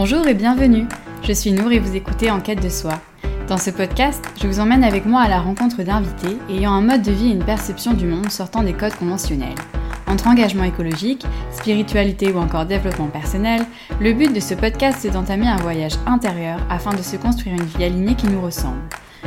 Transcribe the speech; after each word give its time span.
Bonjour 0.00 0.28
et 0.28 0.34
bienvenue. 0.34 0.86
Je 1.24 1.32
suis 1.32 1.50
Nour 1.50 1.72
et 1.72 1.80
vous 1.80 1.96
écoutez 1.96 2.30
En 2.30 2.38
quête 2.38 2.62
de 2.62 2.68
soi. 2.68 3.00
Dans 3.48 3.56
ce 3.56 3.70
podcast, 3.70 4.24
je 4.40 4.46
vous 4.46 4.60
emmène 4.60 4.84
avec 4.84 5.06
moi 5.06 5.22
à 5.22 5.28
la 5.28 5.40
rencontre 5.40 5.82
d'invités 5.82 6.38
ayant 6.48 6.70
un 6.70 6.82
mode 6.82 7.02
de 7.02 7.10
vie 7.10 7.30
et 7.30 7.32
une 7.32 7.44
perception 7.44 7.94
du 7.94 8.06
monde 8.06 8.30
sortant 8.30 8.62
des 8.62 8.74
codes 8.74 8.94
conventionnels. 8.94 9.58
Entre 10.06 10.28
engagement 10.28 10.62
écologique, 10.62 11.26
spiritualité 11.50 12.30
ou 12.30 12.38
encore 12.38 12.64
développement 12.64 13.08
personnel, 13.08 13.66
le 14.00 14.12
but 14.12 14.32
de 14.32 14.38
ce 14.38 14.54
podcast 14.54 15.04
est 15.04 15.10
d'entamer 15.10 15.48
un 15.48 15.56
voyage 15.56 15.96
intérieur 16.06 16.60
afin 16.70 16.94
de 16.94 17.02
se 17.02 17.16
construire 17.16 17.56
une 17.56 17.66
vie 17.66 17.82
alignée 17.82 18.14
qui 18.14 18.28
nous 18.28 18.40
ressemble. 18.40 18.78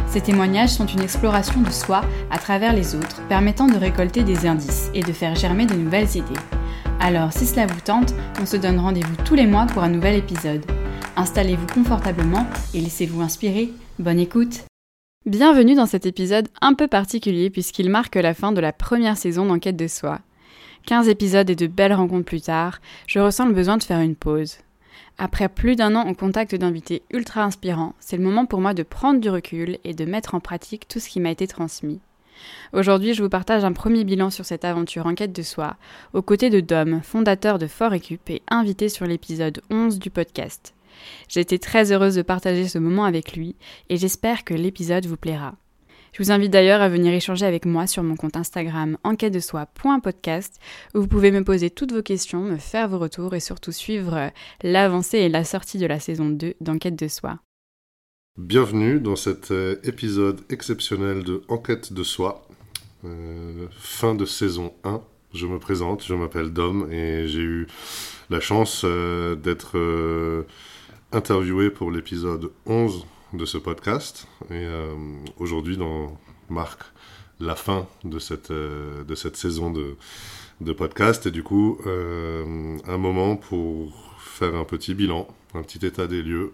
Ces 0.07 0.21
témoignages 0.21 0.69
sont 0.69 0.85
une 0.85 1.01
exploration 1.01 1.59
de 1.59 1.69
soi 1.69 1.99
à 2.31 2.37
travers 2.37 2.71
les 2.71 2.95
autres, 2.95 3.21
permettant 3.27 3.67
de 3.67 3.75
récolter 3.75 4.23
des 4.23 4.47
indices 4.47 4.89
et 4.93 5.01
de 5.01 5.11
faire 5.11 5.35
germer 5.35 5.65
de 5.65 5.75
nouvelles 5.75 6.15
idées. 6.15 6.39
Alors, 7.03 7.33
si 7.33 7.47
cela 7.47 7.65
vous 7.65 7.81
tente, 7.81 8.13
on 8.39 8.45
se 8.45 8.57
donne 8.57 8.77
rendez-vous 8.77 9.15
tous 9.25 9.33
les 9.33 9.47
mois 9.47 9.65
pour 9.65 9.81
un 9.81 9.89
nouvel 9.89 10.15
épisode. 10.15 10.63
Installez-vous 11.15 11.65
confortablement 11.73 12.45
et 12.75 12.79
laissez-vous 12.79 13.21
inspirer. 13.21 13.73
Bonne 13.97 14.19
écoute 14.19 14.65
Bienvenue 15.25 15.73
dans 15.73 15.87
cet 15.87 16.05
épisode 16.05 16.47
un 16.61 16.75
peu 16.75 16.87
particulier 16.87 17.49
puisqu'il 17.49 17.89
marque 17.89 18.17
la 18.17 18.35
fin 18.35 18.51
de 18.51 18.61
la 18.61 18.71
première 18.71 19.17
saison 19.17 19.47
d'Enquête 19.47 19.75
de 19.75 19.87
soi. 19.87 20.19
15 20.85 21.09
épisodes 21.09 21.49
et 21.49 21.55
de 21.55 21.65
belles 21.65 21.93
rencontres 21.93 22.25
plus 22.25 22.41
tard, 22.41 22.79
je 23.07 23.19
ressens 23.19 23.47
le 23.47 23.53
besoin 23.53 23.77
de 23.77 23.83
faire 23.83 23.99
une 23.99 24.15
pause. 24.15 24.57
Après 25.17 25.49
plus 25.49 25.75
d'un 25.75 25.95
an 25.95 26.07
en 26.07 26.13
contact 26.13 26.53
d'invités 26.53 27.01
ultra 27.11 27.43
inspirants, 27.43 27.95
c'est 27.99 28.17
le 28.17 28.23
moment 28.23 28.45
pour 28.45 28.61
moi 28.61 28.75
de 28.75 28.83
prendre 28.83 29.19
du 29.19 29.29
recul 29.31 29.79
et 29.83 29.95
de 29.95 30.05
mettre 30.05 30.35
en 30.35 30.39
pratique 30.39 30.87
tout 30.87 30.99
ce 30.99 31.09
qui 31.09 31.19
m'a 31.19 31.31
été 31.31 31.47
transmis. 31.47 31.99
Aujourd'hui, 32.73 33.13
je 33.13 33.23
vous 33.23 33.29
partage 33.29 33.63
un 33.63 33.73
premier 33.73 34.03
bilan 34.03 34.29
sur 34.29 34.45
cette 34.45 34.65
aventure 34.65 35.05
en 35.05 35.15
quête 35.15 35.33
de 35.33 35.41
soi, 35.41 35.75
aux 36.13 36.21
côtés 36.21 36.49
de 36.49 36.59
Dom, 36.59 37.01
fondateur 37.03 37.59
de 37.59 37.67
Fort 37.67 37.93
et 37.93 38.01
invité 38.49 38.89
sur 38.89 39.05
l'épisode 39.05 39.61
11 39.69 39.99
du 39.99 40.09
podcast. 40.09 40.73
J'ai 41.27 41.39
été 41.39 41.59
très 41.59 41.91
heureuse 41.91 42.15
de 42.15 42.21
partager 42.21 42.67
ce 42.67 42.77
moment 42.77 43.05
avec 43.05 43.35
lui 43.35 43.55
et 43.89 43.97
j'espère 43.97 44.43
que 44.43 44.53
l'épisode 44.53 45.05
vous 45.05 45.17
plaira. 45.17 45.55
Je 46.13 46.21
vous 46.21 46.31
invite 46.31 46.51
d'ailleurs 46.51 46.81
à 46.81 46.89
venir 46.89 47.13
échanger 47.13 47.45
avec 47.45 47.65
moi 47.65 47.87
sur 47.87 48.03
mon 48.03 48.15
compte 48.15 48.35
Instagram 48.35 48.97
enquête 49.03 49.33
de 49.33 49.39
soi.podcast 49.39 50.59
où 50.93 50.99
vous 50.99 51.07
pouvez 51.07 51.31
me 51.31 51.43
poser 51.43 51.69
toutes 51.69 51.93
vos 51.93 52.01
questions, 52.01 52.41
me 52.41 52.57
faire 52.57 52.89
vos 52.89 52.99
retours 52.99 53.33
et 53.33 53.39
surtout 53.39 53.71
suivre 53.71 54.31
l'avancée 54.61 55.19
et 55.19 55.29
la 55.29 55.45
sortie 55.45 55.77
de 55.77 55.85
la 55.85 55.99
saison 55.99 56.29
2 56.29 56.55
d'Enquête 56.59 56.97
de 56.97 57.07
soi. 57.07 57.39
Bienvenue 58.41 58.99
dans 58.99 59.15
cet 59.15 59.51
euh, 59.51 59.75
épisode 59.83 60.41
exceptionnel 60.49 61.23
de 61.23 61.43
Enquête 61.47 61.93
de 61.93 62.01
soi, 62.01 62.43
euh, 63.05 63.67
fin 63.69 64.15
de 64.15 64.25
saison 64.25 64.73
1. 64.83 64.99
Je 65.35 65.45
me 65.45 65.59
présente, 65.59 66.03
je 66.03 66.15
m'appelle 66.15 66.51
Dom 66.51 66.91
et 66.91 67.27
j'ai 67.27 67.41
eu 67.41 67.67
la 68.31 68.39
chance 68.39 68.81
euh, 68.83 69.35
d'être 69.35 69.77
interviewé 71.11 71.69
pour 71.69 71.91
l'épisode 71.91 72.51
11 72.65 73.05
de 73.33 73.45
ce 73.45 73.59
podcast. 73.59 74.27
Et 74.49 74.65
aujourd'hui, 75.37 75.77
marque 76.49 76.81
la 77.39 77.55
fin 77.55 77.87
de 78.03 78.17
cette, 78.17 78.51
de 78.51 79.15
cette 79.15 79.37
saison 79.37 79.69
de, 79.69 79.97
de 80.61 80.73
podcast 80.73 81.27
et 81.27 81.31
du 81.31 81.43
coup, 81.43 81.77
un 81.85 82.97
moment 82.97 83.35
pour 83.35 84.17
faire 84.17 84.55
un 84.55 84.65
petit 84.65 84.95
bilan, 84.95 85.27
un 85.53 85.61
petit 85.61 85.85
état 85.85 86.07
des 86.07 86.23
lieux 86.23 86.53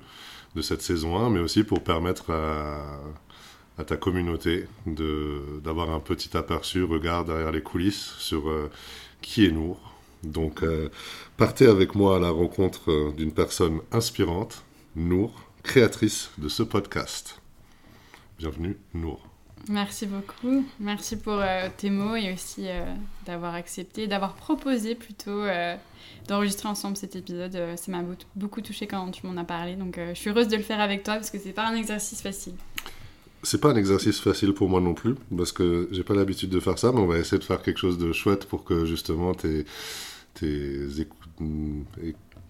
de 0.58 0.62
cette 0.64 0.82
saison 0.82 1.18
1, 1.18 1.30
mais 1.30 1.40
aussi 1.40 1.64
pour 1.64 1.84
permettre 1.84 2.32
à, 2.32 3.84
ta 3.86 3.96
communauté 3.96 4.66
d'avoir 4.88 5.92
un 5.92 6.00
petit 6.00 6.36
aperçu, 6.36 6.84
regard 6.84 7.26
derrière 7.26 7.52
les 7.52 7.62
coulisses 7.62 8.16
sur 8.18 8.50
euh, 8.50 8.72
qui 9.22 9.46
est 9.46 9.52
Nour. 9.52 9.78
Donc 10.24 10.64
euh, 10.64 10.90
partez 11.38 11.68
avec 11.68 11.94
moi 11.94 12.18
à 12.18 12.20
la 12.20 12.32
rencontre 12.32 13.14
d'une 13.16 13.32
personne 13.32 13.82
inspirante, 13.92 14.64
Nour, 14.96 15.32
créatrice 15.62 16.32
de 16.40 16.50
ce 16.50 16.64
podcast. 16.64 17.40
Bienvenue, 18.40 18.78
Nour. 18.96 19.37
Merci 19.70 20.06
beaucoup. 20.06 20.66
Merci 20.80 21.18
pour 21.18 21.40
euh, 21.40 21.68
tes 21.76 21.90
mots 21.90 22.16
et 22.16 22.34
aussi 22.34 22.68
euh, 22.68 22.86
d'avoir 23.26 23.54
accepté, 23.54 24.08
d'avoir 24.08 24.34
proposé 24.34 24.96
plutôt 24.96 25.44
euh, 25.44 25.76
d'enregistrer 26.28 26.70
ensemble 26.70 26.96
cet 26.96 27.16
épisode. 27.16 27.58
ça 27.76 27.92
m'a 27.92 28.04
beaucoup 28.36 28.62
touché 28.62 28.88
quand 28.88 29.12
tu 29.12 29.26
m'en 29.28 29.40
as 29.40 29.44
parlé. 29.44 29.76
Donc 29.76 30.00
je 30.00 30.14
suis 30.14 30.30
heureuse 30.30 30.48
de 30.48 30.56
le 30.56 30.64
faire 30.64 30.80
avec 30.80 31.04
toi 31.04 31.16
parce 31.16 31.30
que 31.30 31.38
c'est 31.38 31.52
pas 31.52 31.68
un 31.68 31.76
exercice 31.76 32.22
facile. 32.22 32.54
C'est 33.44 33.62
pas 33.62 33.70
un 33.70 33.76
exercice 33.76 34.20
facile 34.20 34.54
pour 34.54 34.70
moi 34.70 34.82
non 34.82 34.94
plus 34.94 35.16
parce 35.36 35.52
que 35.52 35.88
j'ai 35.92 36.04
pas 36.04 36.16
l'habitude 36.16 36.50
de 36.50 36.60
faire 36.60 36.80
ça, 36.80 36.92
mais 36.92 37.00
on 37.00 37.08
va 37.08 37.18
essayer 37.18 37.38
de 37.38 37.44
faire 37.44 37.62
quelque 37.62 37.78
chose 37.78 37.98
de 37.98 38.12
chouette 38.12 38.46
pour 38.46 38.64
que 38.64 38.86
justement 38.86 39.34
tes, 39.34 39.66
tes 40.34 40.88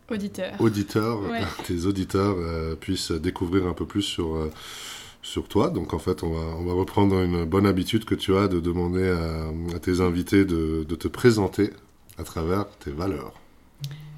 auditeurs, 0.10 0.60
auditeurs 0.60 1.20
tes 1.68 1.86
auditeurs 1.86 2.78
puissent 2.78 3.12
découvrir 3.12 3.68
un 3.68 3.74
peu 3.74 3.86
plus 3.86 4.04
sur 4.04 4.50
sur 5.28 5.48
toi. 5.48 5.70
Donc 5.70 5.94
en 5.94 6.00
fait, 6.00 6.24
on 6.24 6.32
va, 6.32 6.74
reprendre 6.74 7.22
une 7.22 7.46
bonne 7.46 7.66
habitude 7.66 8.06
que 8.06 8.16
tu 8.16 8.36
as 8.36 8.48
de 8.48 8.60
demander 8.60 9.10
à, 9.76 9.80
tes 9.80 10.02
invités 10.02 10.46
de, 10.46 10.86
de, 10.88 10.96
te 10.96 11.08
présenter 11.08 11.72
à 12.18 12.24
travers 12.24 12.66
tes 12.80 12.92
valeurs. 12.92 13.34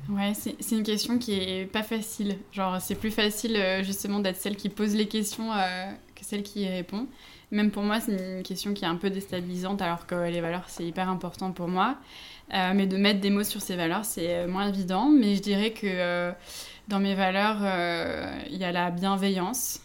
Ouais, 0.10 0.34
c'est 0.34 0.76
une 0.76 0.84
question 0.84 1.20
qui 1.20 1.34
est 1.34 1.66
pas 1.66 1.84
facile. 1.84 2.38
Genre, 2.52 2.82
c'est 2.82 2.96
plus 2.96 3.12
facile 3.12 3.56
euh, 3.56 3.84
justement 3.84 4.20
d'être 4.20 4.38
celle 4.38 4.56
qui 4.56 4.70
pose 4.70 4.96
les 4.96 5.08
questions 5.08 5.54
euh, 5.54 5.92
que 6.16 6.26
celle 6.26 6.42
qui 6.42 6.62
y 6.62 6.68
répond. 6.68 7.06
Même 7.52 7.70
pour 7.70 7.84
moi, 7.84 8.00
c'est 8.00 8.38
une 8.38 8.44
question 8.44 8.74
qui 8.74 8.86
est 8.86 8.88
un 8.88 8.96
peu 8.96 9.12
déstabilisante 9.12 9.82
alors 9.82 10.08
que 10.08 10.16
les 10.16 10.42
valeurs, 10.42 10.66
c'est 10.68 10.84
hyper 10.84 11.10
important 11.10 11.52
pour 11.52 11.68
moi. 11.68 11.96
Euh, 12.54 12.74
mais 12.74 12.88
de 12.88 12.98
mettre 12.98 13.20
des 13.20 13.30
mots 13.30 13.44
sur 13.44 13.62
ces 13.62 13.76
valeurs, 13.76 14.06
c'est 14.06 14.48
moins 14.48 14.68
évident. 14.68 15.10
Mais 15.10 15.36
je 15.36 15.42
dirais 15.42 15.74
que 15.74 16.32
dans 16.88 17.00
mes 17.00 17.14
valeurs, 17.14 17.58
il 18.50 18.58
y 18.58 18.64
a 18.64 18.72
la 18.72 18.90
bienveillance. 18.90 19.82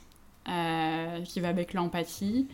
Euh, 0.47 1.23
qui 1.23 1.41
va 1.41 1.49
avec 1.49 1.73
l'empathie, 1.73 2.47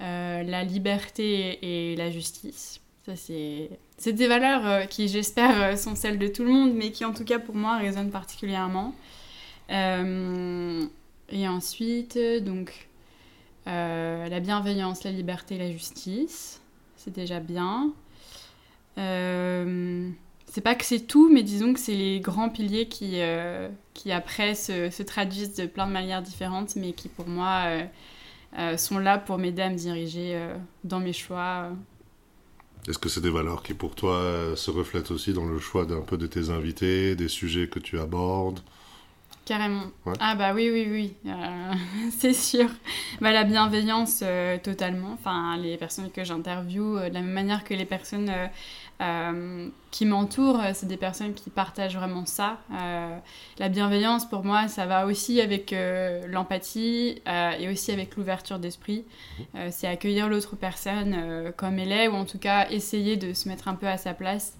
euh, 0.00 0.42
la 0.42 0.64
liberté 0.64 1.58
et 1.60 1.94
la 1.94 2.10
justice. 2.10 2.80
Ça, 3.04 3.14
c'est, 3.14 4.12
des 4.12 4.26
valeurs 4.26 4.66
euh, 4.66 4.84
qui, 4.86 5.06
j'espère, 5.08 5.78
sont 5.78 5.94
celles 5.94 6.18
de 6.18 6.28
tout 6.28 6.44
le 6.44 6.50
monde, 6.50 6.72
mais 6.74 6.92
qui, 6.92 7.04
en 7.04 7.12
tout 7.12 7.24
cas, 7.24 7.38
pour 7.38 7.54
moi, 7.54 7.76
résonnent 7.76 8.10
particulièrement. 8.10 8.94
et 9.68 10.88
ensuite, 11.30 12.18
donc, 12.42 12.88
la 13.66 14.40
bienveillance, 14.40 15.04
la 15.04 15.10
liberté, 15.10 15.58
la 15.58 15.70
justice. 15.70 16.62
C'est 16.96 17.12
déjà 17.12 17.38
bien. 17.38 17.92
c'est 18.96 20.60
pas 20.62 20.74
que 20.74 20.86
c'est 20.86 21.00
tout, 21.00 21.28
mais 21.30 21.42
disons 21.42 21.74
que 21.74 21.80
c'est 21.80 21.94
les 21.94 22.20
grands 22.20 22.48
piliers 22.48 22.88
qui, 22.88 23.20
qui 23.96 24.12
après 24.12 24.54
se, 24.54 25.02
traduisent 25.02 25.54
de 25.54 25.66
plein 25.66 25.86
de 25.86 25.92
manières 25.92 26.22
différentes, 26.22 26.76
mais 26.76 26.92
qui 26.92 27.08
pour 27.08 27.26
moi 27.26 27.62
euh, 27.66 27.84
euh, 28.58 28.76
sont 28.76 28.98
là 28.98 29.18
pour 29.18 29.38
m'aider 29.38 29.62
à 29.62 29.70
me 29.70 29.76
diriger 29.76 30.36
euh, 30.36 30.54
dans 30.84 31.00
mes 31.00 31.14
choix. 31.14 31.70
Est-ce 32.86 32.98
que 32.98 33.08
c'est 33.08 33.22
des 33.22 33.30
valeurs 33.30 33.62
qui 33.62 33.74
pour 33.74 33.94
toi 33.94 34.52
se 34.54 34.70
reflètent 34.70 35.10
aussi 35.10 35.32
dans 35.32 35.46
le 35.46 35.58
choix 35.58 35.86
d'un 35.86 36.02
peu 36.02 36.16
de 36.16 36.26
tes 36.26 36.50
invités, 36.50 37.16
des 37.16 37.28
sujets 37.28 37.68
que 37.68 37.80
tu 37.80 37.98
abordes? 37.98 38.60
Carrément. 39.46 39.84
Ah 40.18 40.34
bah 40.34 40.52
oui, 40.52 40.68
oui, 40.72 40.88
oui, 40.90 41.32
c'est 42.18 42.34
sûr. 42.34 42.68
Bah, 43.20 43.30
la 43.30 43.44
bienveillance, 43.44 44.24
totalement. 44.64 45.12
Enfin, 45.12 45.56
les 45.56 45.76
personnes 45.76 46.10
que 46.10 46.24
j'interviewe, 46.24 47.08
de 47.08 47.14
la 47.14 47.20
même 47.20 47.30
manière 47.30 47.62
que 47.62 47.72
les 47.72 47.84
personnes 47.84 48.28
euh, 49.02 49.68
qui 49.90 50.06
m'entourent, 50.06 50.60
c'est 50.72 50.86
des 50.86 50.96
personnes 50.96 51.34
qui 51.34 51.50
partagent 51.50 51.96
vraiment 51.96 52.24
ça. 52.24 52.58
Euh, 52.72 53.18
la 53.58 53.68
bienveillance, 53.68 54.26
pour 54.26 54.42
moi, 54.42 54.68
ça 54.68 54.86
va 54.86 55.06
aussi 55.06 55.40
avec 55.40 55.72
euh, 55.72 56.26
l'empathie 56.26 57.20
et 57.58 57.68
aussi 57.68 57.92
avec 57.92 58.16
l'ouverture 58.16 58.58
d'esprit. 58.58 59.04
c'est 59.70 59.86
accueillir 59.86 60.28
l'autre 60.28 60.56
personne 60.56 61.52
comme 61.56 61.78
elle 61.78 61.92
est, 61.92 62.08
ou 62.08 62.14
en 62.14 62.24
tout 62.24 62.38
cas 62.38 62.68
essayer 62.70 63.16
de 63.16 63.32
se 63.34 63.48
mettre 63.48 63.68
un 63.68 63.74
peu 63.74 63.86
à 63.86 63.96
sa 63.96 64.14
place 64.14 64.56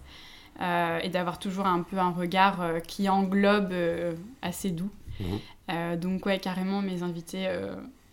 et 0.60 1.08
d'avoir 1.08 1.38
toujours 1.38 1.66
un 1.66 1.82
peu 1.82 1.98
un 1.98 2.10
regard 2.10 2.80
qui 2.86 3.08
englobe 3.08 3.74
assez 4.42 4.70
doux. 4.70 4.90
Mmh. 5.20 5.96
donc 5.96 6.26
ouais, 6.26 6.38
carrément, 6.38 6.82
mes 6.82 7.02
invités 7.02 7.48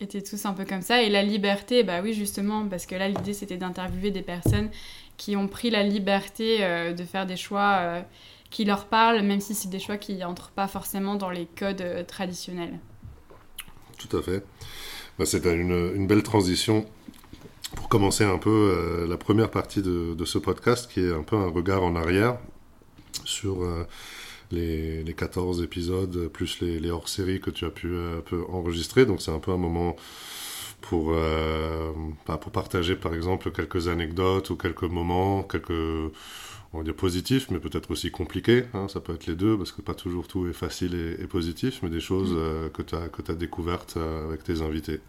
étaient 0.03 0.21
tous 0.21 0.45
un 0.45 0.53
peu 0.53 0.65
comme 0.65 0.81
ça. 0.81 1.01
Et 1.01 1.09
la 1.09 1.23
liberté, 1.23 1.83
bah 1.83 2.01
oui, 2.03 2.13
justement, 2.13 2.67
parce 2.67 2.85
que 2.85 2.95
là, 2.95 3.07
l'idée, 3.07 3.33
c'était 3.33 3.57
d'interviewer 3.57 4.11
des 4.11 4.21
personnes 4.21 4.69
qui 5.17 5.35
ont 5.35 5.47
pris 5.47 5.69
la 5.69 5.83
liberté 5.83 6.57
euh, 6.61 6.93
de 6.93 7.03
faire 7.03 7.25
des 7.25 7.37
choix 7.37 7.77
euh, 7.79 8.01
qui 8.49 8.65
leur 8.65 8.85
parlent, 8.85 9.21
même 9.21 9.39
si 9.39 9.53
c'est 9.53 9.69
des 9.69 9.79
choix 9.79 9.97
qui 9.97 10.15
n'entrent 10.15 10.51
pas 10.51 10.67
forcément 10.67 11.15
dans 11.15 11.29
les 11.29 11.45
codes 11.45 11.81
euh, 11.81 12.03
traditionnels. 12.03 12.79
Tout 13.97 14.17
à 14.17 14.21
fait. 14.21 14.43
Bah, 15.17 15.25
c'est 15.25 15.45
une, 15.45 15.93
une, 15.95 16.07
belle 16.07 16.23
transition 16.23 16.85
pour 17.75 17.89
commencer 17.89 18.23
un 18.23 18.37
peu 18.37 19.05
la 19.07 19.17
première 19.17 19.51
partie 19.51 19.81
de, 19.81 20.13
de, 20.13 20.25
ce 20.25 20.37
podcast, 20.37 20.89
qui 20.91 21.01
est 21.01 21.13
un 21.13 21.23
peu 21.23 21.35
un 21.35 21.49
regard 21.49 21.83
en 21.83 21.95
arrière 21.95 22.37
sur 23.25 23.67
les, 24.51 25.03
les, 25.03 25.13
14 25.13 25.61
épisodes, 25.61 26.27
plus 26.27 26.61
les, 26.61 26.79
les 26.79 26.89
hors-séries 26.89 27.39
que 27.39 27.49
tu 27.49 27.65
as 27.65 27.69
pu, 27.69 27.95
pu 28.25 28.35
enregistrer. 28.49 29.05
Donc 29.05 29.21
c'est 29.21 29.31
un 29.31 29.39
peu 29.39 29.51
un 29.51 29.57
moment 29.57 29.95
pour, 30.83 31.13
euh, 31.13 31.91
bah, 32.27 32.37
pour 32.37 32.51
partager 32.51 32.95
par 32.95 33.13
exemple 33.15 33.51
quelques 33.51 33.87
anecdotes 33.87 34.49
ou 34.51 34.55
quelques 34.55 34.83
moments, 34.83 35.41
quelques 35.43 35.71
on 36.73 36.79
va 36.79 36.83
dire 36.83 36.95
positifs, 36.95 37.49
mais 37.51 37.59
peut-être 37.59 37.91
aussi 37.91 38.11
compliqués. 38.11 38.65
Hein, 38.73 38.87
ça 38.87 38.99
peut 38.99 39.13
être 39.13 39.27
les 39.27 39.35
deux, 39.35 39.55
parce 39.57 39.71
que 39.71 39.81
pas 39.81 39.93
toujours 39.93 40.27
tout 40.27 40.47
est 40.47 40.53
facile 40.53 40.95
et, 41.19 41.27
positif, 41.27 41.79
mais 41.83 41.89
des 41.89 41.99
choses 41.99 42.31
mm. 42.31 42.37
euh, 42.37 42.69
que 42.69 42.81
tu 42.81 42.95
as, 42.95 43.09
as 43.27 43.35
découvertes 43.35 43.95
euh, 43.97 44.27
avec 44.27 44.43
tes 44.43 44.61
invités. 44.61 44.99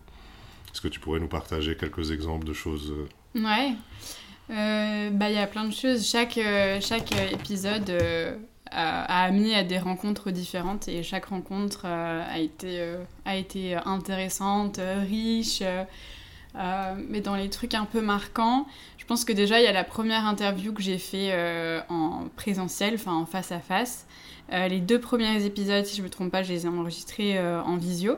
Est-ce 0.74 0.80
que 0.80 0.88
tu 0.88 1.00
pourrais 1.00 1.20
nous 1.20 1.28
partager 1.28 1.76
quelques 1.78 2.10
exemples 2.10 2.44
de 2.44 2.52
choses 2.52 2.92
Ouais. 3.34 3.74
Bah, 4.48 5.30
il 5.30 5.34
y 5.34 5.38
a 5.38 5.46
plein 5.46 5.64
de 5.64 5.72
choses. 5.72 6.06
Chaque, 6.06 6.38
chaque 6.80 7.12
épisode 7.32 7.90
a, 8.70 9.24
amené 9.24 9.54
à 9.54 9.62
des 9.62 9.78
rencontres 9.78 10.32
différentes 10.32 10.88
et 10.88 11.02
chaque 11.02 11.26
rencontre 11.26 11.86
a, 11.86 12.38
été, 12.38 12.94
a 13.24 13.36
été 13.36 13.76
intéressante, 13.86 14.80
riche. 15.08 15.62
mais 16.54 17.20
dans 17.20 17.36
les 17.36 17.48
trucs 17.48 17.74
un 17.74 17.86
peu 17.86 18.00
marquants, 18.00 18.66
je 19.04 19.08
pense 19.08 19.26
que 19.26 19.34
déjà, 19.34 19.60
il 19.60 19.64
y 19.64 19.66
a 19.66 19.72
la 19.72 19.84
première 19.84 20.24
interview 20.24 20.72
que 20.72 20.80
j'ai 20.80 20.96
fait 20.96 21.28
euh, 21.32 21.82
en 21.90 22.24
présentiel, 22.36 22.94
enfin 22.94 23.12
en 23.12 23.26
face 23.26 23.52
à 23.52 23.60
face. 23.60 24.06
Euh, 24.50 24.66
les 24.66 24.80
deux 24.80 24.98
premiers 24.98 25.44
épisodes, 25.44 25.84
si 25.84 25.96
je 25.96 26.00
ne 26.00 26.06
me 26.06 26.10
trompe 26.10 26.32
pas, 26.32 26.42
je 26.42 26.54
les 26.54 26.64
ai 26.64 26.68
enregistrés 26.70 27.36
euh, 27.36 27.62
en 27.64 27.76
visio. 27.76 28.16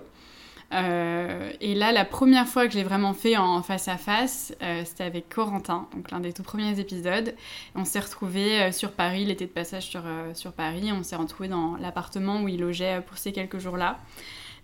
Et 0.77 1.75
là, 1.75 1.93
la 1.93 2.05
première 2.05 2.47
fois 2.47 2.67
que 2.67 2.73
je 2.73 2.79
l'ai 2.79 2.85
vraiment 2.85 3.15
fait 3.15 3.37
en 3.37 3.63
face 3.63 3.89
à 3.89 3.97
face, 3.97 4.55
c'était 4.85 5.05
avec 5.05 5.29
Corentin, 5.29 5.89
donc 5.95 6.11
l'un 6.11 6.21
des 6.21 6.33
tout 6.33 6.43
premiers 6.43 6.79
épisodes. 6.79 7.35
On 7.75 7.85
s'est 7.85 8.01
retrouvés 8.01 8.73
sur 8.73 8.93
Paris, 8.93 9.23
il 9.23 9.31
était 9.31 9.47
de 9.47 9.51
passage 9.51 9.85
sur, 9.85 10.03
sur 10.35 10.53
Paris, 10.53 10.91
on 10.93 11.03
s'est 11.03 11.17
retrouvés 11.17 11.49
dans 11.49 11.77
l'appartement 11.77 12.43
où 12.43 12.49
il 12.49 12.61
logeait 12.61 13.01
pour 13.07 13.17
ces 13.17 13.33
quelques 13.33 13.59
jours-là. 13.59 13.99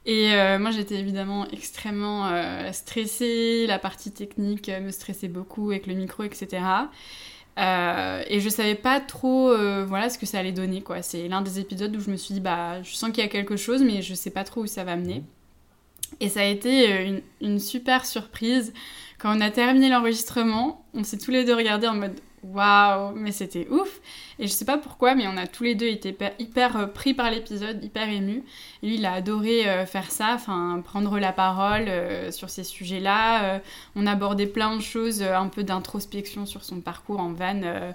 Et 0.05 0.35
euh, 0.35 0.59
moi, 0.59 0.71
j'étais 0.71 0.97
évidemment 0.97 1.47
extrêmement 1.51 2.27
euh, 2.27 2.73
stressée. 2.73 3.67
La 3.69 3.79
partie 3.79 4.11
technique 4.11 4.69
me 4.69 4.91
stressait 4.91 5.29
beaucoup 5.29 5.71
avec 5.71 5.87
le 5.87 5.95
micro, 5.95 6.25
etc. 6.25 6.63
Euh, 7.59 8.23
et 8.29 8.41
je 8.41 8.49
savais 8.49 8.75
pas 8.75 8.99
trop 8.99 9.55
voilà 9.85 10.09
ce 10.09 10.19
que 10.19 10.25
ça 10.27 10.39
allait 10.39 10.53
donner 10.53 10.81
quoi. 10.83 11.03
C'est 11.03 11.29
l'un 11.29 11.43
des 11.43 11.61
épisodes 11.61 11.95
où 11.95 12.01
je 12.01 12.11
me 12.11 12.17
suis 12.17 12.35
dit 12.35 12.41
bah 12.41 12.83
je 12.83 12.95
sens 12.95 13.11
qu'il 13.11 13.23
y 13.23 13.27
a 13.27 13.29
quelque 13.29 13.57
chose 13.57 13.83
mais 13.83 14.01
je 14.01 14.15
sais 14.15 14.31
pas 14.31 14.43
trop 14.43 14.63
où 14.63 14.67
ça 14.67 14.85
va 14.85 14.97
mener. 14.97 15.23
Et 16.23 16.29
ça 16.29 16.41
a 16.41 16.45
été 16.45 17.03
une, 17.03 17.21
une 17.41 17.59
super 17.59 18.07
surprise 18.07 18.73
quand 19.19 19.37
on 19.37 19.41
a 19.41 19.51
terminé 19.51 19.89
l'enregistrement. 19.89 20.87
On 20.95 21.03
s'est 21.03 21.19
tous 21.19 21.33
les 21.33 21.45
deux 21.45 21.55
regardés 21.55 21.89
en 21.89 21.95
mode 21.95 22.15
waouh 22.43 23.13
mais 23.15 23.33
c'était 23.33 23.67
ouf. 23.71 24.01
Et 24.39 24.47
je 24.47 24.53
sais 24.53 24.65
pas 24.65 24.79
pourquoi, 24.79 25.15
mais 25.15 25.27
on 25.27 25.37
a 25.37 25.47
tous 25.47 25.63
les 25.63 25.75
deux 25.75 25.87
été 25.87 26.17
hyper, 26.39 26.77
euh, 26.77 26.87
pris 26.87 27.15
par 27.15 27.31
l'épisode, 27.31 27.83
hyper 27.83 28.09
émus. 28.09 28.43
Et 28.83 28.87
lui, 28.87 28.95
il 28.97 29.07
a 29.07 29.13
adoré 29.13 29.69
euh, 29.69 29.87
faire 29.87 30.11
ça, 30.11 30.37
prendre 30.85 31.19
la 31.19 31.33
parole 31.33 31.85
euh, 31.89 32.31
sur 32.31 32.51
ces 32.51 32.65
sujets-là. 32.65 33.61
on 33.95 34.07
abordait 34.07 34.47
plein 34.47 34.77
de 34.77 34.83
choses, 34.83 35.23
un 35.23 35.49
peu 35.49 35.63
d'introspection 35.63 36.47
sur 36.47 36.65
son 36.65 36.81
parcours 36.81 37.21
en 37.21 37.33
van. 37.33 37.93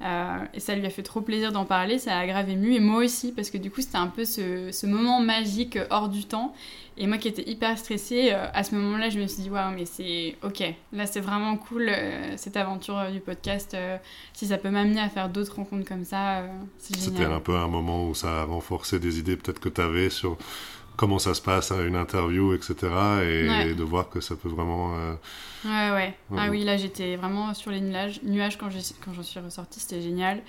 Et 0.00 0.60
ça 0.60 0.74
lui 0.74 0.86
a 0.86 0.90
fait 0.90 1.02
trop 1.02 1.20
plaisir 1.20 1.52
d'en 1.52 1.64
parler, 1.64 1.98
ça 1.98 2.18
a 2.18 2.26
grave 2.26 2.48
ému. 2.48 2.74
Et 2.74 2.80
moi 2.80 3.04
aussi, 3.04 3.32
parce 3.32 3.50
que 3.50 3.58
du 3.58 3.70
coup, 3.70 3.80
c'était 3.80 3.98
un 3.98 4.06
peu 4.06 4.24
ce, 4.24 4.70
ce 4.72 4.86
moment 4.86 5.20
magique 5.20 5.78
hors 5.90 6.08
du 6.08 6.24
temps. 6.24 6.54
Et 7.00 7.06
moi 7.06 7.16
qui 7.16 7.28
étais 7.28 7.48
hyper 7.48 7.78
stressée, 7.78 8.30
euh, 8.30 8.46
à 8.52 8.62
ce 8.62 8.74
moment-là, 8.74 9.08
je 9.08 9.18
me 9.18 9.26
suis 9.26 9.44
dit, 9.44 9.50
waouh, 9.50 9.74
mais 9.74 9.86
c'est 9.86 10.36
ok, 10.42 10.62
là 10.92 11.06
c'est 11.06 11.20
vraiment 11.20 11.56
cool 11.56 11.88
euh, 11.88 12.36
cette 12.36 12.58
aventure 12.58 12.98
euh, 12.98 13.10
du 13.10 13.20
podcast. 13.20 13.74
si 14.34 14.46
ça 14.46 14.58
peut 14.58 14.68
m'amener 14.68 15.00
à 15.00 15.08
faire 15.08 15.30
d'autres 15.30 15.56
rencontres 15.56 15.88
comme 15.88 16.04
ça, 16.04 16.42
c'est 16.76 16.94
génial. 16.94 17.12
C'était 17.12 17.24
un 17.24 17.40
peu 17.40 17.56
un 17.56 17.68
moment 17.68 18.06
où 18.06 18.14
ça 18.14 18.42
a 18.42 18.44
renforcé 18.44 18.98
des 18.98 19.18
idées 19.18 19.36
peut-être 19.36 19.60
que 19.60 19.70
tu 19.70 19.80
avais 19.80 20.10
sur 20.10 20.36
comment 21.00 21.18
ça 21.18 21.32
se 21.32 21.40
passe 21.40 21.72
à 21.72 21.80
une 21.80 21.96
interview, 21.96 22.52
etc. 22.52 22.74
Et, 23.22 23.74
de 23.74 23.82
voir 23.82 24.10
que 24.10 24.20
ça 24.20 24.36
peut 24.36 24.50
vraiment. 24.50 24.92
Ouais, 25.64 25.90
ouais, 25.90 26.14
Ah 26.36 26.48
oui, 26.50 26.62
là 26.62 26.76
j'étais 26.76 27.16
vraiment 27.16 27.54
sur 27.54 27.70
les 27.70 27.80
nuages, 27.80 28.20
nuages 28.22 28.58
quand 28.58 28.68
j'en 28.70 29.22
suis 29.22 29.40
ressortie, 29.40 29.80
c'était 29.80 30.02
génial. 30.02 30.42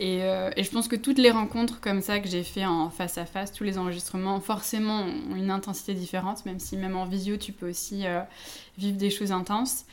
Euh, 0.00 0.50
et, 0.56 0.64
je 0.64 0.70
pense 0.72 0.88
que 0.88 0.96
toutes 0.96 1.18
les 1.18 1.30
rencontres 1.30 1.80
comme 1.80 2.00
ça 2.00 2.18
que 2.18 2.28
j'ai 2.28 2.42
fait 2.42 2.64
en 2.64 2.90
face 2.90 3.18
à 3.18 3.26
face, 3.26 3.52
tous 3.52 3.62
les 3.62 3.78
enregistrements, 3.78 4.40
forcément 4.40 5.02
ont 5.02 5.36
une 5.36 5.52
intensité 5.52 5.94
différente, 5.94 6.44
même 6.46 6.58
si 6.58 6.76
même 6.76 6.96
en 6.96 7.04
visio, 7.04 7.36
tu 7.36 7.52
peux 7.52 7.70
aussi 7.70 8.04
euh, 8.04 8.20
vivre 8.78 8.96
des 8.96 9.10
choses 9.10 9.30
intenses. 9.30 9.84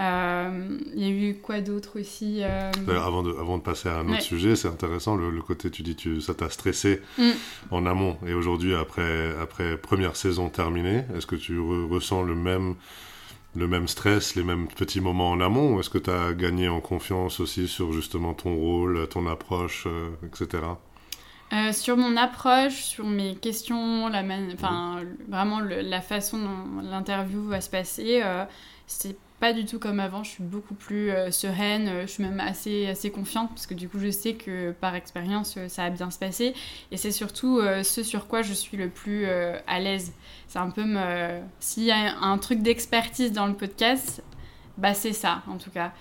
Euh, 0.00 0.78
il 0.94 1.00
y 1.00 1.04
a 1.04 1.08
eu 1.08 1.36
quoi 1.40 1.60
d'autre 1.60 2.00
aussi 2.00 2.42
avant, 2.42 3.22
de, 3.22 3.30
avant 3.30 3.58
de 3.58 3.62
passer 3.62 3.88
à 3.88 3.98
un 3.98 4.08
autre 4.08 4.22
sujet, 4.22 4.56
c'est 4.56 4.68
intéressant 4.68 5.14
le, 5.14 5.40
côté, 5.40 5.70
tu 5.70 5.82
dis, 5.82 5.94
tu, 5.94 6.20
ça 6.20 6.34
t'a 6.34 6.50
stressé 6.50 7.00
mm. 7.18 7.30
en 7.70 7.86
amont. 7.86 8.16
Et 8.26 8.34
aujourd'hui, 8.34 8.74
après, 8.74 9.34
après 9.40 9.76
première 9.76 10.16
saison 10.16 10.48
terminée, 10.48 11.04
est-ce 11.16 11.26
que 11.26 11.36
tu 11.36 11.58
ressens 11.60 12.22
le 12.22 12.34
même 12.34 12.74
le 13.56 13.68
même 13.68 13.88
stress, 13.88 14.34
les 14.34 14.42
mêmes 14.42 14.66
petits 14.68 15.00
moments 15.00 15.30
en 15.30 15.40
amont 15.40 15.74
Ou 15.74 15.80
est-ce 15.80 15.90
que 15.90 15.98
tu 15.98 16.10
as 16.10 16.32
gagné 16.32 16.68
en 16.68 16.80
confiance 16.80 17.40
aussi 17.40 17.68
sur 17.68 17.92
justement 17.92 18.34
ton 18.34 18.54
rôle, 18.54 19.06
ton 19.08 19.26
approche, 19.26 19.84
euh, 19.86 20.10
etc. 20.26 20.62
Euh, 21.52 21.72
sur 21.72 21.96
mon 21.96 22.16
approche, 22.16 22.82
sur 22.82 23.06
mes 23.06 23.36
questions, 23.36 24.08
la 24.08 24.24
enfin, 24.52 25.02
vraiment 25.28 25.60
la 25.60 26.00
façon 26.00 26.38
dont 26.38 26.82
l'interview 26.82 27.44
va 27.44 27.60
se 27.60 27.70
passer, 27.70 28.22
euh, 28.24 28.44
c'est 28.86 29.16
pas 29.44 29.52
du 29.52 29.66
tout 29.66 29.78
comme 29.78 30.00
avant, 30.00 30.24
je 30.24 30.30
suis 30.30 30.42
beaucoup 30.42 30.72
plus 30.72 31.10
euh, 31.10 31.30
sereine, 31.30 32.00
je 32.00 32.06
suis 32.06 32.22
même 32.22 32.40
assez, 32.40 32.86
assez 32.86 33.10
confiante 33.10 33.50
parce 33.50 33.66
que 33.66 33.74
du 33.74 33.90
coup 33.90 33.98
je 33.98 34.10
sais 34.10 34.32
que 34.32 34.72
par 34.72 34.94
expérience 34.94 35.58
ça 35.68 35.82
va 35.82 35.90
bien 35.90 36.10
se 36.10 36.18
passer 36.18 36.54
et 36.90 36.96
c'est 36.96 37.10
surtout 37.10 37.60
ce 37.82 38.02
sur 38.02 38.26
quoi 38.26 38.40
je 38.40 38.54
suis 38.54 38.78
le 38.78 38.88
plus 38.88 39.26
à 39.26 39.80
l'aise. 39.80 40.14
C'est 40.48 40.60
un 40.60 40.70
peu 40.70 40.84
me... 40.84 41.42
S'il 41.60 41.82
y 41.82 41.90
a 41.90 42.16
un 42.22 42.38
truc 42.38 42.62
d'expertise 42.62 43.32
dans 43.32 43.46
le 43.46 43.52
podcast, 43.52 44.22
bah 44.78 44.94
c'est 44.94 45.12
ça 45.12 45.42
en 45.46 45.58
tout 45.58 45.70
cas. 45.70 45.92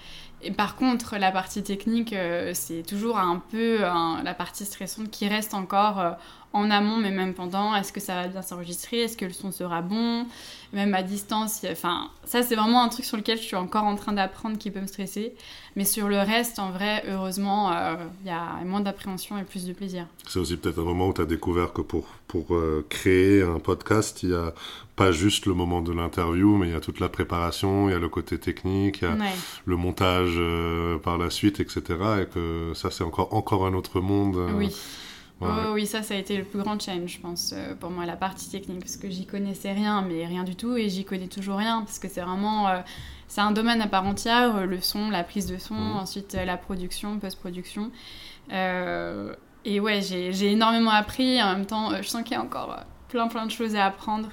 Et 0.41 0.51
par 0.51 0.77
contre, 0.77 1.17
la 1.17 1.31
partie 1.31 1.63
technique, 1.63 2.15
c'est 2.53 2.83
toujours 2.83 3.17
un 3.17 3.43
peu 3.51 3.79
la 3.79 4.33
partie 4.33 4.63
stressante 4.63 5.11
qui 5.11 5.27
reste 5.27 5.53
encore 5.53 6.15
en 6.53 6.69
amont, 6.69 6.97
mais 6.97 7.11
même 7.11 7.33
pendant. 7.33 7.75
Est-ce 7.75 7.91
que 7.91 7.99
ça 7.99 8.13
va 8.13 8.27
bien 8.27 8.43
s'enregistrer 8.43 8.99
Est-ce 8.99 9.17
que 9.17 9.25
le 9.25 9.33
son 9.33 9.51
sera 9.51 9.81
bon 9.81 10.27
Même 10.71 10.93
à 10.93 11.01
distance. 11.01 11.65
Enfin, 11.69 12.11
ça, 12.25 12.43
c'est 12.43 12.55
vraiment 12.55 12.83
un 12.83 12.89
truc 12.89 13.05
sur 13.05 13.17
lequel 13.17 13.37
je 13.37 13.43
suis 13.43 13.55
encore 13.55 13.83
en 13.83 13.95
train 13.95 14.13
d'apprendre 14.13 14.57
qui 14.57 14.69
peut 14.69 14.79
me 14.79 14.87
stresser. 14.87 15.33
Mais 15.75 15.83
sur 15.83 16.07
le 16.07 16.19
reste, 16.19 16.59
en 16.59 16.69
vrai, 16.69 17.03
heureusement, 17.07 17.71
euh, 17.71 17.95
il 18.21 18.27
y 18.27 18.31
a 18.31 18.63
moins 18.65 18.81
d'appréhension 18.81 19.37
et 19.39 19.43
plus 19.43 19.65
de 19.65 19.73
plaisir. 19.73 20.05
C'est 20.27 20.37
aussi 20.37 20.55
peut-être 20.55 20.79
un 20.79 20.83
moment 20.83 21.07
où 21.07 21.13
tu 21.13 21.21
as 21.21 21.25
découvert 21.25 21.73
que 21.73 21.81
pour, 21.81 22.05
pour 22.27 22.53
euh, 22.55 22.85
créer 22.87 23.41
un 23.41 23.59
podcast, 23.59 24.21
il 24.21 24.29
y 24.29 24.35
a 24.35 24.53
pas 24.95 25.11
juste 25.11 25.47
le 25.47 25.55
moment 25.55 25.81
de 25.81 25.91
l'interview, 25.91 26.55
mais 26.55 26.67
il 26.67 26.73
y 26.73 26.75
a 26.75 26.79
toute 26.79 26.99
la 26.99 27.09
préparation, 27.09 27.89
il 27.89 27.93
y 27.93 27.95
a 27.95 27.99
le 27.99 28.09
côté 28.09 28.37
technique, 28.37 28.99
il 29.01 29.05
y 29.05 29.07
a 29.07 29.17
le 29.65 29.75
montage 29.75 30.35
euh, 30.37 30.99
par 30.99 31.17
la 31.17 31.31
suite, 31.31 31.59
etc. 31.59 31.81
Et 32.21 32.25
que 32.27 32.73
ça, 32.75 32.91
c'est 32.91 33.03
encore, 33.03 33.33
encore 33.33 33.65
un 33.65 33.73
autre 33.73 34.01
monde. 34.01 34.37
Oui. 34.55 34.71
Oh, 35.43 35.73
oui, 35.73 35.85
ça, 35.85 36.03
ça 36.03 36.13
a 36.13 36.17
été 36.17 36.37
le 36.37 36.43
plus 36.43 36.59
grand 36.59 36.79
challenge, 36.79 37.13
je 37.13 37.19
pense, 37.19 37.53
euh, 37.53 37.75
pour 37.75 37.89
moi, 37.89 38.05
la 38.05 38.15
partie 38.15 38.49
technique, 38.49 38.79
parce 38.79 38.97
que 38.97 39.09
j'y 39.09 39.25
connaissais 39.25 39.71
rien, 39.71 40.01
mais 40.01 40.25
rien 40.25 40.43
du 40.43 40.55
tout, 40.55 40.75
et 40.77 40.89
j'y 40.89 41.05
connais 41.05 41.27
toujours 41.27 41.57
rien, 41.57 41.81
parce 41.81 41.99
que 41.99 42.07
c'est 42.07 42.21
vraiment. 42.21 42.67
Euh, 42.69 42.79
c'est 43.27 43.41
un 43.41 43.51
domaine 43.51 43.81
à 43.81 43.87
part 43.87 44.05
entière, 44.05 44.55
euh, 44.57 44.65
le 44.65 44.79
son, 44.79 45.09
la 45.09 45.23
prise 45.23 45.47
de 45.47 45.57
son, 45.57 45.73
mmh. 45.73 45.97
ensuite 45.97 46.33
la 46.33 46.55
production, 46.55 47.17
post-production. 47.19 47.91
et 48.51 49.79
ouais, 49.79 50.01
j'ai 50.01 50.51
énormément 50.51 50.91
appris, 50.91 51.41
en 51.41 51.53
même 51.53 51.65
temps, 51.65 51.91
je 52.01 52.07
sens 52.07 52.23
qu'il 52.23 52.33
y 52.33 52.39
a 52.39 52.41
encore 52.41 52.77
plein, 53.07 53.27
plein 53.27 53.45
de 53.45 53.51
choses 53.51 53.75
à 53.75 53.85
apprendre, 53.85 54.29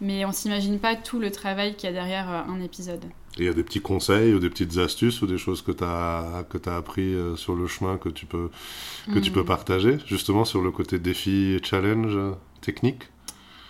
mais 0.00 0.24
on 0.24 0.32
s'imagine 0.32 0.78
pas 0.78 0.96
tout 0.96 1.18
le 1.18 1.30
travail 1.30 1.76
qu'il 1.76 1.88
y 1.88 1.92
a 1.92 1.94
derrière 1.94 2.28
un 2.28 2.60
épisode. 2.60 3.04
Et 3.38 3.42
il 3.42 3.46
y 3.46 3.48
a 3.48 3.54
des 3.54 3.62
petits 3.62 3.80
conseils 3.80 4.34
ou 4.34 4.38
des 4.38 4.50
petites 4.50 4.76
astuces 4.76 5.22
ou 5.22 5.26
des 5.26 5.38
choses 5.38 5.62
que 5.62 5.72
tu 5.72 5.84
as, 5.84 6.44
que 6.50 6.58
as 6.68 6.76
appris 6.76 7.14
euh, 7.14 7.34
sur 7.36 7.54
le 7.54 7.66
chemin 7.66 7.96
que 7.96 8.10
tu, 8.10 8.26
peux, 8.26 8.50
que 9.12 9.18
tu 9.18 9.30
peux 9.30 9.42
hmm. 9.42 9.46
partager, 9.46 9.98
justement 10.06 10.44
sur 10.44 10.60
le 10.60 10.70
côté 10.70 10.98
défi 10.98 11.54
et 11.54 11.62
challenge 11.62 12.14
euh, 12.14 12.32
technique? 12.60 13.04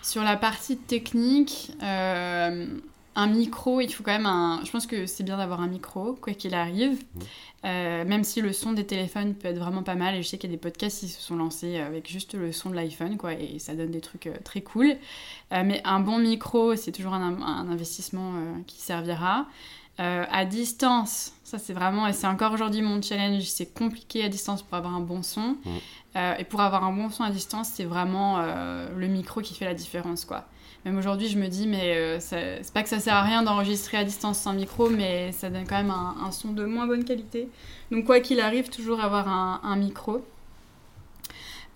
Sur 0.01 0.23
la 0.23 0.35
partie 0.35 0.75
technique, 0.75 1.71
euh, 1.81 2.67
un 3.15 3.27
micro, 3.27 3.79
il 3.79 3.93
faut 3.93 4.03
quand 4.03 4.11
même 4.11 4.25
un. 4.25 4.61
Je 4.63 4.71
pense 4.71 4.87
que 4.87 5.05
c'est 5.05 5.23
bien 5.23 5.37
d'avoir 5.37 5.61
un 5.61 5.67
micro, 5.67 6.13
quoi 6.13 6.33
qu'il 6.33 6.55
arrive. 6.55 6.93
Mmh. 6.93 7.19
Euh, 7.65 8.05
même 8.05 8.23
si 8.23 8.41
le 8.41 8.51
son 8.51 8.73
des 8.73 8.85
téléphones 8.85 9.35
peut 9.35 9.47
être 9.47 9.57
vraiment 9.57 9.83
pas 9.83 9.95
mal. 9.95 10.15
Et 10.15 10.23
je 10.23 10.27
sais 10.27 10.37
qu'il 10.37 10.49
y 10.49 10.53
a 10.53 10.55
des 10.55 10.61
podcasts 10.61 10.99
qui 10.99 11.07
se 11.07 11.21
sont 11.21 11.35
lancés 11.35 11.77
avec 11.77 12.09
juste 12.09 12.33
le 12.33 12.51
son 12.51 12.71
de 12.71 12.75
l'iPhone, 12.75 13.17
quoi. 13.17 13.33
Et 13.33 13.59
ça 13.59 13.75
donne 13.75 13.91
des 13.91 14.01
trucs 14.01 14.27
euh, 14.27 14.35
très 14.43 14.61
cool. 14.61 14.95
Euh, 15.51 15.63
mais 15.63 15.81
un 15.85 15.99
bon 15.99 16.17
micro, 16.17 16.75
c'est 16.75 16.91
toujours 16.91 17.13
un, 17.13 17.41
investissement 17.69 18.33
qui 18.65 18.81
servira. 18.81 19.45
à 19.97 20.45
distance, 20.45 21.33
ça 21.43 21.59
c'est 21.59 21.73
vraiment. 21.73 22.07
Et 22.07 22.13
c'est 22.13 22.27
encore 22.27 22.51
aujourd'hui 22.51 22.81
mon 22.81 22.99
challenge. 23.01 23.43
C'est 23.43 23.73
compliqué 23.73 24.23
à 24.23 24.29
distance 24.29 24.63
pour 24.63 24.75
avoir 24.75 24.95
un 24.95 25.01
bon 25.01 25.21
son. 25.21 25.55
Mmh. 25.65 26.19
et 26.39 26.43
pour 26.45 26.61
avoir 26.61 26.83
un 26.83 26.91
bon 26.91 27.09
son 27.11 27.23
à 27.23 27.29
distance, 27.29 27.69
c'est 27.73 27.85
vraiment 27.85 28.41
le 28.41 29.07
micro 29.07 29.41
qui 29.41 29.53
fait 29.53 29.65
la 29.65 29.75
différence, 29.75 30.25
quoi. 30.25 30.47
Même 30.85 30.97
aujourd'hui, 30.97 31.29
je 31.29 31.39
me 31.39 31.47
dis, 31.47 31.65
mais 31.67 31.95
euh, 31.95 32.17
c'est 32.19 32.73
pas 32.73 32.83
que 32.83 32.89
ça 32.89 32.99
sert 32.99 33.15
à 33.15 33.21
rien 33.21 33.41
d'enregistrer 33.41 33.97
à 33.97 34.03
distance 34.03 34.37
sans 34.37 34.53
micro, 34.53 34.89
mais 34.89 35.31
ça 35.31 35.49
donne 35.49 35.65
quand 35.65 35.77
même 35.77 35.91
un, 35.91 36.31
son 36.31 36.51
de 36.51 36.65
moins 36.65 36.87
bonne 36.87 37.05
qualité. 37.05 37.47
Donc, 37.91 38.05
quoi 38.05 38.19
qu'il 38.19 38.41
arrive, 38.41 38.69
toujours 38.69 38.99
avoir 38.99 39.29
un, 39.29 39.75
micro. 39.77 40.25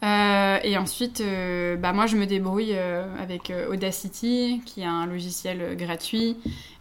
Euh, 0.03 0.59
et 0.61 0.77
ensuite, 0.77 1.21
euh, 1.21 1.77
bah 1.77 1.93
moi, 1.93 2.05
je 2.05 2.17
me 2.17 2.25
débrouille 2.25 2.73
avec 2.73 3.53
Audacity, 3.69 4.61
qui 4.65 4.81
est 4.81 4.85
un 4.85 5.05
logiciel 5.05 5.77
gratuit. 5.77 6.35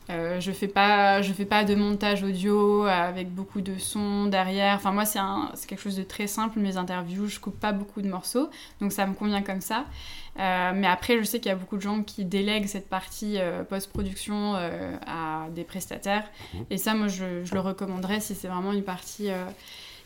Euh, 0.08 0.38
je 0.40 0.52
fais 0.52 0.68
pas, 0.68 1.20
je 1.20 1.32
fais 1.32 1.44
pas 1.44 1.64
de 1.64 1.74
montage 1.74 2.22
audio 2.22 2.84
avec 2.84 3.32
beaucoup 3.34 3.60
de 3.60 3.76
sons 3.78 4.26
derrière. 4.26 4.76
Enfin 4.76 4.92
moi 4.92 5.04
c'est 5.04 5.18
c'est 5.54 5.68
quelque 5.68 5.80
chose 5.80 5.96
de 5.96 6.04
très 6.04 6.26
simple 6.26 6.60
mes 6.60 6.76
interviews. 6.76 7.26
Je 7.26 7.40
coupe 7.40 7.58
pas 7.58 7.72
beaucoup 7.72 8.02
de 8.02 8.08
morceaux, 8.08 8.48
donc 8.80 8.92
ça 8.92 9.06
me 9.06 9.14
convient 9.14 9.42
comme 9.42 9.60
ça. 9.60 9.84
Euh, 10.38 10.72
mais 10.74 10.86
après 10.86 11.18
je 11.18 11.24
sais 11.24 11.40
qu'il 11.40 11.48
y 11.48 11.52
a 11.52 11.56
beaucoup 11.56 11.76
de 11.76 11.82
gens 11.82 12.02
qui 12.02 12.24
délèguent 12.24 12.68
cette 12.68 12.88
partie 12.88 13.38
euh, 13.38 13.64
post-production 13.64 14.54
à 14.54 15.48
des 15.54 15.64
prestataires. 15.64 16.28
Mhm. 16.54 16.66
Et 16.70 16.78
ça 16.78 16.94
moi 16.94 17.08
je, 17.08 17.44
je 17.44 17.54
le 17.54 17.60
recommanderais 17.60 18.20
si 18.20 18.34
c'est 18.34 18.48
vraiment 18.48 18.72
une 18.72 18.84
partie 18.84 19.28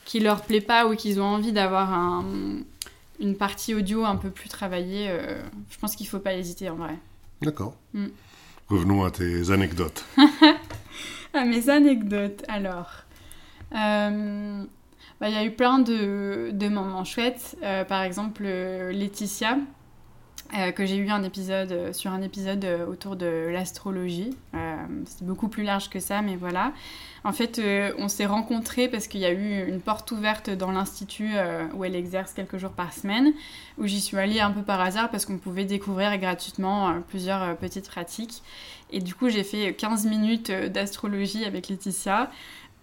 qui 0.07 0.21
leur 0.21 0.43
plaît 0.43 0.63
pas 0.63 0.87
ou 0.87 0.97
qu'ils 0.97 1.21
ont 1.21 1.25
envie 1.27 1.53
d'avoir 1.53 1.93
un, 1.93 2.25
une 3.21 3.37
partie 3.37 3.75
audio 3.75 4.05
un 4.07 4.17
peu 4.17 4.31
plus 4.31 4.49
travaillée. 4.49 5.11
je 5.69 5.79
pense 5.79 5.95
qu'il 5.95 6.09
faut 6.09 6.21
pas 6.21 6.33
hésiter 6.33 6.71
en 6.71 6.77
vrai. 6.77 6.97
D'accord. 7.43 7.75
Mm. 7.93 8.07
Revenons 8.71 9.03
à 9.03 9.11
tes 9.11 9.51
anecdotes. 9.51 10.05
à 11.35 11.45
mes 11.45 11.69
anecdotes, 11.69 12.45
alors. 12.47 12.91
Euh, 13.75 14.63
bah, 15.21 15.29
il 15.29 15.35
y 15.35 15.37
a 15.37 15.45
eu 15.45 15.51
plein 15.51 15.81
de, 15.81 16.51
de 16.53 16.69
moments 16.69 17.05
chouettes. 17.05 17.57
Euh, 17.65 17.85
par 17.85 18.05
exemple, 18.05 18.45
euh, 20.57 20.73
que 20.73 20.87
j'ai 20.87 20.97
eu 20.97 21.11
un 21.11 21.23
épisode, 21.23 21.93
sur 21.93 22.11
un 22.13 22.23
épisode 22.23 22.67
autour 22.89 23.17
de 23.17 23.49
l'astrologie. 23.53 24.37
c'est 25.05 25.25
beaucoup 25.25 25.49
plus 25.49 25.63
large 25.63 25.91
que 25.91 26.01
ça, 26.01 26.23
mais 26.23 26.37
voilà. 26.37 26.73
En 27.23 27.33
fait, 27.33 27.61
on 27.99 28.09
s'est 28.09 28.27
rencontrés 28.27 28.89
parce 28.89 29.07
qu'il 29.07 29.21
y 29.21 29.27
a 29.27 29.33
eu 29.33 29.69
une 29.69 29.81
porte 29.81 30.11
ouverte 30.11 30.49
dans 30.49 30.71
l'institut 30.71 31.33
où 31.75 31.85
elle 31.85 31.95
exerce 31.95 32.33
quelques 32.33 32.57
jours 32.57 32.73
par 32.73 32.93
semaine, 32.93 33.33
où 33.79 33.87
j'y 33.87 34.01
suis 34.01 34.17
allée 34.17 34.41
un 34.41 34.51
peu 34.51 34.63
par 34.63 34.81
hasard 34.81 35.11
parce 35.11 35.27
qu'on 35.27 35.39
pouvait 35.39 35.67
découvrir 35.67 36.17
gratuitement 36.19 37.01
plusieurs 37.09 37.57
petites 37.59 37.89
pratiques. 37.89 38.43
Et 38.93 39.01
du 39.01 39.15
coup, 39.15 39.29
j'ai 39.29 39.45
fait 39.45 39.75
15 39.75 40.07
minutes 40.07 40.51
euh, 40.51 40.69
d'astrologie 40.69 41.45
avec 41.45 41.69
Laetitia. 41.69 42.31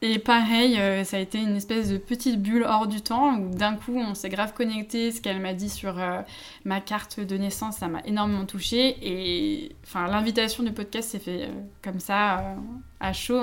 Et 0.04 0.20
pareil, 0.20 0.80
euh, 0.80 1.04
ça 1.04 1.18
a 1.18 1.20
été 1.20 1.40
une 1.40 1.56
espèce 1.56 1.90
de 1.90 1.98
petite 1.98 2.40
bulle 2.42 2.64
hors 2.64 2.88
du 2.88 3.02
temps 3.02 3.36
où 3.38 3.50
d'un 3.50 3.76
coup 3.76 3.98
on 3.98 4.14
s'est 4.14 4.30
grave 4.30 4.54
connecté. 4.54 5.12
Ce 5.12 5.22
qu'elle 5.22 5.42
m'a 5.42 5.54
dit 5.54 5.70
sur 5.70 6.00
euh, 6.00 6.22
ma 6.66 6.82
carte 6.82 7.20
de 7.20 7.36
naissance, 7.36 7.78
ça 7.78 7.88
m'a 7.88 8.02
énormément 8.06 8.46
touchée. 8.46 8.98
Et 9.02 9.76
enfin, 9.84 10.08
l'invitation 10.08 10.64
du 10.64 10.72
podcast 10.72 11.10
s'est 11.10 11.20
fait 11.20 11.50
comme 11.82 12.00
ça, 12.00 12.56
à 13.00 13.14
chaud 13.14 13.42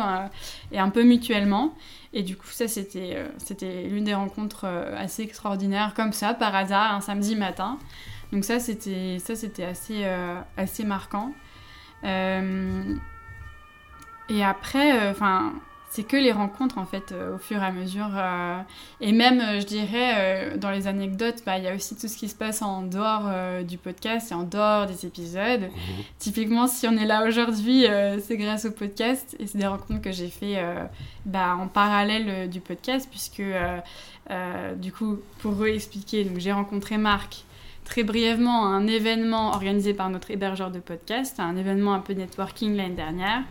et 0.70 0.78
un 0.78 0.90
peu 0.90 1.02
mutuellement. 1.02 1.74
Et 2.12 2.22
du 2.22 2.36
coup, 2.36 2.46
ça 2.46 2.68
c'était 2.68 3.18
c'était 3.38 3.82
l'une 3.88 4.04
des 4.04 4.14
rencontres 4.14 4.66
assez 4.96 5.22
extraordinaires, 5.22 5.92
comme 5.94 6.12
ça, 6.12 6.34
par 6.34 6.54
hasard, 6.54 6.94
un 6.94 7.00
samedi 7.00 7.34
matin. 7.34 7.78
Donc 8.32 8.44
ça 8.44 8.60
c'était 8.60 9.18
ça 9.18 9.34
c'était 9.34 9.64
assez 9.64 10.04
assez 10.56 10.84
marquant. 10.84 11.32
Euh, 12.04 12.96
et 14.28 14.44
après, 14.44 14.98
euh, 14.98 15.10
enfin 15.10 15.52
c'est 15.94 16.02
que 16.02 16.16
les 16.16 16.32
rencontres 16.32 16.78
en 16.78 16.86
fait 16.86 17.12
euh, 17.12 17.36
au 17.36 17.38
fur 17.38 17.62
et 17.62 17.64
à 17.64 17.70
mesure 17.70 18.10
et 19.00 19.12
même 19.12 19.60
je 19.60 19.64
dirais 19.64 20.56
dans 20.56 20.70
les 20.70 20.88
anecdotes 20.88 21.42
bah, 21.46 21.56
il 21.58 21.64
y 21.64 21.68
a 21.68 21.74
aussi 21.74 21.96
tout 21.96 22.08
ce 22.08 22.16
qui 22.16 22.28
se 22.28 22.34
passe 22.34 22.62
en 22.62 22.82
dehors 22.82 23.30
du 23.64 23.78
podcast 23.78 24.32
et 24.32 24.34
en 24.34 24.42
dehors 24.42 24.86
des 24.86 25.06
épisodes. 25.06 25.62
Mhm. 25.62 26.04
typiquement 26.18 26.66
si 26.66 26.88
on 26.88 26.96
est 26.96 27.06
là 27.06 27.24
aujourd'hui 27.28 27.86
c'est 28.20 28.36
grâce 28.36 28.64
au 28.64 28.72
podcast 28.72 29.36
et 29.38 29.46
c'est 29.46 29.58
des 29.58 29.68
rencontres 29.68 30.02
que 30.02 30.10
j'ai 30.10 30.28
fait 30.28 30.60
bah, 31.26 31.56
en 31.56 31.68
parallèle 31.68 32.50
du 32.50 32.60
podcast 32.60 33.06
puisque 33.08 33.42
du 34.76 34.92
coup 34.92 35.18
pour 35.38 35.56
réexpliquer 35.58 36.24
donc 36.24 36.38
j'ai 36.38 36.52
rencontré 36.52 36.98
Marc 36.98 37.44
très 37.84 38.02
brièvement 38.02 38.66
un 38.66 38.86
événement 38.86 39.52
organisé 39.52 39.94
par 39.94 40.10
notre 40.10 40.30
hébergeur 40.30 40.70
de 40.70 40.80
podcast, 40.80 41.38
un 41.38 41.56
événement 41.56 41.94
un 41.94 42.00
peu 42.00 42.14
networking 42.14 42.74
l'année 42.76 42.94
dernière, 42.94 43.42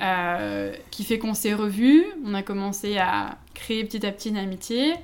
euh, 0.00 0.74
qui 0.90 1.04
fait 1.04 1.18
qu'on 1.18 1.34
s'est 1.34 1.54
revus, 1.54 2.04
on 2.24 2.34
a 2.34 2.42
commencé 2.42 2.98
à 2.98 3.38
créer 3.54 3.84
petit 3.84 4.04
à 4.06 4.12
petit 4.12 4.28
une 4.28 4.36
amitié, 4.36 4.94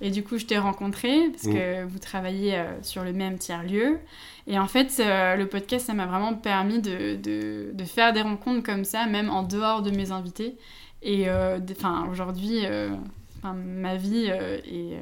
et 0.00 0.10
du 0.10 0.22
coup 0.22 0.38
je 0.38 0.46
t'ai 0.46 0.58
rencontré, 0.58 1.30
parce 1.30 1.44
que 1.44 1.84
vous 1.84 1.98
travaillez 1.98 2.56
euh, 2.56 2.82
sur 2.82 3.04
le 3.04 3.12
même 3.12 3.38
tiers-lieu. 3.38 3.98
Et 4.46 4.58
en 4.58 4.66
fait, 4.66 4.92
euh, 5.00 5.36
le 5.36 5.46
podcast, 5.46 5.86
ça 5.86 5.94
m'a 5.94 6.06
vraiment 6.06 6.34
permis 6.34 6.80
de, 6.80 7.14
de, 7.16 7.70
de, 7.72 7.84
faire 7.84 8.12
des 8.12 8.22
rencontres 8.22 8.64
comme 8.64 8.84
ça, 8.84 9.06
même 9.06 9.30
en 9.30 9.42
dehors 9.42 9.82
de 9.82 9.90
mes 9.90 10.10
invités. 10.10 10.56
Et 11.02 11.26
enfin, 11.30 12.06
aujourd'hui, 12.10 12.60
ma 13.42 13.96
vie 13.96 14.26
est 14.26 14.96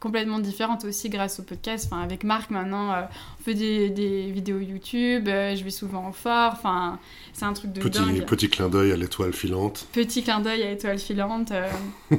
complètement 0.00 0.38
différente 0.38 0.84
aussi 0.84 1.08
grâce 1.08 1.40
au 1.40 1.42
podcast. 1.42 1.88
Enfin, 1.90 2.02
avec 2.02 2.24
Marc 2.24 2.50
maintenant, 2.50 2.92
euh, 2.92 3.02
on 3.38 3.42
fait 3.42 3.54
des, 3.54 3.90
des 3.90 4.30
vidéos 4.30 4.58
YouTube, 4.58 5.28
euh, 5.28 5.56
je 5.56 5.64
vais 5.64 5.70
souvent 5.70 6.08
au 6.08 6.12
fort. 6.12 6.52
Enfin, 6.52 6.98
c'est 7.32 7.44
un 7.44 7.52
truc 7.52 7.72
de 7.72 7.80
petit, 7.80 7.98
dingue. 7.98 8.24
Petit 8.24 8.48
clin 8.48 8.68
d'œil 8.68 8.92
à 8.92 8.96
l'étoile 8.96 9.32
filante. 9.32 9.86
Petit 9.92 10.22
clin 10.22 10.40
d'œil 10.40 10.62
à 10.62 10.70
l'étoile 10.70 10.98
filante. 10.98 11.50
Euh. 11.52 11.68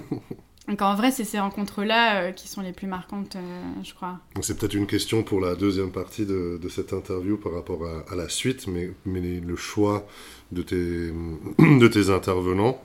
Donc 0.68 0.84
en 0.84 0.94
vrai, 0.94 1.10
c'est 1.10 1.24
ces 1.24 1.40
rencontres-là 1.40 2.32
qui 2.32 2.48
sont 2.48 2.62
les 2.62 2.74
plus 2.74 2.86
marquantes, 2.86 3.36
je 3.84 3.92
crois. 3.96 4.20
C'est 4.42 4.56
peut-être 4.56 4.76
une 4.76 4.86
question 4.86 5.24
pour 5.24 5.42
la 5.42 5.56
deuxième 5.56 5.92
partie 5.92 6.28
de, 6.28 6.60
de 6.62 6.70
cette 6.70 6.94
interview 6.94 7.38
par 7.38 7.54
rapport 7.54 7.84
à, 7.88 8.14
à 8.14 8.16
la 8.16 8.30
suite, 8.30 8.68
mais, 8.68 8.92
mais 9.04 9.40
le 9.40 9.56
choix 9.56 10.06
de 10.52 10.62
tes, 10.62 10.76
de 11.58 11.88
tes 11.88 12.12
intervenants 12.12 12.80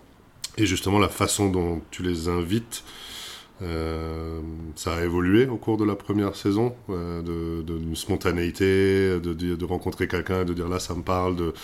et 0.57 0.65
justement 0.65 0.99
la 0.99 1.11
façon 1.11 1.51
dont 1.51 1.83
tu 1.91 2.03
les 2.03 2.29
invites 2.31 2.85
euh, 3.63 4.41
ça 4.75 4.97
a 4.97 5.05
évolué 5.05 5.47
au 5.47 5.57
cours 5.57 5.77
de 5.77 5.85
la 5.85 5.95
première 5.95 6.35
saison, 6.35 6.75
euh, 6.91 7.23
de, 7.23 7.95
spontanéité, 7.95 9.21
de, 9.21 9.33
de 9.33 9.65
rencontrer 9.65 10.09
quelqu'un 10.09 10.43
et 10.43 10.45
de 10.45 10.53
dire 10.53 10.69
là 10.69 10.81
ça 10.81 10.95
me 10.95 11.03
parle, 11.03 11.37
de, 11.37 11.55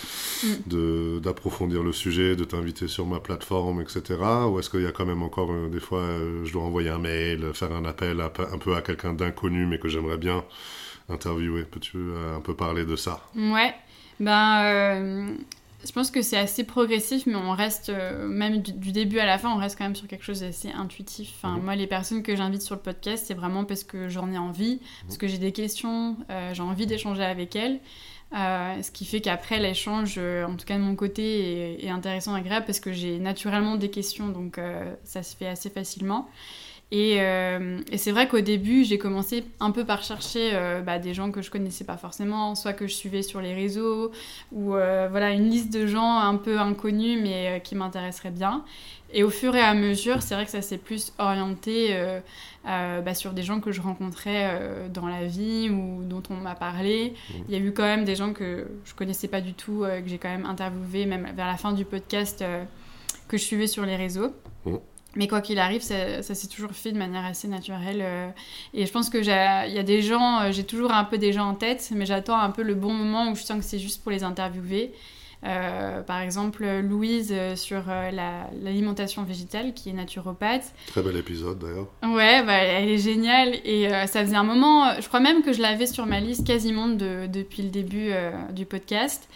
mm. 0.44 1.20
d'approfondir 1.20 1.82
le 1.82 1.92
sujet, 1.92 2.36
de 2.36 2.44
t'inviter 2.44 2.86
sur 2.86 3.06
ma 3.06 3.18
plateforme, 3.18 3.80
etc. 3.80 4.18
Ou 4.48 4.60
est-ce 4.60 4.70
qu'il 4.70 4.82
y 4.82 4.86
a 4.86 4.92
quand 4.92 5.06
même 5.06 5.22
encore 5.22 5.50
euh, 5.50 5.68
des 5.68 5.80
fois, 5.80 6.04
je 6.44 6.52
dois 6.52 6.62
envoyer 6.62 6.90
un 6.90 6.98
mail, 6.98 7.52
faire 7.54 7.72
un 7.72 7.84
appel 7.84 8.20
un 8.20 8.58
peu 8.58 8.76
à 8.76 8.82
quelqu'un 8.82 9.12
d'inconnu 9.12 9.66
mais 9.66 9.78
que 9.78 9.88
j'aimerais 9.88 10.18
bien 10.18 10.44
interviewer 11.08 11.64
Peux-tu 11.64 11.98
un 12.36 12.40
peu 12.40 12.54
parler 12.54 12.84
de 12.84 12.94
ça? 12.94 13.20
Ouais, 13.34 13.74
ben 14.20 15.36
je 15.84 15.92
pense 15.92 16.10
que 16.10 16.22
c'est 16.22 16.36
assez 16.36 16.64
progressif, 16.64 17.26
mais 17.26 17.36
on 17.36 17.52
reste, 17.52 17.88
euh, 17.88 18.26
même 18.26 18.60
du, 18.60 18.92
début 18.92 19.18
à 19.18 19.26
la 19.26 19.38
fin, 19.38 19.50
on 19.50 19.56
reste 19.56 19.78
quand 19.78 19.84
même 19.84 19.96
sur 19.96 20.06
quelque 20.06 20.24
chose 20.24 20.40
d'assez 20.40 20.70
intuitif. 20.70 21.32
Enfin, 21.36 21.56
mhm. 21.56 21.64
Moi, 21.64 21.76
les 21.76 21.86
personnes 21.86 22.22
que 22.22 22.36
j'invite 22.36 22.62
sur 22.62 22.74
le 22.74 22.80
podcast, 22.80 23.24
c'est 23.26 23.34
vraiment 23.34 23.64
parce 23.64 23.84
que 23.84 24.08
j'en 24.08 24.30
ai 24.30 24.38
envie, 24.38 24.80
parce 25.02 25.16
que 25.16 25.26
j'ai 25.26 25.38
des 25.38 25.52
questions, 25.52 26.16
euh, 26.30 26.52
j'ai 26.52 26.62
envie 26.62 26.86
d'échanger 26.86 27.24
avec 27.24 27.56
elles. 27.56 27.80
Euh, 28.32 28.80
ce 28.82 28.92
qui 28.92 29.04
fait 29.04 29.20
qu'après, 29.20 29.58
l'échange, 29.58 30.18
en 30.18 30.54
tout 30.54 30.66
cas 30.66 30.76
de 30.76 30.82
mon 30.82 30.94
côté, 30.94 31.78
est, 31.82 31.84
est 31.86 31.90
intéressant 31.90 32.36
et 32.36 32.40
agréable 32.40 32.66
parce 32.66 32.78
que 32.78 32.92
j'ai 32.92 33.18
naturellement 33.18 33.76
des 33.76 33.90
questions, 33.90 34.28
donc 34.28 34.60
ça 35.02 35.22
se 35.22 35.34
fait 35.34 35.48
assez 35.48 35.70
facilement. 35.70 36.28
Euh, 36.92 37.80
et, 37.90 37.98
c'est 37.98 38.10
vrai 38.10 38.26
qu'au 38.26 38.40
début, 38.40 38.84
j'ai 38.84 38.98
commencé 38.98 39.44
un 39.60 39.70
peu 39.70 39.84
par 39.84 40.02
chercher 40.02 40.50
euh, 40.54 40.80
bah, 40.80 40.98
des 40.98 41.14
gens 41.14 41.30
que 41.30 41.40
je 41.40 41.50
connaissais 41.50 41.84
pas 41.84 41.96
forcément, 41.96 42.54
soit 42.54 42.72
que 42.72 42.86
je 42.86 42.94
suivais 42.94 43.22
sur 43.22 43.40
les 43.40 43.54
réseaux, 43.54 44.10
ou 44.50 44.74
euh, 44.74 45.06
voilà 45.10 45.30
une 45.30 45.48
liste 45.48 45.72
de 45.72 45.86
gens 45.86 46.18
un 46.18 46.36
peu 46.36 46.58
inconnus 46.58 47.20
mais 47.22 47.60
qui 47.62 47.74
m'intéresseraient 47.76 48.30
bien. 48.30 48.64
Et 49.12 49.24
au 49.24 49.30
fur 49.30 49.56
et 49.56 49.60
à 49.60 49.74
mesure, 49.74 50.22
c'est 50.22 50.34
vrai 50.34 50.44
que 50.44 50.52
ça 50.52 50.62
s'est 50.62 50.78
plus 50.78 51.12
orienté 51.18 51.96
bah, 52.64 53.14
sur 53.14 53.32
des 53.32 53.42
gens 53.42 53.60
que 53.60 53.72
je 53.72 53.80
rencontrais 53.80 54.88
dans 54.94 55.08
la 55.08 55.24
vie 55.24 55.68
ou 55.68 56.04
dont 56.04 56.22
on 56.30 56.34
m'a 56.34 56.54
parlé. 56.54 57.14
Mmh. 57.14 57.34
Il 57.48 57.54
y 57.54 57.60
a 57.60 57.60
eu 57.60 57.72
quand 57.72 57.82
même 57.82 58.04
des 58.04 58.14
gens 58.14 58.32
que 58.32 58.68
je 58.84 58.94
connaissais 58.94 59.26
pas 59.26 59.40
du 59.40 59.52
tout, 59.52 59.80
que 59.80 60.06
j'ai 60.08 60.18
quand 60.18 60.28
même 60.28 60.46
interviewé, 60.46 61.06
même 61.06 61.26
vers 61.34 61.48
la 61.48 61.56
fin 61.56 61.72
du 61.72 61.84
podcast, 61.84 62.44
que 63.26 63.36
je 63.36 63.42
suivais 63.42 63.66
sur 63.66 63.84
les 63.84 63.96
réseaux. 63.96 64.32
Mmh. 64.64 64.76
Mais 65.16 65.26
quoi 65.26 65.40
qu'il 65.40 65.58
arrive, 65.58 65.82
ça, 65.82 66.22
s'est 66.22 66.46
toujours 66.46 66.70
fait 66.70 66.92
de 66.92 66.98
manière 66.98 67.24
assez 67.24 67.48
naturelle. 67.48 68.00
Euh. 68.00 68.28
et 68.74 68.86
je 68.86 68.92
pense 68.92 69.10
qu'il 69.10 69.24
y 69.24 69.30
a 69.30 69.82
des 69.82 70.02
gens, 70.02 70.40
euh, 70.40 70.52
j'ai 70.52 70.64
toujours 70.64 70.92
un 70.92 71.04
peu 71.04 71.18
des 71.18 71.32
gens 71.32 71.48
en 71.48 71.54
tête, 71.54 71.90
mais 71.94 72.06
j'attends 72.06 72.38
un 72.38 72.50
peu 72.50 72.62
le 72.62 72.74
bon 72.74 72.92
moment 72.92 73.30
où 73.30 73.34
je 73.34 73.42
sens 73.42 73.58
que 73.58 73.64
c'est 73.64 73.78
juste 73.78 74.02
pour 74.02 74.12
les 74.12 74.22
interviewer. 74.22 74.92
Euh, 75.42 76.02
par 76.02 76.20
exemple, 76.20 76.66
Louise 76.82 77.34
sur 77.56 77.84
l'alimentation 78.12 79.24
végétale, 79.24 79.72
qui 79.72 79.88
est 79.88 79.94
naturopathe. 79.94 80.74
Très 80.86 81.02
bel 81.02 81.16
épisode 81.16 81.58
d'ailleurs. 81.58 81.88
Ouais, 82.04 82.44
bah, 82.44 82.58
elle 82.58 82.90
est 82.90 82.98
géniale. 82.98 83.54
Et 83.64 83.88
ça 84.06 84.22
faisait 84.22 84.36
un 84.36 84.44
moment, 84.44 85.00
je 85.00 85.08
crois 85.08 85.20
même 85.20 85.42
que 85.42 85.52
je 85.52 85.62
l'avais 85.62 85.86
sur 85.86 86.06
ma 86.06 86.20
liste 86.20 86.46
quasiment 86.46 86.88
depuis 86.88 87.62
le 87.62 87.70
début 87.70 88.12
du 88.52 88.66
podcast. 88.66 89.28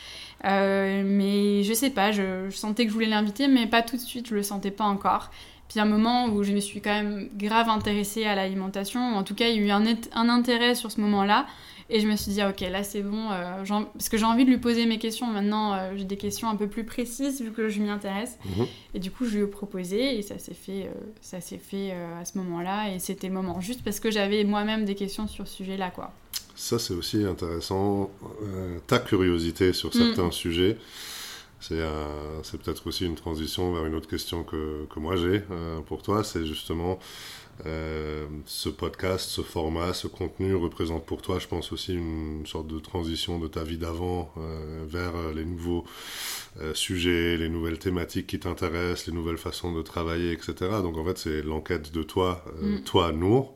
mais 0.45 1.65
je 1.65 1.73
sais 1.73 1.91
pas, 1.91 2.13
je, 2.13 2.51
je 2.51 2.57
sentais 2.57 2.85
que 2.85 2.91
je 2.91 2.95
voulais 2.95 3.07
l'inviter, 3.07 3.49
mais 3.49 3.67
pas 3.67 3.81
tout 3.81 3.97
de 3.97 4.03
suite, 4.03 4.29
je 4.29 4.35
le 4.35 4.43
sentais 4.43 4.71
pas 4.71 4.85
encore. 4.85 5.31
Puis 5.75 5.81
un 5.81 5.87
moment 5.87 6.27
où 6.27 6.45
je 6.45 6.53
me 6.53 6.61
suis 6.61 6.81
quand 6.81 6.95
même 6.95 7.29
grave 7.37 7.69
intéressée 7.69 8.23
à 8.23 8.37
l'alimentation, 8.37 9.01
en 9.17 9.25
tout 9.25 9.35
cas 9.35 9.49
il 9.49 9.57
y 9.57 9.59
a 9.59 9.61
eu 9.61 9.71
un, 9.71 9.83
un 10.13 10.29
intérêt 10.29 10.77
sur 10.77 10.93
ce 10.93 11.01
moment-là, 11.01 11.47
et 11.91 11.99
je 11.99 12.07
me 12.07 12.15
suis 12.15 12.31
dit, 12.31 12.41
ah, 12.41 12.51
ok, 12.51 12.61
là 12.61 12.85
c'est 12.85 13.03
bon, 13.03 13.33
euh, 13.33 13.65
parce 13.95 14.09
que 14.09 14.17
j'ai 14.17 14.25
envie 14.25 14.45
de 14.45 14.51
lui 14.51 14.59
poser 14.59 14.87
mes 14.87 15.01
questions. 15.01 15.27
Maintenant, 15.27 15.75
euh, 15.75 15.95
j'ai 15.97 16.05
des 16.05 16.17
questions 16.17 16.49
un 16.49 16.55
peu 16.55 16.69
plus 16.69 16.85
précises 16.85 17.43
vu 17.43 17.51
que 17.51 17.69
je 17.69 17.81
m'y 17.81 17.91
intéresse. 17.91 18.39
Mhm. 18.45 18.67
Et 18.95 19.01
du 19.01 19.11
coup, 19.11 19.25
je 19.25 19.37
lui 19.37 19.43
ai 19.43 19.47
proposé 19.49 20.17
et 20.17 20.23
ça 20.23 20.39
s'est 20.39 20.55
fait, 20.55 20.85
euh, 20.85 20.93
ça 21.21 21.41
s'est 21.41 21.59
fait 21.59 21.91
à 22.21 22.25
ce 22.25 22.39
moment-là. 22.39 22.95
Et 22.95 23.01
c'était 23.01 23.27
le 23.27 23.35
moment 23.35 23.61
juste 23.61 23.83
parce 23.83 23.99
que 23.99 24.13
j'avais 24.13 24.45
moi-même 24.45 24.85
des 24.85 24.95
questions 24.95 25.27
sur 25.27 25.49
ce 25.49 25.57
sujet-là, 25.57 25.91
quoi. 25.91 26.13
Ça, 26.55 26.79
c'est 26.79 26.95
aussi 26.95 27.25
intéressant. 27.25 28.11
ta 28.87 29.01
curiosité 29.01 29.73
sur 29.73 29.89
mm. 29.89 29.93
certains 29.93 30.31
sujets 30.31 30.79
c'est 31.69 32.59
peut-être 32.59 32.87
aussi 32.87 33.07
une 33.07 33.15
transition 33.15 33.73
vers 33.73 33.87
une 33.87 33.95
autre 33.95 34.09
question 34.09 34.45
que, 34.45 34.87
que 34.87 34.99
moi 35.01 35.17
j'ai 35.17 35.43
pour 35.87 36.03
toi. 36.03 36.25
C'est 36.25 36.47
justement 36.47 36.99
euh, 37.67 38.27
ce 38.47 38.69
podcast, 38.69 39.29
ce 39.31 39.41
format, 39.41 39.95
ce 39.95 40.09
contenu 40.09 40.57
représente 40.57 41.07
pour 41.07 41.23
toi, 41.23 41.39
je 41.39 41.47
pense 41.47 41.71
aussi 41.73 41.95
une 41.95 42.45
sorte 42.47 42.67
de 42.67 42.81
transition 42.81 43.39
de 43.39 43.47
ta 43.47 43.63
vie 43.63 43.79
d'avant 43.79 44.33
euh, 44.39 44.85
vers 44.89 45.15
euh, 45.15 45.33
les 45.33 45.45
nouveaux 45.45 45.85
sujets, 46.73 47.37
les 47.37 47.49
nouvelles 47.49 47.81
thématiques 47.81 48.29
qui 48.29 48.39
t'intéressent, 48.39 49.09
les 49.09 49.13
nouvelles 49.13 49.39
façons 49.39 49.73
de 49.73 49.83
travailler, 49.83 50.31
etc. 50.31 50.55
Donc 50.83 50.97
en 50.97 51.05
fait, 51.05 51.19
c'est 51.19 51.43
l'enquête 51.43 51.93
de 51.93 52.05
toi, 52.05 52.45
mm. 52.61 52.83
toi, 52.83 53.11
Nour, 53.11 53.55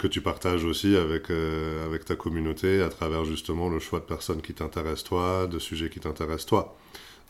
que 0.00 0.08
tu 0.08 0.20
partages 0.20 0.64
aussi 0.64 0.96
avec, 0.96 1.30
avec 1.30 2.04
ta 2.04 2.16
communauté 2.16 2.82
à 2.82 2.88
travers 2.88 3.24
justement 3.24 3.68
le 3.68 3.78
choix 3.78 4.00
de 4.00 4.06
personnes 4.06 4.42
qui 4.42 4.54
t'intéressent 4.54 5.04
toi, 5.04 5.46
de 5.46 5.60
sujets 5.60 5.88
qui 5.88 6.00
t'intéressent 6.00 6.46
toi. 6.46 6.76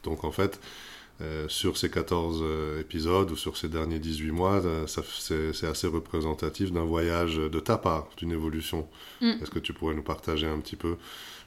Donc 0.02 0.24
en 0.24 0.32
fait, 0.32 0.60
euh, 1.22 1.46
sur 1.48 1.76
ces 1.76 1.90
14 1.90 2.40
euh, 2.42 2.80
épisodes 2.80 3.30
ou 3.30 3.36
sur 3.36 3.56
ces 3.56 3.68
derniers 3.68 4.00
18 4.00 4.32
mois, 4.32 4.64
euh, 4.64 4.86
c'est 4.86 5.66
assez 5.66 5.86
représentatif 5.86 6.72
d'un 6.72 6.84
voyage 6.84 7.36
de 7.36 7.60
ta 7.60 7.78
part, 7.78 8.08
d'une 8.16 8.32
évolution. 8.32 8.88
Mm. 9.20 9.34
Est-ce 9.40 9.50
que 9.50 9.60
tu 9.60 9.72
pourrais 9.72 9.94
nous 9.94 10.02
partager 10.02 10.46
un 10.46 10.58
petit 10.58 10.74
peu 10.74 10.96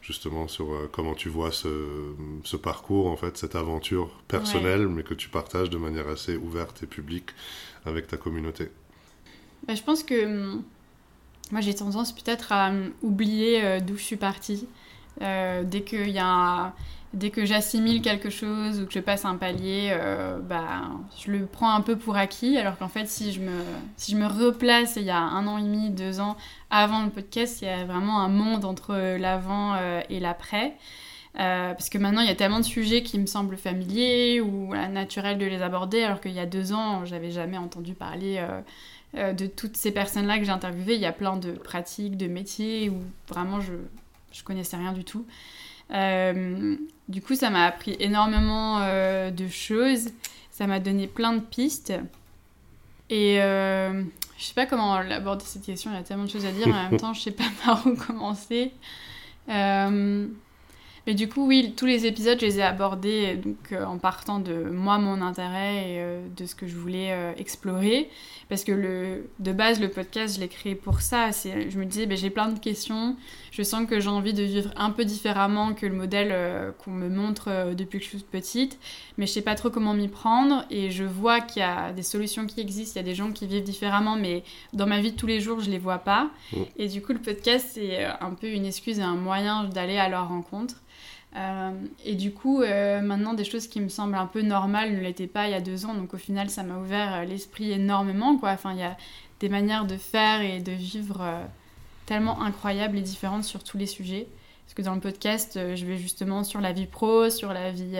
justement 0.02 0.48
sur 0.48 0.68
comment 0.92 1.16
tu 1.16 1.30
vois 1.30 1.52
ce, 1.52 2.56
parcours, 2.58 3.08
en 3.08 3.18
fait, 3.18 3.38
cette 3.38 3.56
aventure 3.56 4.12
personnelle, 4.28 4.88
mais 4.88 5.02
que 5.02 5.16
tu 5.16 5.30
partages 5.30 5.72
de 5.72 5.78
manière 5.78 6.08
assez 6.08 6.38
ouverte 6.38 6.84
et 6.84 6.86
publique 6.86 7.32
avec 7.86 8.08
ta 8.08 8.16
communauté? 8.16 8.70
Bah, 9.68 9.74
Je 9.74 9.82
pense 9.82 10.04
que 10.04 10.26
hum, 10.26 10.64
moi 11.52 11.62
j'ai 11.62 11.74
tendance 11.74 12.14
peut-être 12.14 12.52
à 12.52 12.70
hum, 12.70 12.92
oublier 13.02 13.82
d'où 13.82 13.98
je 13.98 14.04
suis 14.04 14.16
partie. 14.18 14.68
Dès 15.19 15.81
qu'il 15.81 16.10
y 16.10 16.19
a 16.19 16.74
dès 17.15 17.29
que 17.29 17.45
j'assimile 17.45 18.01
quelque 18.01 18.29
chose 18.29 18.81
ou 18.81 18.86
que 18.86 18.93
je 18.93 19.00
passe 19.00 19.25
un 19.25 19.38
palier, 19.38 19.89
euh, 19.91 20.38
bah, 20.39 20.84
je 21.17 21.31
le 21.31 21.45
prends 21.45 21.74
un 21.74 21.81
peu 21.81 21.95
pour 21.95 22.17
acquis. 22.17 22.57
Alors 22.57 22.77
qu'en 22.77 22.89
fait, 22.89 23.07
si 23.07 23.31
je, 23.31 23.39
me, 23.39 23.63
si 23.95 24.12
je 24.12 24.17
me 24.17 24.27
replace 24.27 24.98
il 24.98 25.03
y 25.03 25.10
a 25.10 25.19
un 25.19 25.48
an 25.48 25.57
et 25.57 25.63
demi, 25.63 25.89
deux 25.89 26.19
ans 26.19 26.36
avant 26.69 27.03
le 27.03 27.10
podcast, 27.10 27.62
il 27.62 27.65
y 27.65 27.72
a 27.72 27.86
vraiment 27.86 28.19
un 28.19 28.27
monde 28.27 28.65
entre 28.65 29.17
l'avant 29.17 29.75
euh, 29.75 30.01
et 30.10 30.19
l'après. 30.19 30.75
Euh, 31.39 31.74
parce 31.74 31.89
que 31.89 31.98
maintenant, 31.98 32.22
il 32.22 32.27
y 32.27 32.31
a 32.31 32.36
tellement 32.36 32.60
de 32.60 32.65
sujets 32.65 33.01
qui 33.01 33.17
me 33.17 33.25
semblent 33.25 33.57
familiers 33.57 34.41
ou 34.41 34.74
naturels 34.74 35.38
de 35.38 35.45
les 35.45 35.62
aborder, 35.62 36.03
alors 36.03 36.22
qu'il 36.22 36.31
y 36.31 36.39
a 36.39 36.45
deux 36.45 36.72
ans, 36.74 37.05
j'avais 37.05 37.31
jamais 37.31 37.57
entendu 37.57 37.93
parler 37.93 38.41
de 39.13 39.45
toutes 39.45 39.75
ces 39.75 39.91
personnes-là 39.91 40.39
que 40.39 40.45
j'ai 40.45 40.51
interviewées. 40.51 40.95
Il 40.95 41.01
y 41.01 41.05
a 41.05 41.12
plein 41.12 41.36
de 41.36 41.51
pratiques, 41.51 42.15
de 42.15 42.27
métiers 42.27 42.89
où 42.89 43.01
vraiment 43.27 43.60
je, 43.60 43.74
je 44.36 44.44
connaissais 44.44 44.77
rien 44.77 44.94
du 44.94 45.04
tout. 45.04 45.25
Euh, 45.92 46.75
du 47.08 47.22
coup, 47.22 47.36
ça 47.36 47.50
m'a 47.50 47.65
appris 47.65 47.96
énormément 48.00 48.80
euh, 48.82 49.32
de 49.32 49.48
choses. 49.48 50.10
Ça 50.51 50.68
m'a 50.68 50.80
donné 50.80 51.08
plein 51.08 51.34
de 51.34 51.39
pistes. 51.39 51.94
Et 53.10 53.42
euh, 53.42 54.04
je 54.38 54.44
sais 54.44 54.54
pas 54.54 54.65
comment 54.65 54.94
aborder 54.94 55.46
cette 55.46 55.63
question, 55.63 55.92
il 55.92 55.96
y 55.96 56.00
a 56.00 56.04
tellement 56.04 56.25
de 56.25 56.30
choses 56.30 56.46
à 56.46 56.51
dire, 56.51 56.68
mais 56.68 56.74
en 56.74 56.89
même 56.89 57.00
temps, 57.00 57.13
je 57.13 57.22
sais 57.22 57.32
pas 57.32 57.44
par 57.63 57.86
où 57.88 57.96
commencer. 57.96 58.74
Mais 61.08 61.14
du 61.14 61.30
coup, 61.30 61.46
oui, 61.46 61.74
tous 61.78 61.86
les 61.86 62.08
épisodes, 62.08 62.40
je 62.40 62.46
les 62.46 62.60
ai 62.60 62.64
abordés 62.64 63.36
donc, 63.36 63.72
euh, 63.72 63.86
en 63.86 64.00
partant 64.00 64.40
de 64.40 64.54
moi, 64.54 64.98
mon 64.98 65.22
intérêt 65.22 65.76
et 65.76 66.00
euh, 66.00 66.28
de 66.36 66.46
ce 66.48 66.56
que 66.56 66.66
je 66.66 66.76
voulais 66.76 67.12
euh, 67.12 67.32
explorer. 67.38 68.10
Parce 68.50 68.64
que 68.64 68.72
le, 68.72 69.30
de 69.40 69.52
base, 69.52 69.80
le 69.80 69.90
podcast, 69.90 70.36
je 70.36 70.40
l'ai 70.40 70.48
créé 70.48 70.74
pour 70.74 71.02
ça. 71.02 71.30
Je 71.32 71.78
me 71.78 71.86
disais, 71.86 72.08
ben, 72.08 72.18
j'ai 72.18 72.32
plein 72.32 72.50
de 72.50 72.58
questions. 72.58 73.16
Je 73.52 73.62
sens 73.62 73.88
que 73.88 74.00
j'ai 74.00 74.10
envie 74.10 74.34
de 74.34 74.44
vivre 74.44 74.72
un 74.76 74.90
peu 74.90 75.06
différemment 75.06 75.74
que 75.74 75.86
le 75.86 75.96
modèle 75.96 76.74
qu'on 76.84 76.92
me 76.92 77.10
montre 77.10 77.74
depuis 77.74 78.00
que 78.00 78.06
je 78.06 78.10
suis 78.10 78.20
petite. 78.20 78.78
Mais 79.18 79.26
je 79.26 79.32
sais 79.32 79.42
pas 79.42 79.56
trop 79.56 79.70
comment 79.70 79.94
m'y 79.94 80.08
prendre. 80.08 80.66
Et 80.70 80.92
je 80.92 81.04
vois 81.04 81.42
qu'il 81.42 81.62
y 81.62 81.66
a 81.66 81.92
des 81.92 82.04
solutions 82.04 82.46
qui 82.46 82.62
existent. 82.62 83.00
Il 83.00 83.04
y 83.04 83.06
a 83.08 83.10
des 83.10 83.16
gens 83.16 83.32
qui 83.32 83.48
vivent 83.48 83.64
différemment. 83.64 84.16
Mais 84.16 84.44
dans 84.74 84.86
ma 84.86 85.00
vie 85.00 85.12
de 85.12 85.18
tous 85.18 85.28
les 85.28 85.42
jours, 85.42 85.60
je 85.60 85.72
les 85.72 85.80
vois 85.80 86.00
pas. 86.00 86.30
Mm. 86.52 86.58
Et 86.78 86.88
du 86.88 87.02
coup, 87.02 87.14
le 87.14 87.20
podcast, 87.20 87.68
c'est 87.74 88.06
un 88.06 88.34
peu 88.34 88.48
une 88.48 88.65
excuse 88.65 89.00
et 89.00 89.04
un 89.04 89.15
moyen 89.15 89.63
d'aller 89.63 89.98
à 89.98 90.08
leur 90.08 90.28
rencontre. 90.28 90.76
Euh, 91.36 91.71
et 92.06 92.15
du 92.15 92.32
coup, 92.32 92.62
euh, 92.62 93.02
maintenant, 93.02 93.34
des 93.34 93.43
choses 93.43 93.67
qui 93.67 93.82
me 93.82 93.89
semblent 93.89 94.15
un 94.15 94.28
peu 94.28 94.41
normales 94.41 94.93
ne 94.93 95.02
l'étaient 95.02 95.28
pas 95.28 95.48
il 95.48 95.52
y 95.52 95.56
a 95.56 95.62
deux 95.62 95.86
ans. 95.86 95.93
Donc 95.93 96.13
au 96.13 96.17
final, 96.17 96.50
ça 96.50 96.63
m'a 96.63 96.78
ouvert 96.78 97.13
euh, 97.13 97.26
l'esprit 97.26 97.71
énormément. 97.71 98.38
Quoi. 98.38 98.52
Enfin, 98.52 98.74
il 98.74 98.80
y 98.80 98.84
a 98.84 98.95
des 99.39 99.50
manières 99.50 99.86
de 99.86 99.98
faire 99.98 100.41
et 100.41 100.60
de 100.60 100.71
vivre 100.71 101.21
tellement 102.06 102.41
incroyables 102.41 102.98
et 102.98 103.02
différentes 103.02 103.43
sur 103.43 103.63
tous 103.63 103.78
les 103.78 103.86
sujets. 103.86 104.28
Parce 104.65 104.74
que 104.76 104.82
dans 104.82 104.95
le 104.95 105.02
podcast, 105.02 105.60
je 105.76 105.86
vais 105.86 105.98
justement 105.98 106.43
sur 106.43 106.62
la 106.62 106.71
vie 106.71 106.88
pro, 106.88 107.30
sur 107.30 107.54
la 107.54 107.69
vie 107.71 108.00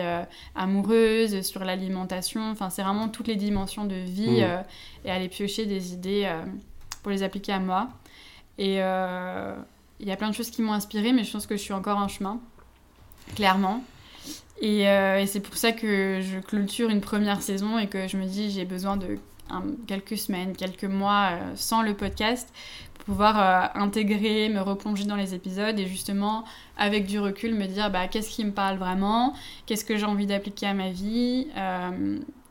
amoureuse, 0.54 1.42
sur 1.42 1.62
l'alimentation. 1.62 2.50
Enfin, 2.50 2.70
c'est 2.70 2.82
vraiment 2.82 3.08
toutes 3.08 3.28
les 3.28 3.36
dimensions 3.36 3.84
de 3.84 3.94
vie 3.94 4.40
mmh. 4.40 4.64
et 5.04 5.10
aller 5.10 5.28
piocher 5.28 5.66
des 5.66 5.92
idées 5.92 6.28
pour 7.02 7.12
les 7.12 7.22
appliquer 7.22 7.52
à 7.52 7.60
moi. 7.60 7.90
Et 8.56 8.76
il 8.78 10.08
y 10.08 10.10
a 10.10 10.16
plein 10.16 10.30
de 10.30 10.34
choses 10.34 10.50
qui 10.50 10.62
m'ont 10.62 10.72
inspirée, 10.72 11.12
mais 11.12 11.22
je 11.22 11.30
pense 11.30 11.46
que 11.46 11.56
je 11.56 11.62
suis 11.62 11.74
encore 11.74 11.98
en 11.98 12.08
chemin 12.08 12.40
clairement. 13.34 13.82
Euh, 14.62 15.18
et, 15.18 15.26
c'est 15.26 15.40
pour 15.40 15.56
ça 15.56 15.72
que 15.72 16.20
je 16.22 16.38
clôture 16.38 16.88
une 16.90 17.00
première 17.00 17.42
saison 17.42 17.78
et 17.78 17.88
que 17.88 18.08
je 18.08 18.16
me 18.16 18.24
dis 18.24 18.50
j'ai 18.50 18.64
besoin 18.64 18.96
de 18.96 19.18
quelques 19.86 20.16
semaines, 20.16 20.56
quelques 20.56 20.84
mois 20.84 21.30
euh, 21.32 21.52
sans 21.54 21.82
le 21.82 21.94
podcast 21.94 22.52
pour 22.94 23.04
pouvoir 23.04 23.38
euh, 23.38 23.80
intégrer, 23.80 24.48
me 24.48 24.60
replonger 24.60 25.04
dans 25.04 25.14
les 25.14 25.34
épisodes 25.34 25.78
et 25.78 25.86
justement 25.86 26.44
avec 26.76 27.06
du 27.06 27.20
recul 27.20 27.54
me 27.54 27.66
dire 27.66 27.90
bah, 27.90 28.08
qu'est-ce 28.08 28.30
qui 28.30 28.44
me 28.44 28.50
parle 28.50 28.78
vraiment, 28.78 29.34
qu'est-ce 29.66 29.84
que 29.84 29.96
j'ai 29.96 30.06
envie 30.06 30.26
d'appliquer 30.26 30.66
à 30.66 30.74
ma 30.74 30.90
vie, 30.90 31.48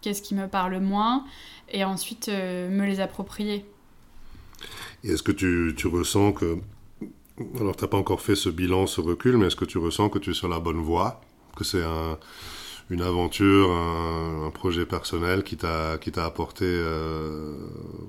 qu'est-ce 0.01 0.21
qui 0.21 0.35
me 0.35 0.47
parle 0.47 0.79
moins? 0.79 1.25
Et 1.69 1.83
ensuite 1.83 2.29
me 2.29 2.85
les 2.85 2.99
approprier. 2.99 3.65
Et 5.03 5.09
est-ce 5.09 5.23
que 5.23 5.31
tu, 5.31 5.73
tu 5.75 5.87
ressens 5.87 6.31
que 6.31 6.59
alors, 7.59 7.75
tu 7.75 7.83
n'as 7.83 7.87
pas 7.89 7.97
encore 7.97 8.21
fait 8.21 8.35
ce 8.35 8.49
bilan, 8.49 8.87
ce 8.87 9.01
recul, 9.01 9.37
mais 9.37 9.47
est-ce 9.47 9.55
que 9.55 9.65
tu 9.65 9.77
ressens 9.77 10.09
que 10.09 10.19
tu 10.19 10.31
es 10.31 10.33
sur 10.33 10.47
la 10.47 10.59
bonne 10.59 10.79
voie? 10.79 11.21
Que 11.55 11.63
c'est 11.63 11.83
une 12.89 13.01
aventure, 13.01 13.71
un, 13.71 14.51
projet 14.51 14.85
personnel 14.85 15.43
qui 15.43 15.57
t'a 15.57 15.99
apporté 16.23 16.65
euh, 16.65 17.55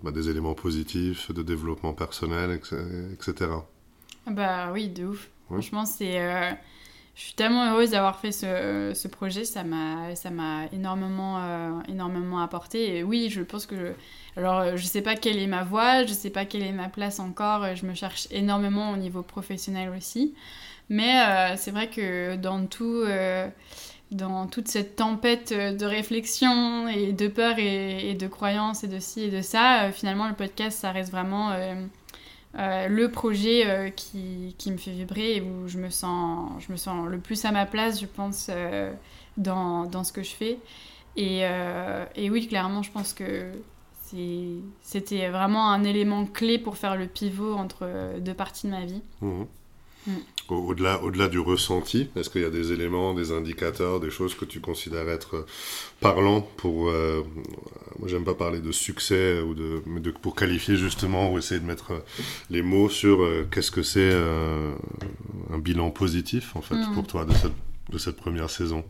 bah, 0.03 0.11
des 0.11 0.29
éléments 0.29 0.55
positifs 0.55 1.33
de 1.33 1.43
développement 1.43 1.93
personnel, 1.93 2.61
etc. 3.13 3.51
Bah 4.27 4.71
oui, 4.73 4.89
de 4.89 5.07
ouf. 5.07 5.29
Franchement, 5.47 5.87
c'est. 5.87 6.21
Euh, 6.21 6.51
je 7.15 7.23
suis 7.23 7.35
tellement 7.35 7.73
heureuse 7.73 7.91
d'avoir 7.91 8.21
fait 8.21 8.33
ce, 8.33 8.93
ce, 8.95 9.09
projet, 9.09 9.45
ça 9.45 9.65
m'a 9.65 10.11
énormément, 10.73 11.39
euh, 11.39 11.71
énormément 11.89 12.41
apporté. 12.41 12.99
Et 12.99 13.03
oui, 13.03 13.31
je 13.31 13.41
pense 13.41 13.65
que 13.65 13.95
alors, 14.37 14.61
euh, 14.61 14.77
je 14.77 14.85
sais 14.85 15.01
pas 15.01 15.17
quelle 15.17 15.39
est 15.39 15.47
ma 15.47 15.65
voie, 15.65 16.05
je 16.05 16.13
sais 16.13 16.31
pas 16.31 16.45
quelle 16.45 16.63
est 16.63 16.73
ma 16.73 16.89
place 16.89 17.21
encore, 17.21 17.65
euh, 17.65 17.75
je 17.75 17.87
me 17.87 17.95
cherche 17.95 18.29
énormément 18.31 18.91
au 18.93 18.97
niveau 18.97 19.23
professionnel 19.23 19.91
aussi. 19.97 20.35
Mais 20.91 21.21
euh, 21.21 21.57
c'est 21.57 21.71
vrai 21.71 21.89
que 21.89 22.37
dans 22.37 22.67
tout, 22.67 23.05
dans 24.13 24.47
toute 24.47 24.69
cette 24.69 24.95
tempête 24.97 25.53
de 25.53 25.85
réflexion 25.85 26.87
et 26.89 27.13
de 27.13 27.29
peur 27.29 27.59
et, 27.59 28.15
de 28.15 28.27
croyances 28.29 28.85
et 28.85 28.89
de 28.89 29.01
ci 29.01 29.23
et 29.23 29.31
de 29.31 29.43
ça, 29.43 29.91
finalement, 29.93 30.29
le 30.29 30.35
podcast, 30.35 30.79
ça 30.79 30.93
reste 30.93 31.11
vraiment 31.11 31.51
le 32.55 33.07
projet 33.09 33.93
qui, 33.97 34.55
qui, 34.59 34.71
me 34.71 34.77
fait 34.77 34.93
vibrer 34.93 35.37
et 35.37 35.41
où 35.41 35.67
je 35.67 35.79
me 35.79 35.91
sens, 35.91 36.53
je 36.65 36.71
me 36.71 36.77
sens 36.77 37.09
le 37.09 37.19
plus 37.19 37.45
à 37.45 37.51
ma 37.51 37.67
place, 37.67 38.01
je 38.01 38.07
pense, 38.07 38.49
dans, 39.37 39.87
dans, 39.87 40.05
ce 40.05 40.13
que 40.13 40.23
je 40.23 40.35
fais. 40.37 40.59
Et 41.17 42.31
oui, 42.31 42.47
clairement, 42.47 42.85
je 42.85 42.93
pense 42.93 43.13
que 43.13 43.51
c'était 44.83 45.29
vraiment 45.31 45.71
un 45.71 45.85
élément 45.85 46.27
clé 46.27 46.59
pour 46.59 46.77
faire 46.77 46.97
le 46.97 47.07
pivot 47.07 47.55
entre 47.55 47.81
euh, 47.83 48.21
deux 48.21 48.35
parties 48.35 48.67
de 48.67 48.73
ma 48.73 48.85
vie. 48.85 49.03
Mhm. 49.21 49.47
Mm. 50.07 50.13
Au-delà 50.49 51.03
au 51.03 51.11
-delà 51.11 51.29
du 51.29 51.41
ressenti, 51.41 52.09
est-ce 52.15 52.31
qu'il 52.31 52.43
y 52.43 52.45
a 52.45 52.51
des 52.51 52.71
éléments, 52.71 53.13
des 53.13 53.33
indicateurs, 53.33 53.99
des 53.99 54.11
choses 54.11 54.37
que 54.37 54.45
tu 54.45 54.61
considères 54.61 55.09
être 55.09 55.45
parlants 56.01 56.43
pour... 56.57 56.89
Euh, 56.89 57.25
moi, 57.99 58.07
j'aime 58.07 58.25
pas 58.25 58.35
parler 58.35 58.61
de 58.61 58.71
succès, 58.71 59.41
ou 59.41 59.55
de, 59.55 59.83
mais 59.85 59.99
de, 59.99 60.13
pour 60.13 60.37
qualifier 60.37 60.77
justement, 60.77 61.33
ou 61.33 61.39
essayer 61.39 61.61
de 61.61 61.67
mettre 61.67 62.05
les 62.51 62.63
mots 62.63 62.89
sur 62.89 63.21
euh, 63.21 63.49
qu'est-ce 63.51 63.73
que 63.73 63.83
c'est 63.83 64.15
un 65.53 65.59
bilan 65.59 65.91
positif, 65.91 66.55
en 66.55 66.63
fait, 66.63 66.77
mm. 66.77 66.95
pour 66.95 67.07
toi 67.09 67.25
de 67.25 67.35
cette, 67.35 67.59
de 67.91 67.99
cette 67.99 68.17
première 68.17 68.51
saison? 68.51 68.85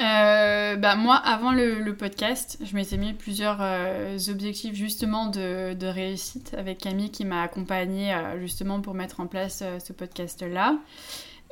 Euh, 0.00 0.76
bah, 0.76 0.96
moi, 0.96 1.16
avant 1.16 1.52
le, 1.52 1.92
podcast, 1.92 2.58
je 2.62 2.74
m'étais 2.74 2.96
mis 2.96 3.12
plusieurs 3.12 3.58
euh, 3.60 4.18
objectifs 4.28 4.74
justement 4.74 5.26
de, 5.26 5.86
réussite 5.86 6.54
avec 6.58 6.78
Camille 6.78 7.10
qui 7.10 7.24
m'a 7.24 7.42
accompagnée 7.42 8.12
euh, 8.12 8.40
justement 8.40 8.80
pour 8.80 8.94
mettre 8.94 9.20
en 9.20 9.26
place 9.26 9.62
ce 9.84 9.92
podcast-là. 9.92 10.78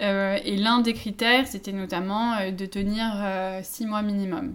et 0.01 0.57
l'un 0.57 0.81
des 0.81 0.95
critères, 0.95 1.47
c'était 1.47 1.73
notamment 1.73 2.51
de 2.51 2.67
tenir 2.67 3.13
six 3.63 3.87
mois 3.87 4.03
minimum. 4.03 4.55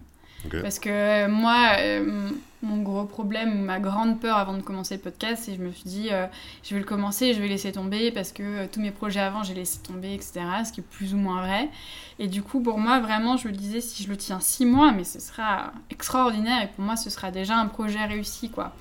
Parce 0.62 0.80
que 0.80 1.28
moi, 1.28 1.76
euh, 1.80 2.30
mon 2.62 2.82
gros 2.82 3.06
problème, 3.06 3.62
ma 3.62 3.80
grande 3.80 4.20
peur 4.20 4.38
avant 4.38 4.54
de 4.54 4.62
commencer 4.62 4.96
le 4.96 5.02
podcast, 5.02 5.44
c'est 5.46 5.52
que 5.52 5.58
je 5.58 5.64
me 5.64 5.72
suis 5.72 5.90
dit, 5.90 6.08
euh, 6.12 6.26
je 6.64 6.74
vais 6.74 6.80
le 6.80 6.86
commencer, 6.86 7.34
je 7.34 7.42
vais 7.42 7.48
laisser 7.48 7.72
tomber 7.72 8.12
parce 8.12 8.32
que 8.32 8.44
euh, 8.44 8.68
tous 8.72 8.80
mes 8.80 8.92
projets 8.92 9.20
avant, 9.20 9.44
j'ai 9.44 9.54
laissé 9.54 9.80
tomber, 9.80 10.14
etc. 10.14 10.42
Ce 10.66 10.72
qui 10.72 10.82
est 10.82 10.84
plus 10.84 11.14
ou 11.14 11.18
moins 11.18 11.42
vrai. 11.42 11.70
Et 12.20 12.28
du 12.28 12.42
coup, 12.42 12.62
pour 12.62 12.80
moi, 12.80 13.00
vraiment, 13.00 13.38
je 13.38 13.48
me 13.48 13.54
disais, 13.54 13.82
si 13.82 14.04
je 14.04 14.10
le 14.10 14.18
tiens 14.18 14.40
six 14.40 14.66
mois, 14.66 14.92
mais 14.92 15.04
ce 15.04 15.20
sera 15.20 15.72
extraordinaire 15.90 16.64
et 16.64 16.68
pour 16.68 16.84
moi, 16.84 16.96
ce 16.96 17.10
sera 17.10 17.32
déjà 17.32 17.58
un 17.58 17.68
projet 17.68 18.04
réussi, 18.06 18.50
quoi. 18.50 18.74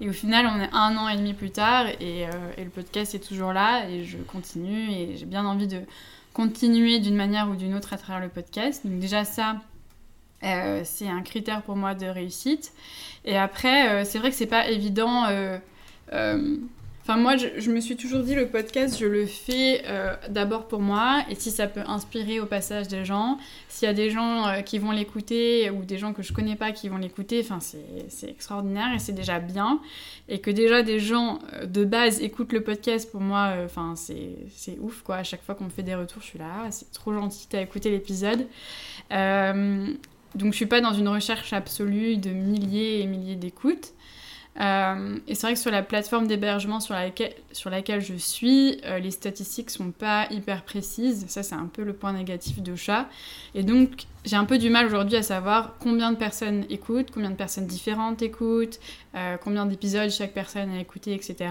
Et 0.00 0.08
au 0.08 0.12
final, 0.12 0.46
on 0.46 0.60
est 0.60 0.70
un 0.72 0.96
an 0.96 1.08
et 1.08 1.16
demi 1.16 1.34
plus 1.34 1.50
tard 1.50 1.86
et, 1.88 2.20
et 2.56 2.64
le 2.64 2.70
podcast 2.70 3.16
est 3.16 3.18
toujours 3.18 3.52
là 3.52 3.88
et 3.88 4.04
je 4.04 4.16
continue 4.18 4.92
et 4.92 5.16
j'ai 5.16 5.26
bien 5.26 5.44
envie 5.44 5.66
de 5.66 5.80
continuer 6.32 7.00
d'une 7.00 7.16
manière 7.16 7.50
ou 7.50 7.56
d'une 7.56 7.74
autre 7.74 7.92
à 7.92 7.96
travers 7.96 8.22
le 8.22 8.28
podcast. 8.28 8.86
Donc 8.86 9.00
déjà 9.00 9.24
ça, 9.24 9.56
euh, 10.44 10.82
c'est 10.84 11.08
un 11.08 11.22
critère 11.22 11.62
pour 11.62 11.76
moi 11.76 11.94
de 11.94 12.06
réussite. 12.06 12.72
Et 13.24 13.36
après, 13.36 13.88
euh, 13.88 14.04
c'est 14.04 14.18
vrai 14.18 14.30
que 14.30 14.36
c'est 14.36 14.46
pas 14.46 14.68
évident. 14.68 15.24
Euh, 15.28 15.58
enfin, 17.02 17.16
moi, 17.16 17.36
je, 17.36 17.70
me 17.70 17.80
suis 17.80 17.96
toujours 17.96 18.22
dit, 18.22 18.34
le 18.34 18.46
podcast, 18.46 18.98
je 18.98 19.06
le 19.06 19.26
fais 19.26 19.82
d'abord 20.30 20.68
pour 20.68 20.80
moi. 20.80 21.24
Et 21.28 21.34
si 21.34 21.50
ça 21.50 21.66
peut 21.66 21.82
inspirer 21.86 22.38
au 22.40 22.46
passage 22.46 22.86
des 22.88 23.04
gens, 23.04 23.38
s'il 23.68 23.86
y 23.86 23.90
a 23.90 23.94
des 23.94 24.10
gens 24.10 24.62
qui 24.64 24.78
vont 24.78 24.92
l'écouter 24.92 25.70
ou 25.70 25.84
des 25.84 25.98
gens 25.98 26.12
que 26.12 26.22
je 26.22 26.32
connais 26.32 26.56
pas 26.56 26.72
qui 26.72 26.88
vont 26.88 26.98
l'écouter, 26.98 27.40
enfin, 27.42 27.58
c'est 27.60 28.30
extraordinaire 28.30 28.94
et 28.94 28.98
c'est 28.98 29.12
déjà 29.12 29.40
bien. 29.40 29.80
Et 30.28 30.40
que 30.40 30.50
déjà 30.50 30.82
des 30.82 31.00
gens 31.00 31.40
de 31.64 31.84
base 31.84 32.22
écoutent 32.22 32.52
le 32.52 32.62
podcast, 32.62 33.10
pour 33.10 33.20
moi, 33.20 33.54
enfin, 33.64 33.94
c'est 33.96 34.78
ouf, 34.80 35.02
quoi. 35.02 35.16
À 35.16 35.24
chaque 35.24 35.42
fois 35.42 35.54
qu'on 35.54 35.64
me 35.64 35.70
fait 35.70 35.82
des 35.82 35.96
retours, 35.96 36.22
je 36.22 36.28
suis 36.28 36.38
là, 36.38 36.70
c'est 36.70 36.92
trop 36.92 37.12
gentil, 37.12 37.48
t'as 37.50 37.60
écouté 37.60 37.90
l'épisode. 37.90 38.46
Donc 40.34 40.52
je 40.52 40.56
suis 40.56 40.66
pas 40.66 40.80
dans 40.80 40.92
une 40.92 41.08
recherche 41.08 41.52
absolue 41.52 42.16
de 42.16 42.30
milliers 42.30 43.00
et 43.00 43.06
milliers 43.06 43.36
d'écoutes. 43.36 43.92
Euh, 44.60 45.18
et 45.28 45.34
c'est 45.34 45.46
vrai 45.46 45.54
que 45.54 45.60
sur 45.60 45.70
la 45.70 45.82
plateforme 45.82 46.26
d'hébergement 46.26 46.80
sur 46.80 46.94
laquelle, 46.94 47.32
sur 47.52 47.70
laquelle 47.70 48.00
je 48.00 48.14
suis, 48.14 48.80
euh, 48.84 48.98
les 48.98 49.12
statistiques 49.12 49.70
sont 49.70 49.92
pas 49.92 50.26
hyper 50.30 50.62
précises. 50.62 51.26
Ça, 51.28 51.42
c'est 51.42 51.54
un 51.54 51.70
peu 51.72 51.84
le 51.84 51.92
point 51.92 52.12
négatif 52.12 52.60
de 52.60 52.74
chat. 52.74 53.08
Et 53.54 53.62
donc, 53.62 54.06
j'ai 54.24 54.34
un 54.34 54.44
peu 54.44 54.58
du 54.58 54.68
mal 54.68 54.86
aujourd'hui 54.86 55.16
à 55.16 55.22
savoir 55.22 55.76
combien 55.78 56.10
de 56.10 56.16
personnes 56.16 56.64
écoutent, 56.70 57.10
combien 57.12 57.30
de 57.30 57.36
personnes 57.36 57.66
différentes 57.66 58.20
écoutent, 58.20 58.80
euh, 59.14 59.36
combien 59.36 59.64
d'épisodes 59.64 60.10
chaque 60.10 60.32
personne 60.32 60.70
a 60.70 60.80
écouté, 60.80 61.14
etc. 61.14 61.50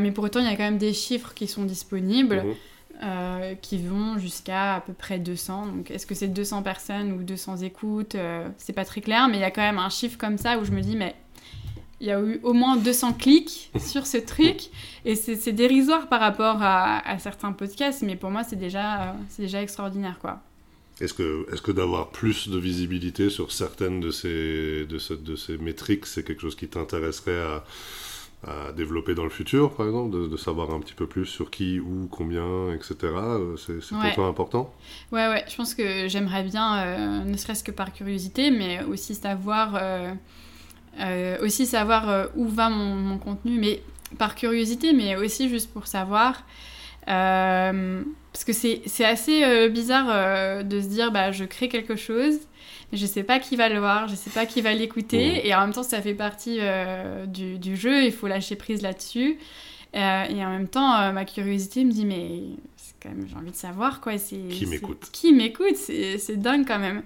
mais 0.00 0.10
pour 0.10 0.24
autant, 0.24 0.40
il 0.40 0.46
y 0.46 0.48
a 0.48 0.56
quand 0.56 0.64
même 0.64 0.78
des 0.78 0.94
chiffres 0.94 1.34
qui 1.34 1.46
sont 1.46 1.64
disponibles. 1.64 2.42
Mmh. 2.42 2.54
Euh, 3.00 3.54
qui 3.54 3.78
vont 3.78 4.18
jusqu'à 4.18 4.74
à 4.74 4.80
peu 4.80 4.92
près 4.92 5.20
200. 5.20 5.66
Donc, 5.66 5.90
est-ce 5.92 6.04
que 6.04 6.16
c'est 6.16 6.26
200 6.26 6.64
personnes 6.64 7.12
ou 7.12 7.22
200 7.22 7.58
écoutes 7.58 8.16
euh, 8.16 8.48
C'est 8.58 8.72
pas 8.72 8.84
très 8.84 9.00
clair, 9.00 9.28
mais 9.28 9.36
il 9.36 9.40
y 9.40 9.44
a 9.44 9.52
quand 9.52 9.62
même 9.62 9.78
un 9.78 9.88
chiffre 9.88 10.18
comme 10.18 10.36
ça 10.36 10.58
où 10.58 10.64
je 10.64 10.72
me 10.72 10.80
dis, 10.80 10.96
mais 10.96 11.14
il 12.00 12.08
y 12.08 12.10
a 12.10 12.20
eu 12.20 12.40
au 12.42 12.54
moins 12.54 12.76
200 12.76 13.12
clics 13.12 13.70
sur 13.78 14.04
ce 14.04 14.16
truc 14.16 14.70
et 15.04 15.14
c'est 15.14 15.52
dérisoire 15.52 16.08
par 16.08 16.18
rapport 16.18 16.56
à, 16.60 17.16
certains 17.20 17.52
podcasts, 17.52 18.02
mais 18.02 18.16
pour 18.16 18.30
moi, 18.30 18.42
c'est 18.42 18.56
déjà, 18.56 19.14
c'est 19.28 19.42
déjà 19.42 19.62
extraordinaire, 19.62 20.18
quoi. 20.20 20.40
Est-ce 21.00 21.14
que, 21.14 21.46
est 21.52 21.54
-ce 21.54 21.62
que 21.62 21.70
d'avoir 21.70 22.08
plus 22.08 22.48
de 22.48 22.58
visibilité 22.58 23.30
sur 23.30 23.52
certaines 23.52 24.00
de 24.00 24.10
ces, 24.10 24.86
de, 24.86 25.14
de 25.14 25.36
ces 25.36 25.56
métriques, 25.56 26.06
c'est 26.06 26.24
quelque 26.24 26.40
chose 26.40 26.56
qui 26.56 26.66
t'intéresserait 26.66 27.40
à 27.40 27.64
à 28.46 28.72
développer 28.72 29.14
dans 29.14 29.24
le 29.24 29.30
futur, 29.30 29.74
par 29.74 29.86
exemple, 29.86 30.28
de, 30.28 30.36
savoir 30.36 30.70
un 30.70 30.78
petit 30.78 30.94
peu 30.94 31.06
plus 31.06 31.26
sur 31.26 31.50
qui, 31.50 31.80
où, 31.80 32.08
combien, 32.08 32.72
etc. 32.72 32.94
Euh, 33.02 33.56
c'est 33.56 33.80
pour 33.96 34.14
toi 34.14 34.26
important? 34.28 34.72
Ouais, 35.10 35.26
ouais, 35.28 35.44
je 35.48 35.56
pense 35.56 35.74
que 35.74 36.06
j'aimerais 36.06 36.44
bien, 36.44 36.78
euh, 36.78 37.24
ne 37.24 37.36
serait-ce 37.36 37.64
que 37.64 37.72
par 37.72 37.92
curiosité, 37.92 38.52
mais 38.52 38.84
aussi 38.84 39.16
savoir, 39.16 39.72
euh, 41.00 41.36
aussi 41.42 41.66
savoir 41.66 42.28
où 42.36 42.46
va 42.46 42.68
mon, 42.70 42.94
mon, 42.94 43.18
contenu, 43.18 43.58
mais 43.58 43.82
par 44.18 44.36
curiosité, 44.36 44.92
mais 44.92 45.16
aussi 45.16 45.48
juste 45.48 45.72
pour 45.72 45.88
savoir. 45.88 46.44
parce 47.06 48.44
que 48.46 48.52
c'est 48.52 49.04
assez 49.04 49.68
bizarre 49.68 50.62
de 50.64 50.80
se 50.80 50.86
dire, 50.86 51.10
bah, 51.10 51.32
je 51.32 51.44
crée 51.44 51.68
quelque 51.68 51.96
chose 51.96 52.38
je 52.92 53.06
sais 53.06 53.22
pas 53.22 53.38
qui 53.38 53.56
va 53.56 53.68
le 53.68 53.78
voir, 53.78 54.08
je 54.08 54.14
sais 54.14 54.30
pas 54.30 54.46
qui 54.46 54.62
va 54.62 54.72
l'écouter, 54.72 55.46
et 55.46 55.54
en 55.54 55.60
même 55.60 55.72
temps 55.72 55.82
ça 55.82 56.00
fait 56.00 56.14
partie 56.14 56.58
euh, 56.60 57.26
du, 57.26 57.58
du, 57.58 57.76
jeu, 57.76 58.04
il 58.04 58.12
faut 58.12 58.26
lâcher 58.26 58.56
prise 58.56 58.82
là-dessus. 58.82 59.38
Euh, 59.94 60.24
et 60.24 60.44
en 60.44 60.50
même 60.50 60.68
temps, 60.68 61.00
euh, 61.00 61.12
ma 61.12 61.24
curiosité 61.24 61.84
me 61.84 61.90
dit 61.90 62.04
mais 62.04 62.42
quand 63.02 63.08
même 63.08 63.26
j'ai 63.28 63.36
envie 63.36 63.50
de 63.50 63.56
savoir 63.56 64.00
quoi. 64.00 64.16
Qui 64.16 64.66
m'écoute 64.66 65.08
Qui 65.12 65.32
m'écoute 65.32 65.76
C'est 65.76 66.36
dingue 66.36 66.66
quand 66.66 66.78
même. 66.78 67.02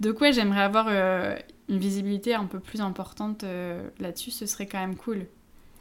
Donc 0.00 0.20
ouais, 0.20 0.32
j'aimerais 0.32 0.62
avoir 0.62 0.88
une 0.88 1.78
visibilité 1.78 2.34
un 2.34 2.44
peu 2.44 2.60
plus 2.60 2.80
importante 2.80 3.44
là-dessus, 3.98 4.30
ce 4.30 4.46
serait 4.46 4.66
quand 4.66 4.80
même 4.80 4.96
cool. 4.96 5.26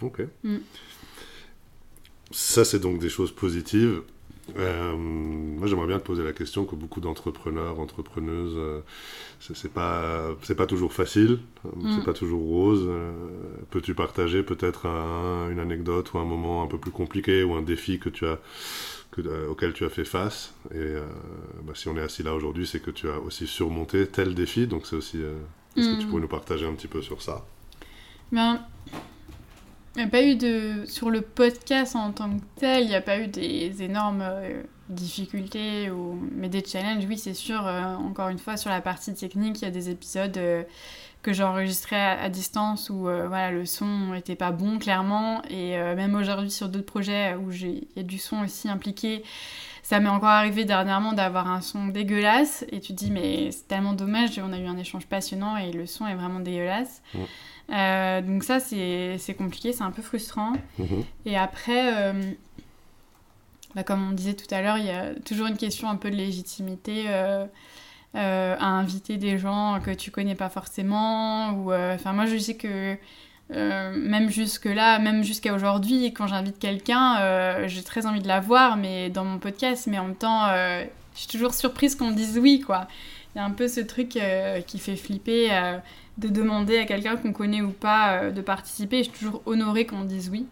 Ok. 0.01 0.21
Mm. 0.43 0.57
Ça 2.31 2.65
c'est 2.65 2.79
donc 2.79 2.99
des 2.99 3.09
choses 3.09 3.33
positives. 3.33 4.01
Euh, 4.57 4.95
moi, 4.95 5.67
j'aimerais 5.67 5.87
bien 5.87 5.99
te 5.99 6.05
poser 6.05 6.23
la 6.23 6.33
question 6.33 6.65
que 6.65 6.75
beaucoup 6.75 7.01
d'entrepreneurs, 7.01 7.79
entrepreneuses, 7.79 8.55
euh, 8.55 8.81
c'est 9.39 9.71
pas 9.71 10.29
c'est 10.43 10.55
pas 10.55 10.67
toujours 10.67 10.93
facile, 10.93 11.39
mm. 11.63 11.95
c'est 11.95 12.05
pas 12.05 12.13
toujours 12.13 12.41
rose. 12.41 12.85
Euh, 12.87 13.11
peux-tu 13.71 13.93
partager 13.93 14.43
peut-être 14.43 14.85
une 14.85 15.59
anecdote 15.59 16.13
ou 16.13 16.19
un 16.19 16.25
moment 16.25 16.63
un 16.63 16.67
peu 16.67 16.77
plus 16.77 16.91
compliqué 16.91 17.43
ou 17.43 17.55
un 17.55 17.61
défi 17.61 17.99
que 17.99 18.09
tu 18.09 18.25
as 18.25 18.39
que, 19.11 19.21
auquel 19.47 19.73
tu 19.73 19.83
as 19.85 19.89
fait 19.89 20.05
face? 20.05 20.53
Et 20.73 20.93
bah, 21.63 21.73
si 21.75 21.87
on 21.87 21.97
est 21.97 22.01
assis 22.01 22.23
là 22.23 22.33
aujourd'hui, 22.33 22.67
c'est 22.67 22.81
que 22.81 22.91
tu 22.91 23.09
as 23.09 23.19
aussi 23.19 23.47
surmonté 23.47 24.07
tel 24.07 24.35
défi. 24.35 24.67
Donc 24.67 24.85
c'est 24.85 24.95
aussi 24.95 25.19
est-ce 25.75 25.89
que 25.89 25.99
tu 25.99 26.05
mm. 26.05 26.09
pourrais 26.09 26.21
nous 26.21 26.27
partager 26.27 26.65
un 26.65 26.73
petit 26.73 26.87
peu 26.87 27.01
sur 27.01 27.21
ça? 27.21 27.45
Ben, 28.31 28.59
il 29.95 29.99
n'y 29.99 30.05
a 30.05 30.09
pas 30.09 30.23
eu 30.23 30.35
de. 30.35 30.85
Sur 30.85 31.09
le 31.09 31.21
podcast 31.21 31.95
en 31.95 32.11
tant 32.11 32.29
que 32.29 32.43
tel, 32.57 32.83
il 32.83 32.89
n'y 32.89 32.95
a 32.95 33.01
pas 33.01 33.19
eu 33.19 33.27
des 33.27 33.81
énormes 33.81 34.23
euh, 34.23 34.63
difficultés, 34.89 35.89
ou... 35.89 36.19
mais 36.33 36.49
des 36.49 36.63
challenges, 36.63 37.05
oui, 37.07 37.17
c'est 37.17 37.33
sûr. 37.33 37.65
Euh, 37.65 37.95
encore 37.95 38.29
une 38.29 38.37
fois, 38.37 38.57
sur 38.57 38.69
la 38.69 38.81
partie 38.81 39.13
technique, 39.13 39.61
il 39.61 39.65
y 39.65 39.67
a 39.67 39.71
des 39.71 39.89
épisodes 39.89 40.37
euh, 40.37 40.63
que 41.21 41.31
j'enregistrais 41.33 41.95
à, 41.95 42.23
à, 42.23 42.29
distance 42.29 42.89
où 42.89 43.03
voilà, 43.03 43.51
le 43.51 43.65
son 43.65 44.11
n'était 44.11 44.35
pas 44.35 44.51
bon, 44.51 44.77
clairement. 44.77 45.41
Et 45.49 45.75
même 45.75 46.13
aujourd'hui, 46.13 46.51
sur 46.51 46.69
d'autres 46.69 46.85
projets 46.85 47.33
où 47.33 47.51
il 47.51 47.87
y 47.95 47.99
a 47.99 48.03
du 48.03 48.19
son 48.19 48.43
aussi 48.43 48.69
impliqué, 48.69 49.23
ça 49.85 49.99
m'est 49.99 50.09
encore 50.09 50.29
arrivé 50.29 50.65
dernièrement 50.65 51.13
d'avoir 51.13 51.47
un 51.47 51.61
son 51.61 51.85
dégueulasse. 51.85 52.65
Et 52.71 52.79
tu 52.79 52.93
te 52.93 52.97
dis, 52.97 53.11
mais 53.11 53.51
c'est 53.51 53.67
tellement 53.67 53.93
dommage, 53.93 54.41
on 54.43 54.51
a 54.51 54.57
eu 54.57 54.65
un 54.65 54.77
échange 54.77 55.05
passionnant 55.05 55.57
et 55.57 55.71
le 55.71 55.85
son 55.85 56.07
est 56.07 56.15
vraiment 56.15 56.39
dégueulasse. 56.39 57.03
Euh, 57.71 58.21
donc 58.23 58.43
ça, 58.43 58.59
c'est 58.59 59.35
compliqué, 59.37 59.73
c'est 59.73 59.83
un 59.83 59.91
peu 59.91 60.01
frustrant. 60.01 60.53
Mhm. 60.79 61.03
Et 61.27 61.37
après, 61.37 61.93
euh, 61.97 62.31
bah, 63.75 63.83
comme 63.83 64.09
on 64.09 64.11
disait 64.11 64.33
tout 64.33 64.51
à 64.51 64.63
l'heure, 64.63 64.79
il 64.79 64.87
y 64.87 64.89
a 64.89 65.13
toujours 65.23 65.45
une 65.45 65.57
question 65.57 65.87
un 65.87 65.97
peu 65.97 66.09
de 66.09 66.15
légitimité 66.15 67.05
euh, 67.07 67.45
à 68.15 68.65
inviter 68.65 69.17
des 69.17 69.37
gens 69.37 69.79
que 69.85 69.91
tu 69.91 70.09
connais 70.09 70.33
pas 70.33 70.49
forcément. 70.49 71.51
Ou, 71.51 71.71
enfin, 71.71 72.11
moi, 72.11 72.25
je 72.25 72.39
sais 72.39 72.55
que 72.57 72.97
même 73.49 74.29
jusque-là, 74.29 74.99
même 74.99 75.23
jusqu'à 75.23 75.53
aujourd'hui, 75.53 76.11
quand 76.13 76.27
j'invite 76.27 76.59
quelqu'un, 76.59 77.67
j'ai 77.67 77.83
très 77.83 78.05
envie 78.05 78.21
de 78.21 78.27
la 78.27 78.39
voir, 78.39 78.75
mais 78.75 79.09
dans 79.09 79.23
mon 79.23 79.37
podcast, 79.37 79.87
mais 79.87 79.99
en 79.99 80.05
même 80.05 80.15
temps, 80.15 80.47
je 80.47 80.87
suis 81.19 81.27
toujours 81.27 81.53
surprise 81.53 81.95
qu'on 81.95 82.11
me 82.11 82.15
dise 82.15 82.39
oui, 82.39 82.59
quoi. 82.59 82.87
Il 83.35 83.39
y 83.39 83.41
a 83.41 83.45
un 83.45 83.51
peu 83.51 83.67
ce 83.67 83.81
truc 83.81 84.17
qui 84.67 84.79
fait 84.79 84.95
flipper 84.95 85.51
de 86.17 86.29
demander 86.29 86.77
à 86.77 86.85
quelqu'un 86.85 87.17
qu'on 87.17 87.33
connaît 87.33 87.61
ou 87.61 87.71
pas 87.71 88.13
euh, 88.13 88.31
de 88.31 88.41
participer. 88.41 88.99
Je 88.99 89.09
suis 89.09 89.19
toujours 89.19 89.41
honorée 89.45 89.85
qu'on 89.85 90.03
dise 90.03 90.29
oui. 90.29 90.45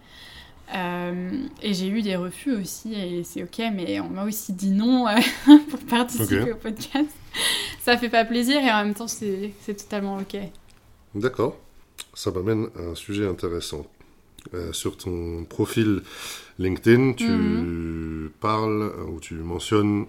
Euh, 0.75 1.31
et 1.61 1.73
j'ai 1.73 1.87
eu 1.87 2.01
des 2.01 2.15
refus 2.15 2.53
aussi, 2.53 2.93
et 2.93 3.23
c'est 3.23 3.43
ok, 3.43 3.61
mais 3.73 3.99
on 3.99 4.09
m'a 4.09 4.23
aussi 4.23 4.53
dit 4.53 4.71
non 4.71 5.07
euh, 5.07 5.17
pour 5.69 5.79
participer 5.81 6.51
au 6.51 6.55
podcast. 6.55 7.09
Ça 7.81 7.97
fait 7.97 8.09
pas 8.09 8.25
plaisir, 8.25 8.57
et 8.57 8.71
en 8.71 8.85
même 8.85 8.93
temps, 8.93 9.09
c'est 9.09 9.53
totalement 9.67 10.17
ok. 10.17 10.37
D'accord. 11.13 11.57
Ça 12.13 12.31
m'amène 12.31 12.69
à 12.77 12.81
un 12.91 12.95
sujet 12.95 13.27
intéressant. 13.27 13.85
sur 14.71 14.97
ton 14.97 15.45
profil 15.45 16.03
LinkedIn, 16.59 17.13
tu 17.13 17.29
mhm. 17.29 18.29
parles 18.39 18.91
ou 19.07 19.19
tu 19.19 19.35
mentionnes 19.35 20.05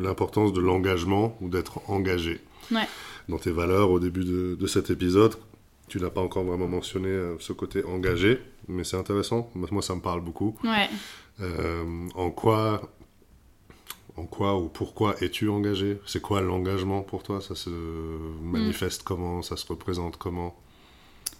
l'importance 0.00 0.52
de 0.52 0.60
l'engagement 0.60 1.36
ou 1.40 1.48
d'être 1.48 1.80
engagé. 1.90 2.40
Ouais 2.70 2.86
dans 3.28 3.38
tes 3.38 3.50
valeurs 3.50 3.90
au 3.90 4.00
début 4.00 4.24
de, 4.24 4.66
cet 4.66 4.90
épisode. 4.90 5.34
Tu 5.88 6.00
n'as 6.00 6.10
pas 6.10 6.20
encore 6.20 6.44
vraiment 6.44 6.68
mentionné 6.68 7.08
euh, 7.08 7.36
ce 7.38 7.52
côté 7.52 7.84
engagé, 7.84 8.40
mais 8.68 8.84
c'est 8.84 8.96
intéressant. 8.96 9.50
Moi, 9.54 9.82
ça 9.82 9.94
me 9.94 10.00
parle 10.00 10.22
beaucoup. 10.22 10.56
Ouais. 10.64 10.88
Euh, 11.40 12.08
en 12.14 12.30
quoi, 12.30 12.90
en 14.16 14.24
quoi 14.24 14.56
ou 14.58 14.68
pourquoi 14.68 15.16
es-tu 15.20 15.48
engagé? 15.48 15.98
C'est 16.06 16.22
quoi 16.22 16.40
l'engagement 16.40 17.02
pour 17.02 17.22
toi? 17.22 17.40
Ça 17.40 17.54
se 17.54 17.70
manifeste 18.42 19.02
comment? 19.02 19.42
Ça 19.42 19.56
se 19.56 19.66
représente 19.66 20.16
comment? 20.16 20.56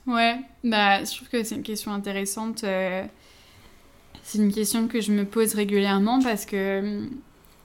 Ouais, 0.06 0.40
bah, 0.64 1.04
je 1.04 1.14
trouve 1.14 1.28
que 1.28 1.42
c'est 1.44 1.54
une 1.54 1.62
question 1.62 1.92
intéressante. 1.92 2.64
Euh, 2.64 3.04
c'est 4.22 4.38
une 4.38 4.52
question 4.52 4.88
que 4.88 5.00
je 5.00 5.12
me 5.12 5.24
pose 5.24 5.54
régulièrement 5.54 6.20
parce 6.20 6.44
que 6.44 7.08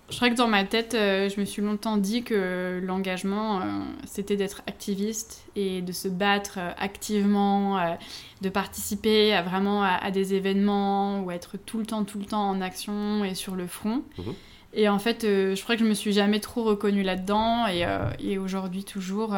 je 0.09 0.15
crois 0.15 0.29
que 0.29 0.35
dans 0.35 0.47
ma 0.47 0.63
tête, 0.63 0.93
euh, 0.93 1.27
je 1.27 1.39
me 1.39 1.45
suis 1.45 1.61
longtemps 1.61 1.97
dit 1.97 2.23
que 2.23 2.79
l'engagement, 2.81 3.59
euh, 3.59 3.63
c'était 4.05 4.37
d'être 4.37 4.61
activiste 4.65 5.43
et 5.57 5.81
de 5.81 5.91
se 5.91 6.07
battre 6.07 6.59
euh, 6.59 6.71
activement, 6.77 7.97
de 8.41 8.49
participer 8.49 9.33
à 9.33 9.41
vraiment 9.41 9.83
à, 9.83 10.09
des 10.11 10.33
événements 10.33 11.21
ou 11.23 11.31
être 11.31 11.57
tout 11.57 11.77
le 11.77 11.85
temps, 11.85 12.05
tout 12.05 12.19
le 12.19 12.25
temps 12.25 12.49
en 12.49 12.61
action 12.61 13.25
et 13.25 13.35
sur 13.35 13.55
le 13.55 13.67
front. 13.67 14.03
Mhm. 14.17 14.33
Et 14.73 14.89
en 14.89 14.99
fait, 14.99 15.23
je 15.23 15.61
crois 15.61 15.75
que 15.75 15.83
je 15.83 15.87
me 15.87 15.93
suis 15.93 16.13
jamais 16.13 16.39
trop 16.39 16.63
reconnue 16.63 17.01
là-dedans 17.01 17.67
et, 17.67 17.85
et 18.19 18.37
aujourd'hui 18.37 18.83
toujours 18.83 19.35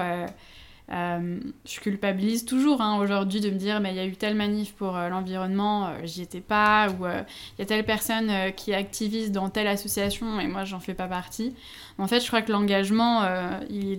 euh, 0.92 1.40
je 1.66 1.80
culpabilise 1.80 2.46
toujours 2.46 2.82
hein, 2.82 3.00
aujourd'hui 3.00 3.42
de 3.42 3.52
me 3.52 3.58
dire 3.58 3.80
mais 3.80 3.92
il 3.92 3.96
y 3.96 4.00
a 4.00 4.06
eu 4.06 4.16
telle 4.16 4.34
manif 4.34 4.74
pour 4.74 4.98
euh, 4.98 5.08
l'environnement, 5.10 5.88
euh, 5.88 6.00
j'y 6.04 6.24
étais 6.24 6.42
pas, 6.42 6.90
ou 6.90 7.06
il 7.06 7.60
y 7.60 7.62
a 7.62 7.66
telle 7.66 7.86
personne 7.86 8.32
qui 8.56 8.72
est 8.72 8.76
activiste 8.76 9.32
dans 9.32 9.50
telle 9.50 9.68
association 9.68 10.40
et 10.40 10.48
moi 10.48 10.66
j'en 10.66 10.80
fais 10.80 10.96
pas 10.96 11.08
partie. 11.08 11.54
En 11.98 12.08
fait, 12.08 12.22
je 12.22 12.28
crois 12.28 12.42
que 12.42 12.52
l'engagement, 12.52 13.24
il 13.70 13.98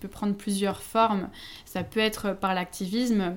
peut 0.00 0.08
prendre 0.08 0.34
plusieurs 0.34 0.82
formes. 0.82 1.28
Ça 1.64 1.82
peut 1.82 1.98
être 1.98 2.32
par 2.32 2.54
l'activisme, 2.54 3.34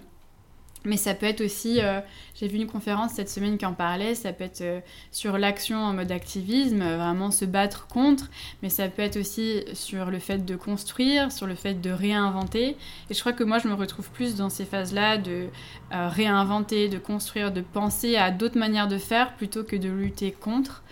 mais 0.86 0.98
ça 0.98 1.14
peut 1.14 1.26
être 1.26 1.42
aussi, 1.42 1.82
euh, 1.82 2.00
j'ai 2.36 2.48
vu 2.48 2.58
une 2.58 2.68
conférence 2.68 3.12
cette 3.12 3.30
semaine 3.30 3.58
qui 3.58 3.66
en 3.66 3.74
parlait, 3.74 4.16
ça 4.16 4.32
peut 4.34 4.44
être 4.44 4.62
euh, 4.62 4.80
sur 5.12 5.38
l'action 5.38 5.78
en 5.78 5.94
mode 5.94 6.12
activisme, 6.12 6.80
vraiment 6.80 7.32
se 7.32 7.46
battre 7.46 7.88
contre, 7.88 8.30
mais 8.62 8.70
ça 8.70 8.88
peut 8.88 9.02
être 9.02 9.18
aussi 9.18 9.64
sur 9.74 10.06
le 10.06 10.20
fait 10.20 10.46
de 10.46 10.56
construire, 10.56 11.32
sur 11.32 11.48
le 11.48 11.56
fait 11.56 11.82
de 11.82 11.90
réinventer. 11.90 12.78
Et 13.10 13.14
je 13.14 13.20
crois 13.20 13.34
que 13.34 13.44
moi, 13.44 13.60
je 13.60 13.68
me 13.68 13.74
retrouve 13.74 14.10
plus 14.12 14.36
dans 14.36 14.50
ces 14.50 14.66
phases-là 14.66 15.18
de 15.18 15.48
euh, 15.94 16.10
réinventer, 16.10 16.90
de 16.90 17.00
construire, 17.00 17.52
de 17.52 17.62
penser 17.62 18.16
à 18.16 18.32
d'autres 18.32 18.58
manières 18.58 18.88
de 18.88 18.98
faire 18.98 19.36
plutôt 19.36 19.64
que 19.64 19.76
de 19.76 19.90
lutter 19.90 20.32
contre. 20.32 20.84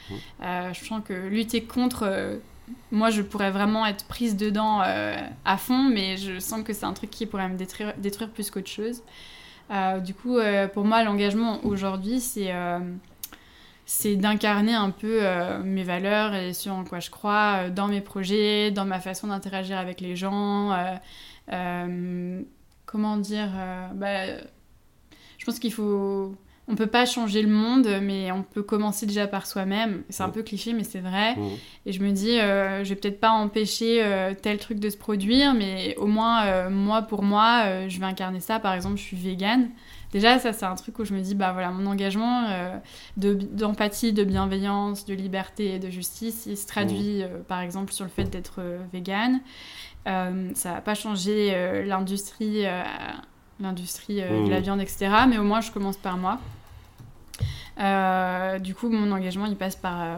Je 0.41 0.79
sens 0.79 1.01
que 1.03 1.13
lutter 1.13 1.63
contre 1.63 2.39
moi, 2.91 3.09
je 3.09 3.21
pourrais 3.21 3.51
vraiment 3.51 3.85
être 3.85 4.05
prise 4.05 4.35
dedans 4.35 4.81
à 4.81 5.57
fond, 5.57 5.83
mais 5.83 6.17
je 6.17 6.39
sens 6.39 6.63
que 6.63 6.73
c'est 6.73 6.85
un 6.85 6.93
truc 6.93 7.09
qui 7.09 7.25
pourrait 7.25 7.49
me 7.49 7.57
détruire, 7.57 7.93
détruire 7.97 8.29
plus 8.29 8.51
qu'autre 8.51 8.69
chose. 8.69 9.01
Euh, 9.71 9.99
du 9.99 10.13
coup, 10.13 10.37
euh, 10.37 10.67
pour 10.67 10.85
moi, 10.85 11.03
l'engagement 11.03 11.63
aujourd'hui, 11.65 12.19
c'est 12.19 12.51
euh, 12.51 12.79
d'incarner 14.15 14.73
un 14.73 14.91
peu 14.91 15.21
mes 15.63 15.83
valeurs 15.83 16.33
et 16.33 16.53
ce 16.53 16.69
en 16.69 16.83
quoi 16.83 16.99
je 16.99 17.09
crois 17.09 17.69
dans 17.69 17.87
mes 17.87 18.01
projets, 18.01 18.71
dans 18.71 18.85
ma 18.85 18.99
façon 18.99 19.27
d'interagir 19.27 19.77
avec 19.77 20.01
les 20.01 20.15
gens. 20.15 20.71
comment 22.85 23.17
dire 23.17 23.49
bah, 23.93 24.37
Je 25.37 25.45
pense 25.45 25.59
qu'il 25.59 25.73
faut 25.73 26.35
on 26.67 26.75
peut 26.75 26.87
pas 26.87 27.05
changer 27.05 27.43
le 27.43 27.49
monde, 27.49 27.87
mais 28.01 28.31
on 28.31 28.41
peut 28.41 28.63
commencer 28.63 29.05
déjà 29.05 29.27
par 29.27 29.45
soi-même. 29.45 30.03
C'est 30.09 30.23
un 30.23 30.29
peu 30.29 30.41
cliché, 30.41 30.73
mais 30.73 30.83
c'est 30.83 30.99
vrai. 30.99 31.35
Et 31.85 31.91
je 31.91 32.01
me 32.01 32.11
dis, 32.11 32.39
euh, 32.39 32.83
je 32.83 32.89
vais 32.89 32.95
peut-être 32.95 33.19
pas 33.19 33.29
empêcher 33.29 34.03
euh, 34.03 34.33
tel 34.33 34.57
truc 34.57 34.79
de 34.79 34.89
se 34.89 34.97
produire, 34.97 35.53
mais 35.53 35.95
au 35.97 36.07
moins, 36.07 36.45
euh, 36.45 36.69
moi, 36.71 37.03
pour 37.03 37.21
moi, 37.21 37.87
je 37.87 37.99
vais 37.99 38.05
incarner 38.05 38.39
ça. 38.39 38.59
Par 38.59 38.73
exemple, 38.73 38.97
je 38.97 39.03
suis 39.03 39.17
végane. 39.17 39.69
Déjà, 40.11 40.39
ça, 40.39 40.53
c'est 40.53 40.65
un 40.65 40.75
truc 40.75 40.97
où 40.97 41.05
je 41.05 41.13
me 41.13 41.19
dis, 41.19 41.35
bah 41.35 41.51
voilà, 41.51 41.69
mon 41.69 41.85
engagement 41.85 42.47
d'empathie, 43.17 44.11
de, 44.11 44.23
bienveillance, 44.23 45.05
de 45.05 45.13
liberté 45.13 45.75
et 45.75 45.79
de 45.79 45.89
justice, 45.89 46.45
il 46.47 46.57
se 46.57 46.65
traduit, 46.65 47.21
par 47.47 47.59
exemple, 47.59 47.93
sur 47.93 48.05
le 48.05 48.11
fait 48.11 48.23
d'être 48.23 48.61
végane. 48.91 49.41
ça 50.05 50.73
va 50.73 50.81
pas 50.81 50.95
changer 50.95 51.83
l'industrie 51.85 52.65
l'industrie 53.61 54.15
de 54.15 54.49
la 54.49 54.59
mmh. 54.59 54.63
viande, 54.63 54.81
etc. 54.81 55.09
Mais 55.29 55.37
au 55.37 55.43
moins, 55.43 55.61
je 55.61 55.71
commence 55.71 55.95
par 55.95 56.17
moi. 56.17 56.39
Euh, 57.79 58.59
du 58.59 58.73
coup, 58.73 58.89
mon 58.89 59.11
engagement, 59.11 59.45
il 59.45 59.55
passe 59.55 59.75
par 59.75 60.01
euh, 60.01 60.17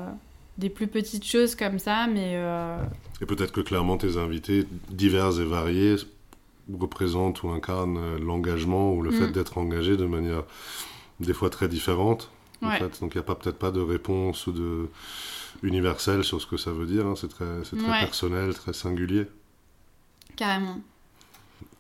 des 0.58 0.70
plus 0.70 0.88
petites 0.88 1.26
choses 1.26 1.56
comme 1.56 1.80
ça, 1.80 2.08
mais... 2.08 2.34
Euh, 2.36 2.78
et 3.22 3.26
peut-être 3.26 3.52
que 3.52 3.62
clairement, 3.62 3.98
tes 3.98 4.18
invités, 4.18 4.68
divers 4.90 5.40
et 5.40 5.46
variés, 5.46 5.96
représentent 6.80 7.44
ou 7.44 7.50
incarnent 7.50 8.18
l'engagement 8.18 8.94
ou 8.94 9.02
le 9.02 9.12
fait 9.12 9.28
mm. 9.28 9.32
d'être 9.32 9.58
engagé 9.58 9.96
de 9.96 10.06
manière 10.06 10.44
des 11.20 11.34
fois 11.34 11.50
très 11.50 11.68
différente. 11.68 12.30
En 12.62 12.72
fait. 12.72 13.00
Donc 13.02 13.14
il 13.14 13.18
n'y 13.18 13.24
a 13.24 13.24
pas 13.24 13.36
peut-être 13.36 13.60
pas 13.60 13.70
de 13.72 13.80
réponse 13.80 14.48
ou 14.48 14.52
de 14.52 14.90
universelle 15.62 16.24
sur 16.24 16.42
ce 16.42 16.48
que 16.48 16.58
ça 16.58 16.72
veut 16.72 16.88
dire. 16.88 17.06
Hein. 17.06 17.14
C'est 17.16 17.30
très, 17.30 17.62
très 17.62 18.00
personnel, 18.00 18.54
très 18.54 18.74
singulier. 18.74 19.28
Carrément. 20.36 20.82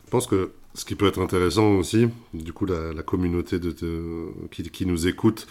Je 0.05 0.11
pense 0.11 0.27
que 0.27 0.53
ce 0.77 0.85
qui 0.85 0.93
peut 0.95 1.07
être 1.07 1.19
intéressant 1.19 1.71
aussi, 1.71 2.07
du 2.35 2.53
coup, 2.53 2.67
la, 2.67 3.01
communauté 3.01 3.57
de, 3.57 3.73
qui, 4.51 4.85
nous 4.85 5.07
écoute, 5.07 5.47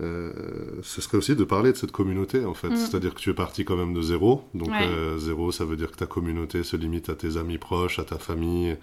euh, 0.00 0.32
ce 0.82 1.00
serait 1.00 1.16
aussi 1.16 1.36
de 1.36 1.44
parler 1.44 1.70
de 1.70 1.76
cette 1.76 1.92
communauté, 1.92 2.44
en 2.44 2.54
fait. 2.54 2.70
Mm. 2.70 2.76
C'est-à-dire 2.76 3.14
que 3.14 3.20
tu 3.20 3.30
es 3.30 3.34
parti 3.34 3.64
quand 3.64 3.76
même 3.76 3.94
de 3.94 4.02
zéro. 4.02 4.42
Donc, 4.54 4.70
euh, 4.70 5.16
zéro, 5.16 5.52
ça 5.52 5.64
veut 5.64 5.76
dire 5.76 5.92
que 5.92 5.96
ta 5.96 6.06
communauté 6.06 6.64
se 6.64 6.76
limite 6.76 7.08
à 7.08 7.14
tes 7.14 7.36
amis 7.36 7.58
proches, 7.58 8.00
à 8.00 8.04
ta 8.04 8.18
famille. 8.18 8.76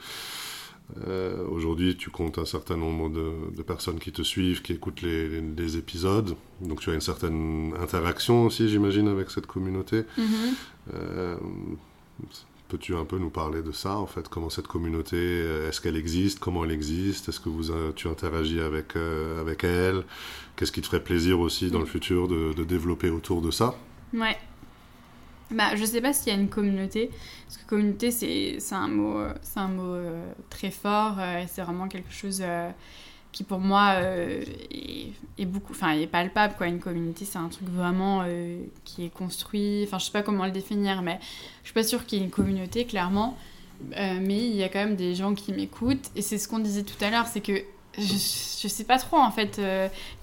Euh, 1.07 1.45
aujourd'hui, 1.49 1.97
tu 1.97 2.09
comptes 2.09 2.37
un 2.37 2.45
certain 2.45 2.77
nombre 2.77 3.09
de, 3.09 3.61
personnes 3.61 3.99
qui 3.99 4.13
te 4.13 4.21
suivent, 4.21 4.61
qui 4.61 4.71
écoutent 4.71 5.01
les, 5.01 5.77
épisodes. 5.77 6.37
Donc, 6.61 6.79
tu 6.79 6.89
as 6.89 6.93
une 6.93 7.01
certaine 7.01 7.73
interaction 7.81 8.45
aussi, 8.45 8.69
j'imagine, 8.69 9.09
avec 9.09 9.29
cette 9.29 9.45
communauté. 9.45 10.05
Mm-hmm. 10.17 11.35
Peux-tu 12.67 12.95
un 12.95 13.05
peu 13.05 13.19
nous 13.19 13.29
parler 13.29 13.61
de 13.61 13.71
ça, 13.71 13.95
en 13.97 14.07
fait? 14.07 14.27
Comment 14.27 14.49
cette 14.49 14.67
communauté, 14.67 15.17
euh, 15.17 15.69
est-ce 15.69 15.79
qu'elle 15.79 15.95
existe? 15.95 16.39
Comment 16.39 16.65
elle 16.65 16.71
existe? 16.71 17.29
Est-ce 17.29 17.39
que 17.39 17.49
euh, 17.49 17.91
tu 17.95 18.07
interagis 18.07 18.59
avec, 18.59 18.95
euh, 18.95 19.39
avec 19.39 19.63
elle? 19.63 20.03
Qu'est-ce 20.55 20.71
qui 20.71 20.81
te 20.81 20.87
ferait 20.87 21.03
plaisir 21.03 21.39
aussi 21.39 21.69
dans 21.69 21.79
le 21.79 21.85
futur 21.85 22.27
de, 22.27 22.53
de 22.53 22.63
développer 22.63 23.11
autour 23.11 23.43
de 23.43 23.51
ça? 23.51 23.75
Ouais. 24.13 24.35
Bah, 25.51 25.75
je 25.75 25.85
sais 25.85 26.01
pas 26.01 26.11
s'il 26.11 26.33
y 26.33 26.35
a 26.35 26.39
une 26.39 26.49
communauté, 26.49 27.11
parce 27.45 27.57
que 27.57 27.69
communauté, 27.69 28.09
c'est 28.09 28.57
un 28.71 28.87
mot, 28.87 29.19
un 29.55 29.67
mot 29.67 29.95
très 30.49 30.71
fort, 30.71 31.17
c'est 31.47 31.61
vraiment 31.61 31.87
quelque 31.87 32.11
chose 32.11 32.41
qui 33.35 33.43
pour 33.43 33.59
moi 33.59 33.95
euh, 33.97 34.41
est, 35.37 35.45
beaucoup, 35.45 35.73
enfin 35.73 35.91
est 35.91 36.07
palpable 36.07 36.55
quoi. 36.57 36.67
Une 36.67 36.79
communauté, 36.79 37.25
c'est 37.25 37.37
un 37.37 37.49
truc 37.49 37.67
vraiment 37.67 38.21
euh, 38.23 38.63
qui 38.85 39.03
est 39.03 39.09
construit. 39.09 39.83
Enfin, 39.83 39.99
je 39.99 40.05
sais 40.05 40.11
pas 40.13 40.21
comment 40.21 40.45
le 40.45 40.51
définir, 40.51 41.01
mais 41.01 41.19
je 41.61 41.67
suis 41.67 41.73
pas 41.73 41.83
sûre 41.83 42.05
qu'il 42.05 42.19
y 42.19 42.21
ait 42.21 42.25
une 42.25 42.31
communauté 42.31 42.85
clairement. 42.85 43.37
Euh, 43.97 44.19
mais 44.21 44.37
il 44.37 44.55
y 44.55 44.63
a 44.63 44.69
quand 44.69 44.79
même 44.79 44.95
des 44.95 45.15
gens 45.15 45.35
qui 45.35 45.51
m'écoutent 45.51 46.09
et 46.15 46.21
c'est 46.21 46.37
ce 46.37 46.47
qu'on 46.47 46.59
disait 46.59 46.83
tout 46.83 47.03
à 47.03 47.09
l'heure, 47.09 47.27
c'est 47.27 47.41
que 47.41 47.61
je, 47.97 48.03
je 48.03 48.67
sais 48.69 48.85
pas 48.85 48.99
trop 48.99 49.17
en 49.17 49.31
fait. 49.31 49.59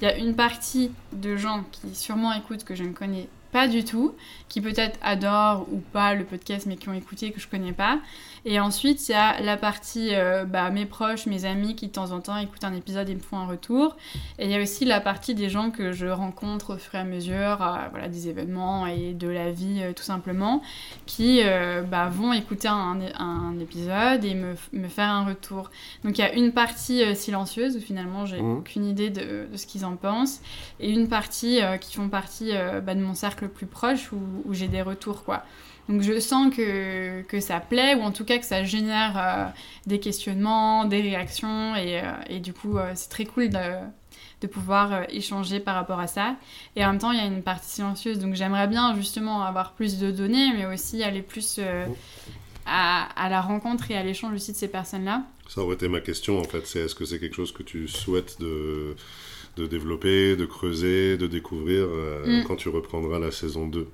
Il 0.00 0.04
y 0.04 0.06
a 0.06 0.16
une 0.16 0.34
partie 0.34 0.90
de 1.12 1.36
gens 1.36 1.64
qui 1.70 1.94
sûrement 1.94 2.32
écoutent 2.32 2.64
que 2.64 2.74
je 2.74 2.84
ne 2.84 2.92
connais 2.92 3.28
pas 3.50 3.68
du 3.68 3.84
tout, 3.84 4.14
qui 4.48 4.62
peut-être 4.62 4.98
adorent 5.02 5.66
ou 5.70 5.80
pas 5.92 6.14
le 6.14 6.24
podcast 6.24 6.64
mais 6.66 6.76
qui 6.76 6.88
ont 6.88 6.94
écouté 6.94 7.30
que 7.30 7.40
je 7.40 7.46
connais 7.46 7.74
pas. 7.74 8.00
Et 8.44 8.58
ensuite, 8.58 9.08
il 9.08 9.12
y 9.12 9.14
a 9.14 9.40
la 9.40 9.56
partie 9.56 10.10
euh, 10.12 10.44
bah, 10.44 10.70
mes 10.70 10.84
proches, 10.84 11.26
mes 11.26 11.44
amis 11.44 11.76
qui 11.76 11.86
de 11.86 11.92
temps 11.92 12.10
en 12.10 12.20
temps 12.20 12.36
écoutent 12.36 12.64
un 12.64 12.74
épisode 12.74 13.08
et 13.08 13.14
me 13.14 13.20
font 13.20 13.38
un 13.38 13.46
retour. 13.46 13.96
Et 14.38 14.46
il 14.46 14.50
y 14.50 14.56
a 14.56 14.60
aussi 14.60 14.84
la 14.84 15.00
partie 15.00 15.34
des 15.34 15.48
gens 15.48 15.70
que 15.70 15.92
je 15.92 16.06
rencontre 16.08 16.74
au 16.74 16.76
fur 16.76 16.96
et 16.96 16.98
à 16.98 17.04
mesure, 17.04 17.62
euh, 17.62 17.88
voilà, 17.92 18.08
des 18.08 18.28
événements 18.28 18.86
et 18.86 19.12
de 19.12 19.28
la 19.28 19.52
vie 19.52 19.80
euh, 19.82 19.92
tout 19.92 20.02
simplement, 20.02 20.62
qui 21.06 21.42
bah, 21.90 22.08
vont 22.08 22.32
écouter 22.32 22.68
un, 22.68 22.98
un, 23.18 23.58
épisode 23.60 24.24
et 24.24 24.34
me, 24.34 24.54
me, 24.72 24.88
faire 24.88 25.08
un 25.08 25.24
retour. 25.24 25.70
Donc 26.04 26.18
il 26.18 26.20
y 26.20 26.24
a 26.24 26.32
une 26.34 26.52
partie 26.52 27.14
silencieuse 27.14 27.76
où 27.76 27.80
finalement 27.80 28.26
j'ai 28.26 28.40
mmh. 28.40 28.58
aucune 28.58 28.84
idée 28.84 29.10
de, 29.10 29.46
de 29.50 29.56
ce 29.56 29.66
qu'ils 29.66 29.84
en 29.84 29.96
pensent, 29.96 30.40
et 30.80 30.90
une 30.90 31.08
partie 31.08 31.60
qui 31.80 31.94
font 31.94 32.08
partie 32.08 32.52
bah, 32.82 32.94
de 32.94 33.00
mon 33.00 33.14
cercle 33.14 33.48
plus 33.48 33.66
proche 33.66 34.12
où, 34.12 34.18
où 34.44 34.54
j'ai 34.54 34.68
des 34.68 34.82
retours 34.82 35.24
quoi. 35.24 35.44
Donc 35.88 36.02
je 36.02 36.18
sens 36.20 36.54
que, 36.54 37.22
que, 37.22 37.40
ça 37.40 37.60
plaît, 37.60 37.94
ou 37.94 38.02
en 38.02 38.12
tout 38.12 38.24
cas 38.24 38.38
que 38.38 38.44
ça 38.44 38.62
génère 38.62 39.14
euh, 39.16 39.44
des 39.86 39.98
questionnements, 39.98 40.84
des 40.84 41.00
réactions, 41.00 41.74
et, 41.74 42.00
euh, 42.00 42.12
et 42.28 42.40
du 42.40 42.52
coup 42.52 42.78
euh, 42.78 42.92
c'est 42.94 43.08
très 43.08 43.24
cool 43.24 43.48
de, 43.48 43.74
de 44.40 44.46
pouvoir 44.46 45.04
échanger 45.10 45.58
par 45.58 45.74
rapport 45.74 45.98
à 45.98 46.06
ça. 46.06 46.36
Et 46.76 46.84
en 46.84 46.90
même 46.90 47.00
temps 47.00 47.10
il 47.10 47.18
y 47.18 47.20
a 47.20 47.26
une 47.26 47.42
partie 47.42 47.68
silencieuse, 47.68 48.18
donc 48.20 48.34
j'aimerais 48.34 48.68
bien 48.68 48.94
justement 48.94 49.42
avoir 49.42 49.72
plus 49.72 49.98
de 49.98 50.10
données, 50.10 50.52
mais 50.54 50.66
aussi 50.66 51.02
aller 51.02 51.22
plus 51.22 51.60
à, 52.64 53.24
à, 53.24 53.28
la 53.28 53.40
rencontre 53.40 53.90
et 53.90 53.96
à 53.96 54.04
l'échange 54.04 54.34
aussi 54.34 54.52
de 54.52 54.56
ces 54.56 54.68
personnes-là. 54.68 55.24
Ça 55.48 55.62
aurait 55.62 55.74
été 55.74 55.88
ma 55.88 56.00
question 56.00 56.38
en 56.38 56.44
fait, 56.44 56.64
c'est 56.64 56.78
est-ce 56.78 56.94
que 56.94 57.04
c'est 57.04 57.18
quelque 57.18 57.34
chose 57.34 57.52
que 57.52 57.64
tu 57.64 57.88
souhaites 57.88 58.40
de 58.40 58.94
de 59.58 59.66
développer, 59.66 60.34
de 60.34 60.46
creuser, 60.46 61.18
de 61.18 61.26
découvrir 61.26 61.86
mm. 61.86 62.44
quand 62.46 62.56
tu 62.56 62.70
reprendras 62.70 63.18
la 63.18 63.30
saison 63.30 63.66
2 63.66 63.86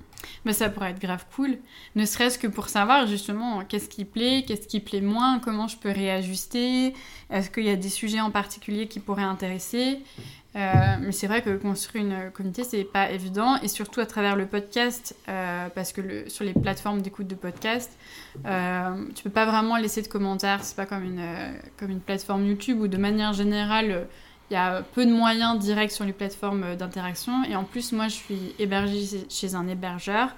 mais 0.45 0.53
ça 0.53 0.69
pourrait 0.69 0.91
être 0.91 0.99
grave 1.01 1.25
cool. 1.35 1.57
Ne 1.95 2.05
serait-ce 2.05 2.37
que 2.39 2.47
pour 2.47 2.69
savoir 2.69 3.07
justement 3.07 3.63
qu'est-ce 3.65 3.89
qui 3.89 4.05
plaît, 4.05 4.43
qu'est-ce 4.47 4.67
qui 4.67 4.79
plaît 4.79 5.01
moins, 5.01 5.39
comment 5.39 5.67
je 5.67 5.77
peux 5.77 5.91
réajuster, 5.91 6.93
est-ce 7.29 7.49
qu'il 7.49 7.65
y 7.65 7.69
a 7.69 7.75
des 7.75 7.89
sujets 7.89 8.21
en 8.21 8.31
particulier 8.31 8.87
qui 8.87 8.99
pourraient 8.99 9.23
intéresser? 9.23 9.99
Euh, 10.55 10.95
mais 11.01 11.11
c'est 11.11 11.27
vrai 11.27 11.43
que 11.43 11.55
construire 11.57 12.05
une 12.05 12.31
communauté, 12.31 12.63
c'est 12.63 12.83
pas 12.83 13.11
évident, 13.11 13.57
et 13.61 13.67
surtout 13.67 13.99
à 13.99 14.07
travers 14.07 14.35
le 14.35 14.47
podcast, 14.47 15.15
euh, 15.27 15.67
parce 15.69 15.93
que 15.93 16.27
sur 16.27 16.43
les 16.43 16.53
plateformes 16.53 17.01
d'écoute 17.01 17.27
de 17.27 17.35
podcast, 17.35 17.95
euh, 18.45 19.05
tu 19.13 19.23
peux 19.23 19.29
pas 19.29 19.45
vraiment 19.45 19.77
laisser 19.77 20.01
de 20.01 20.07
commentaires, 20.07 20.63
c'est 20.63 20.75
pas 20.75 20.87
comme 20.87 21.03
une, 21.03 21.23
comme 21.77 21.91
une 21.91 21.99
plateforme 21.99 22.47
YouTube 22.47 22.81
où 22.81 22.87
de 22.87 22.97
manière 22.97 23.33
générale, 23.33 24.07
il 24.49 24.53
y 24.53 24.57
a 24.57 24.81
peu 24.81 25.05
de 25.05 25.11
moyens 25.11 25.59
directs 25.59 25.91
sur 25.91 26.05
les 26.05 26.13
plateformes 26.13 26.75
d'interaction. 26.75 27.43
Et 27.43 27.55
en 27.55 27.63
plus, 27.63 27.91
moi, 27.91 28.07
je 28.07 28.15
suis 28.15 28.55
hébergée 28.59 29.25
chez 29.29 29.55
un 29.55 29.67
hébergeur. 29.67 30.29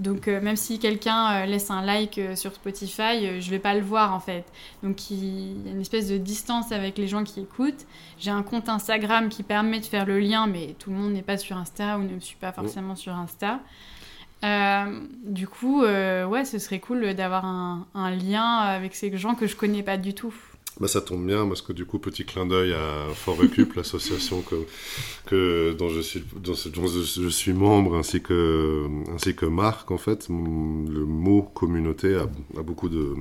Donc 0.00 0.28
euh, 0.28 0.40
même 0.40 0.56
si 0.56 0.78
quelqu'un 0.78 1.32
euh, 1.32 1.46
laisse 1.46 1.70
un 1.70 1.82
like 1.82 2.16
euh, 2.16 2.34
sur 2.34 2.54
Spotify, 2.54 3.40
je 3.40 3.50
vais 3.50 3.58
pas 3.58 3.74
le 3.74 3.82
voir 3.82 4.14
en 4.14 4.20
fait. 4.20 4.44
Donc 4.82 5.10
il 5.10 5.66
y 5.66 5.68
a 5.68 5.72
une 5.72 5.80
espèce 5.80 6.08
de 6.08 6.16
distance 6.16 6.72
avec 6.72 6.96
les 6.96 7.06
gens 7.06 7.22
qui 7.22 7.40
écoutent. 7.40 7.86
J'ai 8.18 8.30
un 8.30 8.42
compte 8.42 8.70
Instagram 8.70 9.28
qui 9.28 9.42
permet 9.42 9.78
de 9.78 9.84
faire 9.84 10.06
le 10.06 10.18
lien, 10.18 10.46
mais 10.46 10.74
tout 10.78 10.90
le 10.90 10.96
monde 10.96 11.12
n'est 11.12 11.22
pas 11.22 11.36
sur 11.36 11.58
Insta 11.58 11.98
ou 11.98 12.02
ne 12.02 12.14
me 12.14 12.20
suit 12.20 12.38
pas 12.40 12.52
forcément 12.52 12.96
sur 12.96 13.12
Insta. 13.12 13.60
du 15.22 15.46
coup, 15.46 15.82
ouais, 15.82 16.44
ce 16.46 16.58
serait 16.58 16.80
cool 16.80 17.12
d'avoir 17.12 17.44
un, 17.44 17.86
un, 17.94 18.10
lien 18.10 18.56
avec 18.56 18.94
ces 18.94 19.14
gens 19.18 19.34
que 19.34 19.46
je 19.46 19.54
connais 19.54 19.82
pas 19.82 19.98
du 19.98 20.14
tout. 20.14 20.34
Bah, 20.80 20.88
ça 20.88 21.02
tombe 21.02 21.26
bien 21.26 21.46
parce 21.46 21.60
que 21.60 21.74
du 21.74 21.84
coup, 21.84 21.98
petit 21.98 22.24
clin 22.24 22.46
d'œil 22.46 22.72
à 22.72 23.06
Fort 23.14 23.36
Recup, 23.36 23.74
l'association 23.76 24.40
que, 24.40 24.56
que, 25.26 25.74
dont, 25.78 25.90
je 25.90 26.00
suis, 26.00 26.24
dont, 26.36 26.54
je, 26.54 27.28
suis 27.28 27.52
membre, 27.52 27.96
ainsi 27.96 28.22
que, 28.22 28.86
ainsi 29.14 29.34
que 29.34 29.44
Marc, 29.44 29.90
en 29.90 29.98
fait, 29.98 30.28
le 30.30 31.04
mot 31.04 31.42
communauté 31.42 32.14
a, 32.16 32.22
a 32.58 32.62
beaucoup 32.62 32.88
de 32.88 33.14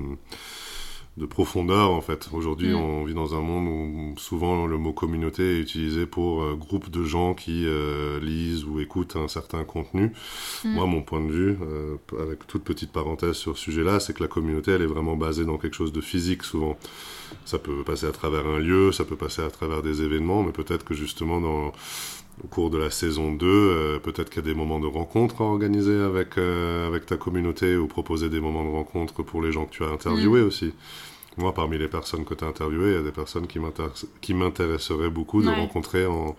de 1.19 1.25
profondeur 1.25 1.91
en 1.91 2.01
fait. 2.01 2.29
Aujourd'hui, 2.33 2.69
mm. 2.69 2.75
on 2.75 3.03
vit 3.03 3.13
dans 3.13 3.35
un 3.35 3.41
monde 3.41 3.67
où 3.67 4.17
souvent 4.17 4.65
le 4.65 4.77
mot 4.77 4.93
communauté 4.93 5.57
est 5.57 5.59
utilisé 5.59 6.05
pour 6.05 6.41
euh, 6.41 6.55
groupe 6.55 6.89
de 6.89 7.03
gens 7.03 7.33
qui 7.33 7.65
euh, 7.67 8.19
lisent 8.21 8.63
ou 8.63 8.79
écoutent 8.79 9.17
un 9.17 9.27
certain 9.27 9.65
contenu. 9.65 10.13
Mm. 10.63 10.73
Moi, 10.73 10.85
mon 10.85 11.01
point 11.01 11.21
de 11.21 11.31
vue, 11.31 11.57
euh, 11.61 11.97
avec 12.19 12.47
toute 12.47 12.63
petite 12.63 12.91
parenthèse 12.91 13.33
sur 13.33 13.57
ce 13.57 13.63
sujet-là, 13.65 13.99
c'est 13.99 14.13
que 14.13 14.23
la 14.23 14.29
communauté, 14.29 14.71
elle 14.71 14.81
est 14.81 14.87
vraiment 14.87 15.17
basée 15.17 15.43
dans 15.43 15.57
quelque 15.57 15.75
chose 15.75 15.91
de 15.91 16.01
physique 16.01 16.43
souvent. 16.43 16.77
Ça 17.45 17.59
peut 17.59 17.83
passer 17.83 18.07
à 18.07 18.11
travers 18.11 18.47
un 18.47 18.59
lieu, 18.59 18.91
ça 18.93 19.03
peut 19.03 19.17
passer 19.17 19.41
à 19.41 19.49
travers 19.49 19.81
des 19.83 20.01
événements, 20.01 20.41
mais 20.41 20.53
peut-être 20.53 20.85
que 20.85 20.93
justement 20.93 21.41
dans 21.41 21.73
au 22.41 22.47
cours 22.47 22.69
de 22.69 22.77
la 22.77 22.89
saison 22.89 23.33
2, 23.33 23.99
peut-être 24.01 24.29
qu'il 24.29 24.41
y 24.41 24.45
a 24.45 24.53
des 24.53 24.57
moments 24.57 24.79
de 24.79 24.87
rencontre 24.87 25.41
à 25.41 25.43
organiser 25.43 25.99
avec, 25.99 26.37
avec 26.37 27.05
ta 27.05 27.17
communauté 27.17 27.75
ou 27.75 27.87
proposer 27.87 28.29
des 28.29 28.39
moments 28.39 28.63
de 28.63 28.69
rencontre 28.69 29.23
pour 29.23 29.41
les 29.41 29.51
gens 29.51 29.65
que 29.65 29.71
tu 29.71 29.83
as 29.83 29.89
interviewés 29.89 30.41
mm. 30.41 30.47
aussi. 30.47 30.73
Moi, 31.39 31.53
parmi 31.53 31.77
les 31.77 31.87
personnes 31.87 32.25
que 32.25 32.33
tu 32.33 32.43
as 32.43 32.47
interviewées, 32.47 32.91
il 32.91 32.95
y 32.95 32.97
a 32.97 33.01
des 33.01 33.13
personnes 33.13 33.47
qui 33.47 34.33
m'intéresseraient 34.33 35.09
beaucoup 35.09 35.41
de 35.41 35.49
rencontrer 35.49 36.05
en, 36.05 36.35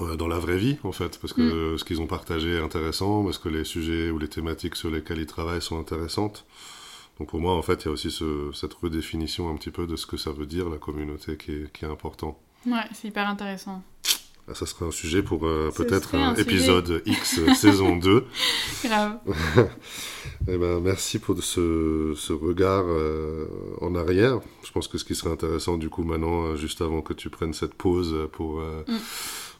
euh, 0.00 0.16
dans 0.16 0.26
la 0.26 0.40
vraie 0.40 0.56
vie, 0.56 0.76
en 0.82 0.90
fait, 0.90 1.20
parce 1.20 1.32
que 1.32 1.74
mm. 1.74 1.78
ce 1.78 1.84
qu'ils 1.84 2.00
ont 2.00 2.08
partagé 2.08 2.56
est 2.56 2.60
intéressant, 2.60 3.22
parce 3.22 3.38
que 3.38 3.48
les 3.48 3.62
sujets 3.64 4.10
ou 4.10 4.18
les 4.18 4.28
thématiques 4.28 4.74
sur 4.74 4.90
lesquelles 4.90 5.20
ils 5.20 5.26
travaillent 5.26 5.62
sont 5.62 5.78
intéressantes. 5.78 6.44
Donc 7.20 7.28
pour 7.28 7.40
moi, 7.40 7.54
en 7.54 7.62
fait, 7.62 7.84
il 7.84 7.86
y 7.86 7.88
a 7.88 7.92
aussi 7.92 8.10
cette 8.52 8.74
redéfinition 8.74 9.48
un 9.48 9.56
petit 9.56 9.70
peu 9.70 9.86
de 9.86 9.94
ce 9.94 10.06
que 10.06 10.16
ça 10.16 10.32
veut 10.32 10.46
dire, 10.46 10.68
la 10.68 10.78
communauté, 10.78 11.36
qui 11.36 11.52
est, 11.52 11.72
qui 11.72 11.84
est 11.84 11.88
important. 11.88 12.36
Ouais, 12.66 12.82
c'est 12.92 13.06
hyper 13.08 13.28
intéressant. 13.28 13.84
Ah, 14.48 14.54
ça 14.54 14.66
serait 14.66 14.84
un 14.84 14.90
sujet 14.90 15.22
pour 15.22 15.46
euh, 15.46 15.70
peut-être 15.74 16.16
un, 16.16 16.34
épisode 16.34 17.02
X 17.06 17.40
saison 17.54 17.96
2. 17.96 18.26
Grave. 18.84 19.18
eh 20.48 20.56
ben, 20.56 20.80
merci 20.80 21.18
pour 21.18 21.42
ce, 21.42 22.14
ce 22.16 22.32
regard 22.32 22.84
euh, 22.86 23.46
en 23.80 23.94
arrière. 23.94 24.40
Je 24.64 24.72
pense 24.72 24.88
que 24.88 24.98
ce 24.98 25.04
qui 25.04 25.14
serait 25.14 25.32
intéressant 25.32 25.76
du 25.76 25.88
coup 25.88 26.04
maintenant, 26.04 26.56
juste 26.56 26.80
avant 26.80 27.02
que 27.02 27.12
tu 27.12 27.30
prennes 27.30 27.54
cette 27.54 27.74
pause 27.74 28.28
pour, 28.32 28.60
mm. 28.60 28.94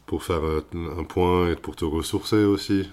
Pour 0.05 0.23
faire 0.23 0.41
un 0.43 1.03
point 1.03 1.51
et 1.51 1.55
pour 1.55 1.75
te 1.75 1.83
ressourcer 1.83 2.43
aussi, 2.43 2.87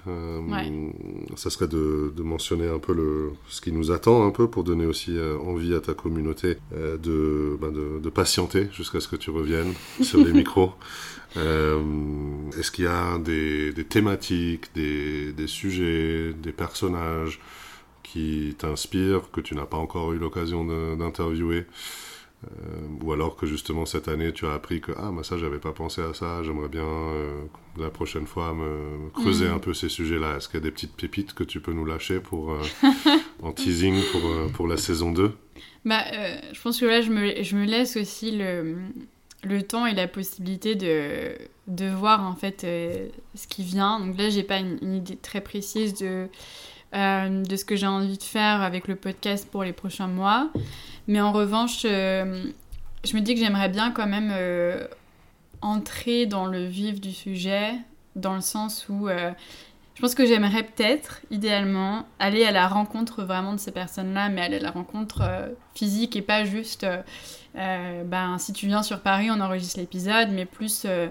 ça 1.36 1.50
serait 1.50 1.68
de, 1.68 2.12
de, 2.16 2.22
mentionner 2.22 2.68
un 2.68 2.78
peu 2.78 2.94
le, 2.94 3.32
ce 3.48 3.60
qui 3.60 3.70
nous 3.70 3.90
attend 3.90 4.26
un 4.26 4.30
peu 4.30 4.48
pour 4.48 4.64
donner 4.64 4.86
aussi 4.86 5.18
envie 5.44 5.74
à 5.74 5.80
ta 5.80 5.92
communauté 5.92 6.56
de, 6.72 7.58
ben 7.60 7.70
de, 7.70 8.00
de 8.00 8.10
patienter 8.10 8.68
jusqu'à 8.72 9.00
ce 9.00 9.08
que 9.08 9.16
tu 9.16 9.30
reviennes 9.30 9.74
sur 10.02 10.24
les 10.24 10.32
micros. 10.32 10.72
Euh, 11.36 11.80
est-ce 12.58 12.70
qu'il 12.70 12.84
y 12.84 12.88
a 12.88 13.18
des, 13.18 13.72
thématiques, 13.88 14.74
des, 14.74 15.46
sujets, 15.46 16.32
des 16.34 16.52
personnages 16.52 17.40
qui 18.02 18.54
t'inspirent, 18.58 19.30
que 19.30 19.40
tu 19.40 19.54
n'as 19.54 19.64
pas 19.64 19.76
encore 19.76 20.12
eu 20.12 20.18
l'occasion 20.18 20.64
d'interviewer? 20.96 21.66
Euh, 22.44 22.86
ou 23.02 23.12
alors 23.12 23.36
que 23.36 23.46
justement 23.46 23.86
cette 23.86 24.08
année 24.08 24.32
tu 24.32 24.46
as 24.46 24.52
appris 24.52 24.80
que 24.80 24.92
ah 24.96 25.10
mais 25.12 25.22
ça 25.22 25.38
j'avais 25.38 25.58
pas 25.58 25.72
pensé 25.72 26.00
à 26.00 26.14
ça 26.14 26.42
j'aimerais 26.42 26.68
bien 26.68 26.84
euh, 26.84 27.44
la 27.76 27.90
prochaine 27.90 28.26
fois 28.26 28.52
me, 28.52 29.10
creuser 29.10 29.48
mm. 29.48 29.54
un 29.54 29.58
peu 29.58 29.74
ces 29.74 29.88
sujets 29.88 30.18
là 30.18 30.36
est-ce 30.36 30.48
qu'il 30.48 30.58
y 30.58 30.62
a 30.62 30.64
des 30.64 30.70
petites 30.70 30.96
pépites 30.96 31.34
que 31.34 31.44
tu 31.44 31.60
peux 31.60 31.72
nous 31.72 31.84
lâcher 31.84 32.20
pour 32.20 32.56
en 33.42 33.52
teasing 33.52 34.00
pour, 34.12 34.52
pour 34.52 34.68
la 34.68 34.76
saison 34.76 35.12
2 35.12 35.32
bah 35.84 36.04
je 36.52 36.60
pense 36.60 36.80
que 36.80 36.86
là 36.86 37.00
je 37.00 37.10
me, 37.10 37.42
je 37.42 37.56
me 37.56 37.64
laisse 37.64 37.96
aussi 37.96 38.30
le 38.32 38.76
le 39.44 39.62
temps 39.62 39.86
et 39.86 39.94
la 39.94 40.08
possibilité 40.08 40.74
de, 40.74 41.36
de 41.66 41.86
voir 41.86 42.24
en 42.24 42.34
fait 42.34 42.64
euh, 42.64 43.08
ce 43.34 43.46
qui 43.46 43.64
vient. 43.64 44.00
Donc 44.00 44.18
là, 44.18 44.30
j'ai 44.30 44.42
pas 44.42 44.58
une, 44.58 44.94
idée 44.94 45.16
très 45.16 45.40
précise 45.40 45.94
de, 45.94 46.28
euh, 46.94 47.42
de 47.42 47.56
ce 47.56 47.64
que 47.64 47.76
j'ai 47.76 47.86
envie 47.86 48.18
de 48.18 48.22
faire 48.22 48.62
avec 48.62 48.88
le 48.88 48.96
podcast 48.96 49.48
pour 49.50 49.64
les 49.64 49.72
prochains 49.72 50.08
mois. 50.08 50.50
Mais 51.08 51.20
en 51.20 51.32
revanche, 51.32 51.82
euh, 51.84 52.44
je 53.04 53.16
me 53.16 53.20
dis 53.20 53.34
que 53.34 53.40
j'aimerais 53.40 53.68
bien 53.68 53.90
quand 53.90 54.06
même 54.06 54.32
entrer 55.60 56.26
dans 56.26 56.46
le 56.46 56.64
vif 56.64 57.00
du 57.00 57.12
sujet, 57.12 57.72
dans 58.16 58.34
le 58.34 58.40
sens 58.40 58.88
où 58.88 59.08
je 59.08 60.00
pense 60.00 60.14
que 60.14 60.24
j'aimerais 60.24 60.62
peut-être, 60.62 61.20
idéalement, 61.30 62.06
aller 62.18 62.44
à 62.44 62.52
la 62.52 62.68
rencontre 62.68 63.24
vraiment 63.24 63.52
de 63.52 63.58
ces 63.58 63.72
personnes-là, 63.72 64.28
mais 64.28 64.40
aller 64.40 64.56
à 64.56 64.62
la 64.62 64.70
rencontre 64.70 65.22
physique 65.74 66.16
et 66.16 66.22
pas 66.22 66.44
juste 66.44 66.86
euh, 67.56 68.04
ben, 68.04 68.38
si 68.38 68.52
tu 68.52 68.66
viens 68.66 68.82
sur 68.82 69.00
Paris, 69.00 69.30
on 69.30 69.40
enregistre 69.40 69.78
l'épisode, 69.78 70.28
mais 70.30 70.44
plus, 70.44 70.84
euh, 70.86 71.08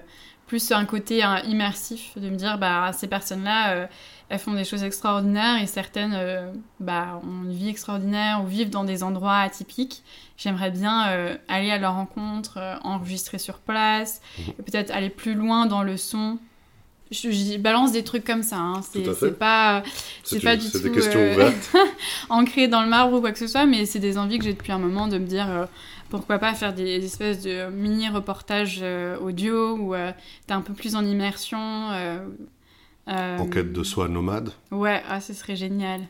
plus 0.51 0.73
un 0.73 0.83
côté 0.83 1.23
hein, 1.23 1.41
immersif, 1.47 2.17
de 2.17 2.29
me 2.29 2.35
dire, 2.35 2.57
bah, 2.57 2.91
ces 2.91 3.07
personnes-là, 3.07 3.71
euh, 3.71 3.87
elles 4.27 4.37
font 4.37 4.51
des 4.51 4.65
choses 4.65 4.83
extraordinaires 4.83 5.61
et 5.61 5.65
certaines 5.65 6.51
bah, 6.81 7.21
ont 7.23 7.45
une 7.45 7.53
vie 7.53 7.69
extraordinaire 7.69 8.43
ou 8.43 8.47
vivent 8.47 8.69
dans 8.69 8.83
des 8.83 9.01
endroits 9.01 9.37
atypiques. 9.37 10.03
J'aimerais 10.35 10.71
bien 10.71 11.37
aller 11.47 11.71
à 11.71 11.77
leur 11.77 11.95
rencontre, 11.95 12.59
enregistrer 12.83 13.37
sur 13.37 13.59
place, 13.59 14.21
et 14.39 14.61
peut-être 14.61 14.91
aller 14.91 15.09
plus 15.09 15.35
loin 15.35 15.67
dans 15.67 15.83
le 15.83 15.95
son, 15.95 16.37
je, 17.11 17.57
balance 17.57 17.91
des 17.91 18.03
trucs 18.03 18.23
comme 18.23 18.43
ça. 18.43 18.57
Hein. 18.57 18.81
C'est 18.91 19.37
pas, 19.37 19.83
c'est 20.23 20.41
pas 20.41 20.55
du 20.55 20.69
tout 20.69 20.79
des 20.79 20.91
questions 20.91 21.19
ancré 22.29 22.67
dans 22.67 22.81
le 22.81 22.89
marbre 22.89 23.17
ou 23.17 23.21
quoi 23.21 23.31
que 23.31 23.39
ce 23.39 23.47
soit, 23.47 23.65
mais 23.65 23.85
c'est 23.85 23.99
des 23.99 24.17
envies 24.17 24.39
que 24.39 24.45
j'ai 24.45 24.53
depuis 24.53 24.71
un 24.71 24.79
moment 24.79 25.07
de 25.07 25.17
me 25.17 25.25
dire 25.25 25.67
pourquoi 26.11 26.37
pas 26.37 26.53
faire 26.53 26.73
des, 26.75 27.03
espèces 27.03 27.41
de 27.41 27.69
mini 27.71 28.09
reportages 28.09 28.81
euh, 28.83 29.17
audio 29.17 29.77
où 29.77 29.95
euh, 29.95 30.11
tu 30.45 30.53
es 30.53 30.55
un 30.55 30.61
peu 30.61 30.73
plus 30.73 30.95
en 30.95 31.05
immersion. 31.05 31.89
Euh, 31.91 32.19
en 33.07 33.47
quête 33.47 33.73
de 33.73 33.83
soi 33.83 34.07
nomade 34.07 34.51
Ouais, 34.71 35.01
ah, 35.09 35.21
ce 35.21 35.33
serait 35.33 35.55
génial. 35.55 36.01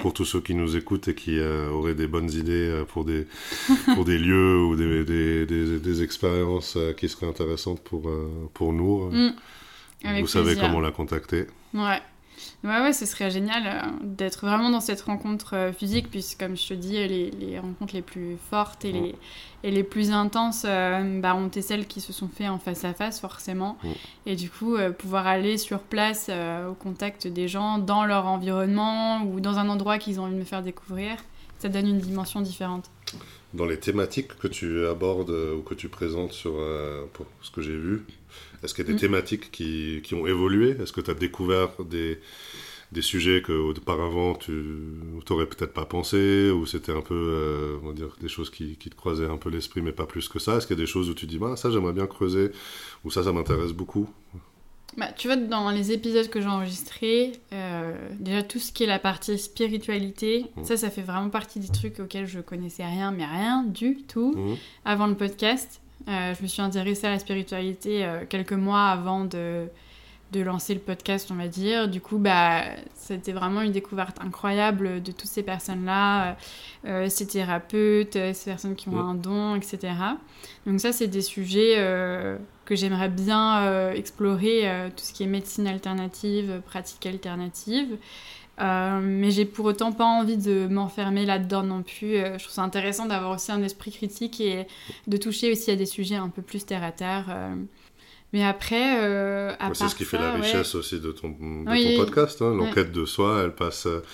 Pour 0.00 0.14
tous 0.14 0.24
ceux 0.24 0.40
qui 0.40 0.54
nous 0.54 0.74
écoutent 0.74 1.08
et 1.08 1.14
qui 1.14 1.38
auraient 1.38 1.94
des 1.94 2.06
bonnes 2.06 2.30
idées 2.30 2.82
pour 2.88 3.04
des, 3.04 3.26
pour 3.94 4.06
des 4.06 4.16
lieux 4.16 4.58
ou 4.58 4.74
des, 4.74 5.04
des, 5.04 5.78
des, 5.78 6.02
expériences 6.02 6.78
qui 6.96 7.10
seraient 7.10 7.28
intéressantes 7.28 7.80
pour, 7.80 8.10
pour 8.54 8.72
nous, 8.72 9.10
mm. 9.10 9.34
Vous 10.04 10.26
savez 10.26 10.56
comment 10.56 10.80
la 10.80 10.90
contacter. 10.90 11.46
Ouais. 11.74 12.00
Ouais, 12.64 12.80
ouais, 12.80 12.92
ce 12.92 13.06
serait 13.06 13.30
génial 13.30 13.62
euh, 13.66 13.90
d'être 14.02 14.46
vraiment 14.46 14.70
dans 14.70 14.80
cette 14.80 15.00
rencontre 15.02 15.54
euh, 15.54 15.72
physique, 15.72 16.10
puisque 16.10 16.38
comme 16.40 16.56
je 16.56 16.68
te 16.68 16.74
dis, 16.74 16.92
les, 16.92 17.30
les 17.30 17.58
rencontres 17.58 17.94
les 17.94 18.02
plus 18.02 18.36
fortes 18.50 18.84
et, 18.84 18.92
les, 18.92 19.14
et 19.62 19.70
les 19.70 19.82
plus 19.82 20.10
intenses 20.10 20.64
euh, 20.66 21.20
bah, 21.20 21.34
ont 21.34 21.48
été 21.48 21.62
celles 21.62 21.86
qui 21.86 22.00
se 22.00 22.12
sont 22.12 22.28
faites 22.28 22.48
en 22.48 22.58
face 22.58 22.84
à 22.84 22.92
face, 22.92 23.20
forcément. 23.20 23.78
Et 24.26 24.36
du 24.36 24.50
coup, 24.50 24.76
pouvoir 24.98 25.26
aller 25.26 25.58
sur 25.58 25.80
place 25.80 26.30
au 26.68 26.74
contact 26.74 27.26
des 27.26 27.48
gens, 27.48 27.78
dans 27.78 28.04
leur 28.04 28.26
environnement 28.26 29.22
ou 29.22 29.40
dans 29.40 29.58
un 29.58 29.68
endroit 29.68 29.98
qu'ils 29.98 30.20
ont 30.20 30.24
envie 30.24 30.34
de 30.34 30.40
me 30.40 30.44
faire 30.44 30.62
découvrir, 30.62 31.16
ça 31.58 31.68
donne 31.68 31.88
une 31.88 31.98
dimension 31.98 32.40
différente. 32.40 32.90
Dans 33.54 33.66
les 33.66 33.78
thématiques 33.78 34.38
que 34.38 34.48
tu 34.48 34.86
abordes 34.86 35.30
ou 35.30 35.62
que 35.62 35.74
tu 35.74 35.88
présentes 35.88 36.32
sur 36.32 36.52
pour 37.12 37.26
ce 37.42 37.50
que 37.50 37.62
j'ai 37.62 37.76
vu, 37.76 38.04
est-ce 38.62 38.74
qu'il 38.74 38.84
y 38.84 38.88
a 38.88 38.90
des 38.90 38.96
mm. 38.96 39.00
thématiques 39.00 39.50
qui, 39.50 40.00
qui, 40.02 40.14
ont 40.14 40.26
évolué? 40.26 40.76
Est-ce 40.80 40.92
que 40.92 41.00
tu 41.00 41.10
as 41.10 41.14
découvert 41.14 41.70
des, 41.84 42.18
des 42.92 43.02
sujets 43.02 43.42
que 43.42 43.52
auparavant 43.52 44.34
tu 44.34 44.52
n'aurais 45.28 45.46
peut-être 45.46 45.72
pas 45.72 45.84
pensé 45.84 46.50
ou 46.50 46.66
c'était 46.66 46.92
un 46.92 47.02
peu 47.02 47.14
euh, 47.14 47.76
on 47.82 47.88
va 47.88 47.92
dire 47.92 48.16
des 48.20 48.28
choses 48.28 48.50
qui, 48.50 48.76
qui 48.76 48.90
te 48.90 48.96
croisaient 48.96 49.26
un 49.26 49.36
peu 49.36 49.50
l'esprit 49.50 49.82
mais 49.82 49.92
pas 49.92 50.06
plus 50.06 50.28
que 50.28 50.38
ça? 50.38 50.56
Est-ce 50.56 50.66
qu'il 50.66 50.76
y 50.76 50.80
a 50.80 50.82
des 50.82 50.90
choses 50.90 51.08
où 51.08 51.14
tu 51.14 51.26
dis 51.26 51.38
bah, 51.38 51.56
ça 51.56 51.70
j'aimerais 51.70 51.92
bien 51.92 52.06
creuser 52.06 52.50
ou 53.04 53.10
ça 53.10 53.22
ça 53.22 53.32
m'intéresse 53.32 53.72
beaucoup? 53.72 54.08
Bah, 54.96 55.06
tu 55.16 55.28
vois, 55.28 55.36
dans 55.36 55.70
les 55.70 55.92
épisodes 55.92 56.28
que 56.28 56.40
j'ai 56.40 56.48
enregistrés, 56.48 57.32
euh, 57.52 57.94
déjà 58.18 58.42
tout 58.42 58.58
ce 58.58 58.72
qui 58.72 58.82
est 58.82 58.88
la 58.88 58.98
partie 58.98 59.38
spiritualité, 59.38 60.46
mm. 60.56 60.64
ça, 60.64 60.76
ça 60.76 60.90
fait 60.90 61.02
vraiment 61.02 61.30
partie 61.30 61.60
des 61.60 61.68
trucs 61.68 62.00
auxquels 62.00 62.26
je 62.26 62.40
connaissais 62.40 62.84
rien, 62.84 63.12
mais 63.12 63.24
rien 63.24 63.62
du 63.62 64.02
tout 64.02 64.32
mm. 64.32 64.56
avant 64.84 65.06
le 65.06 65.14
podcast. 65.14 65.80
Euh, 66.08 66.34
je 66.34 66.42
me 66.42 66.48
suis 66.48 66.62
intéressée 66.62 67.06
à 67.06 67.10
la 67.10 67.18
spiritualité 67.18 68.08
quelques 68.28 68.52
mois 68.52 68.86
avant 68.86 69.24
de, 69.24 69.68
de 70.32 70.40
lancer 70.40 70.74
le 70.74 70.80
podcast, 70.80 71.28
on 71.30 71.34
va 71.34 71.48
dire. 71.48 71.88
Du 71.88 72.00
coup, 72.00 72.18
bah, 72.18 72.62
c'était 72.94 73.32
vraiment 73.32 73.62
une 73.62 73.72
découverte 73.72 74.18
incroyable 74.20 75.02
de 75.02 75.12
toutes 75.12 75.28
ces 75.28 75.42
personnes-là, 75.42 76.36
euh, 76.84 77.08
ces 77.08 77.26
thérapeutes, 77.26 78.16
ces 78.32 78.50
personnes 78.50 78.76
qui 78.76 78.88
ont 78.88 78.98
un 78.98 79.14
don, 79.14 79.56
etc. 79.56 79.92
Donc 80.66 80.80
ça, 80.80 80.92
c'est 80.92 81.08
des 81.08 81.22
sujets 81.22 81.74
euh, 81.78 82.36
que 82.64 82.76
j'aimerais 82.76 83.08
bien 83.08 83.62
euh, 83.64 83.92
explorer, 83.92 84.90
tout 84.96 85.04
ce 85.04 85.12
qui 85.12 85.24
est 85.24 85.26
médecine 85.26 85.66
alternative, 85.66 86.60
pratique 86.64 87.04
alternative. 87.06 87.96
Mais 88.58 89.30
j'ai 89.30 89.44
pour 89.44 89.64
autant 89.64 89.92
pas 89.92 90.04
envie 90.04 90.36
de 90.36 90.66
m'enfermer 90.66 91.24
là-dedans 91.24 91.62
non 91.62 91.82
plus. 91.82 92.16
je 92.16 92.38
trouve 92.38 92.52
ça 92.52 92.62
intéressant 92.62 93.06
d'avoir 93.06 93.30
aussi 93.32 93.52
un 93.52 93.62
esprit 93.62 93.90
critique 93.90 94.40
et 94.40 94.66
de 95.06 95.16
toucher 95.16 95.52
aussi 95.52 95.70
à 95.70 95.76
des 95.76 95.86
sujets 95.86 96.16
un 96.16 96.28
peu 96.28 96.42
plus 96.42 96.66
terre 96.66 96.84
à 96.84 96.92
terre. 96.92 97.54
Mais 98.32 98.44
après, 98.44 99.02
euh, 99.02 99.52
C'est 99.74 99.88
ce 99.88 99.94
qui 99.94 100.04
fait 100.04 100.18
la 100.18 100.32
richesse 100.32 100.74
aussi 100.74 101.00
de 101.00 101.10
ton, 101.10 101.30
de 101.30 101.96
ton 101.96 102.04
podcast. 102.04 102.40
Hein. 102.42 102.54
L'enquête 102.54 102.92
de 102.92 103.04
soi, 103.04 103.42
elle 103.44 103.54
passe 103.54 103.86
euh, 103.86 104.04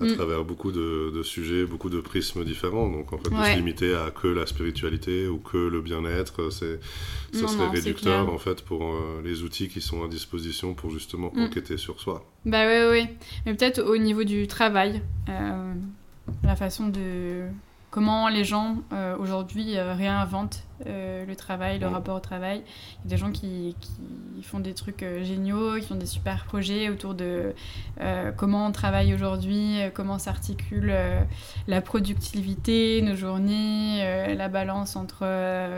à 0.00 0.04
mm. 0.04 0.14
travers 0.14 0.44
beaucoup 0.44 0.70
de, 0.70 1.10
de, 1.14 1.22
sujets, 1.22 1.64
beaucoup 1.64 1.90
de 1.90 2.00
prismes 2.00 2.44
différents. 2.44 2.88
Donc 2.88 3.12
en 3.12 3.18
fait, 3.18 3.30
de 3.30 3.36
se 3.36 3.56
limiter 3.56 3.94
à 3.94 4.10
que 4.10 4.28
la 4.28 4.46
spiritualité 4.46 5.26
ou 5.26 5.38
que 5.38 5.56
le 5.56 5.80
bien-être, 5.80 6.50
c'est, 6.50 6.80
ça 7.32 7.48
serait 7.48 7.68
réducteur 7.68 8.32
en 8.32 8.38
fait 8.38 8.62
pour 8.62 8.82
euh, 8.84 9.20
les 9.24 9.42
outils 9.42 9.68
qui 9.68 9.80
sont 9.80 10.04
à 10.04 10.08
disposition 10.08 10.74
pour 10.74 10.90
justement 10.90 11.32
mm. 11.34 11.42
enquêter 11.42 11.76
sur 11.76 12.00
soi. 12.00 12.24
Bah 12.44 12.66
oui, 12.66 12.90
oui. 12.90 13.06
Mais 13.44 13.54
peut-être 13.54 13.82
au 13.82 13.96
niveau 13.96 14.24
du 14.24 14.46
travail, 14.46 15.02
euh, 15.28 15.74
la 16.44 16.56
façon 16.56 16.88
de 16.88 17.46
comment 17.90 18.28
les 18.28 18.44
gens 18.44 18.76
euh, 18.92 19.16
aujourd'hui 19.18 19.76
euh, 19.76 19.94
réinventent 19.94 20.64
euh, 20.86 21.24
le 21.26 21.34
travail, 21.34 21.78
le 21.78 21.88
rapport 21.88 22.16
au 22.16 22.20
travail. 22.20 22.62
Il 22.98 23.10
y 23.10 23.14
a 23.14 23.16
des 23.16 23.16
gens 23.16 23.32
qui, 23.32 23.74
qui 23.80 24.42
font 24.42 24.60
des 24.60 24.74
trucs 24.74 25.04
géniaux, 25.22 25.76
qui 25.80 25.86
font 25.86 25.96
des 25.96 26.06
super 26.06 26.44
projets 26.44 26.88
autour 26.88 27.14
de 27.14 27.52
comment 28.36 28.66
on 28.66 28.70
travaille 28.70 29.12
aujourd'hui, 29.12 29.78
comment 29.94 30.18
s'articule 30.18 30.94
la 31.66 31.80
productivité, 31.80 33.02
nos 33.02 33.16
journées, 33.16 34.34
la 34.36 34.48
balance 34.48 34.94
entre 34.94 35.26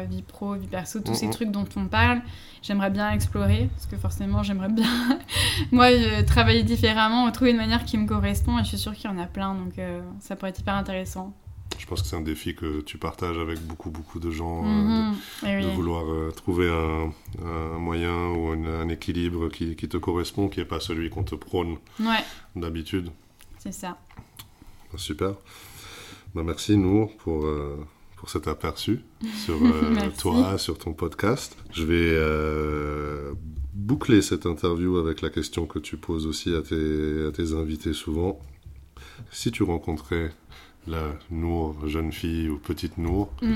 vie 0.04 0.20
pro, 0.20 0.54
vie 0.54 0.66
perso, 0.66 1.00
tous 1.00 1.14
ces 1.14 1.30
trucs 1.30 1.50
dont 1.50 1.68
on 1.76 1.86
parle. 1.86 2.20
J'aimerais 2.60 2.90
bien 2.90 3.10
explorer, 3.10 3.70
parce 3.74 3.86
que 3.86 3.96
forcément 3.96 4.42
j'aimerais 4.42 4.68
bien, 4.68 5.18
moi, 5.72 5.88
travailler 6.26 6.62
différemment, 6.62 7.30
trouver 7.32 7.52
une 7.52 7.56
manière 7.56 7.86
qui 7.86 7.96
me 7.96 8.06
correspond, 8.06 8.58
et 8.58 8.64
je 8.64 8.68
suis 8.68 8.78
sûre 8.78 8.92
qu'il 8.92 9.10
y 9.10 9.12
en 9.14 9.18
a 9.18 9.26
plein, 9.26 9.54
donc 9.54 9.80
ça 10.18 10.36
pourrait 10.36 10.50
être 10.50 10.60
hyper 10.60 10.74
intéressant. 10.74 11.32
Je 11.80 11.86
pense 11.86 12.02
que 12.02 12.08
c'est 12.08 12.16
un 12.16 12.20
défi 12.20 12.54
que 12.54 12.82
tu 12.82 12.98
partages 12.98 13.38
avec 13.38 13.58
beaucoup, 13.66 13.90
beaucoup 13.90 14.20
de 14.20 14.30
gens, 14.30 14.64
euh, 14.64 14.68
mhm. 14.68 15.14
de, 15.42 15.48
eh 15.48 15.74
vouloir 15.74 16.04
euh, 16.04 16.30
trouver 16.30 16.68
un, 16.68 17.10
moyen 17.78 18.28
ou 18.32 18.48
un, 18.48 18.88
équilibre 18.90 19.48
qui, 19.48 19.74
te 19.74 19.96
correspond, 19.96 20.50
qui 20.50 20.60
n'est 20.60 20.66
pas 20.66 20.78
celui 20.78 21.08
qu'on 21.08 21.24
te 21.24 21.34
prône 21.34 21.78
d'habitude. 22.54 23.08
C'est 23.58 23.72
ça. 23.72 23.98
Bah, 24.92 24.98
super. 24.98 25.34
Bah, 26.34 26.42
merci, 26.44 26.76
Nour, 26.76 27.16
pour, 27.16 27.46
euh, 27.46 27.78
pour 28.16 28.28
cet 28.28 28.46
aperçu 28.46 29.00
sur 29.46 29.58
toi, 30.18 30.58
sur 30.58 30.76
ton 30.76 30.92
podcast. 30.92 31.56
Je 31.72 31.84
vais 31.84 33.34
boucler 33.72 34.20
cette 34.20 34.44
interview 34.44 34.98
avec 34.98 35.22
la 35.22 35.30
question 35.30 35.64
que 35.64 35.78
tu 35.78 35.96
poses 35.96 36.26
aussi 36.26 36.54
à 36.54 36.60
tes, 36.60 37.26
à 37.26 37.32
tes 37.32 37.54
invités 37.54 37.94
souvent. 37.94 38.38
Si 39.30 39.50
tu 39.50 39.62
rencontrais 39.62 40.30
la 40.86 41.12
Nour, 41.30 41.88
jeune 41.88 42.12
fille 42.12 42.48
ou 42.48 42.58
petite 42.58 42.98
Nour, 42.98 43.30
mm. 43.42 43.54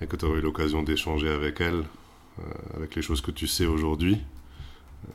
et 0.00 0.06
que 0.06 0.16
tu 0.16 0.24
aurais 0.24 0.38
eu 0.38 0.42
l'occasion 0.42 0.82
d'échanger 0.82 1.28
avec 1.28 1.60
elle, 1.60 1.84
euh, 2.38 2.42
avec 2.76 2.94
les 2.94 3.02
choses 3.02 3.20
que 3.20 3.30
tu 3.30 3.46
sais 3.46 3.66
aujourd'hui, 3.66 4.18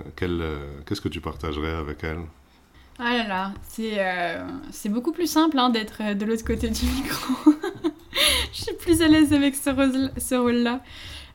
euh, 0.02 0.10
euh, 0.22 0.80
qu'est-ce 0.86 1.02
que 1.02 1.10
tu 1.10 1.22
partagerais 1.22 1.74
avec 1.74 2.04
elle? 2.04 2.20
Ah 3.00 3.18
là 3.18 3.28
là, 3.28 3.54
c'est 4.72 4.90
beaucoup 4.90 5.12
plus 5.14 5.26
simple 5.26 5.58
hein, 5.58 5.72
d'être 5.72 6.14
de 6.14 6.26
l'autre 6.26 6.46
côté 6.46 6.70
du 6.70 6.86
micro. 6.86 7.34
Je 8.54 8.62
suis 8.62 8.76
plus 8.76 9.02
à 9.02 9.08
l'aise 9.08 9.34
avec 9.34 9.56
ce 9.56 10.36
rôle-là. 10.36 10.82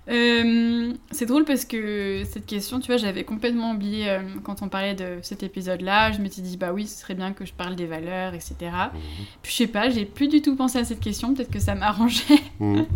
Euh, 0.09 0.95
c'est 1.11 1.27
drôle 1.27 1.45
parce 1.45 1.65
que 1.65 2.23
cette 2.25 2.47
question, 2.47 2.81
tu 2.81 2.87
vois, 2.87 2.97
j'avais 2.97 3.25
complètement 3.25 3.73
oublié 3.73 4.09
euh, 4.09 4.21
quand 4.43 4.63
on 4.63 4.69
parlait 4.69 4.95
de 4.95 5.19
cet 5.23 5.43
épisode-là. 5.43 6.13
Je 6.13 6.21
m'étais 6.21 6.41
dit, 6.41 6.57
bah 6.57 6.73
oui, 6.73 6.87
ce 6.87 7.01
serait 7.01 7.15
bien 7.15 7.33
que 7.33 7.45
je 7.45 7.53
parle 7.53 7.77
des 7.77 7.87
valeurs, 7.87 8.35
etc. 8.35 8.55
Mhm. 8.63 9.01
Puis 9.43 9.53
je 9.53 9.57
sais 9.57 9.67
pas, 9.67 9.91
j'ai 9.91 10.07
plus 10.07 10.29
du 10.29 10.41
tout 10.41 10.57
pensé 10.57 10.79
à 10.79 10.85
cette 10.85 11.01
question. 11.01 11.35
Peut-être 11.35 11.51
que 11.51 11.61
ça 11.61 11.75
m'arrangeait 11.75 12.41
mhm. 12.61 12.87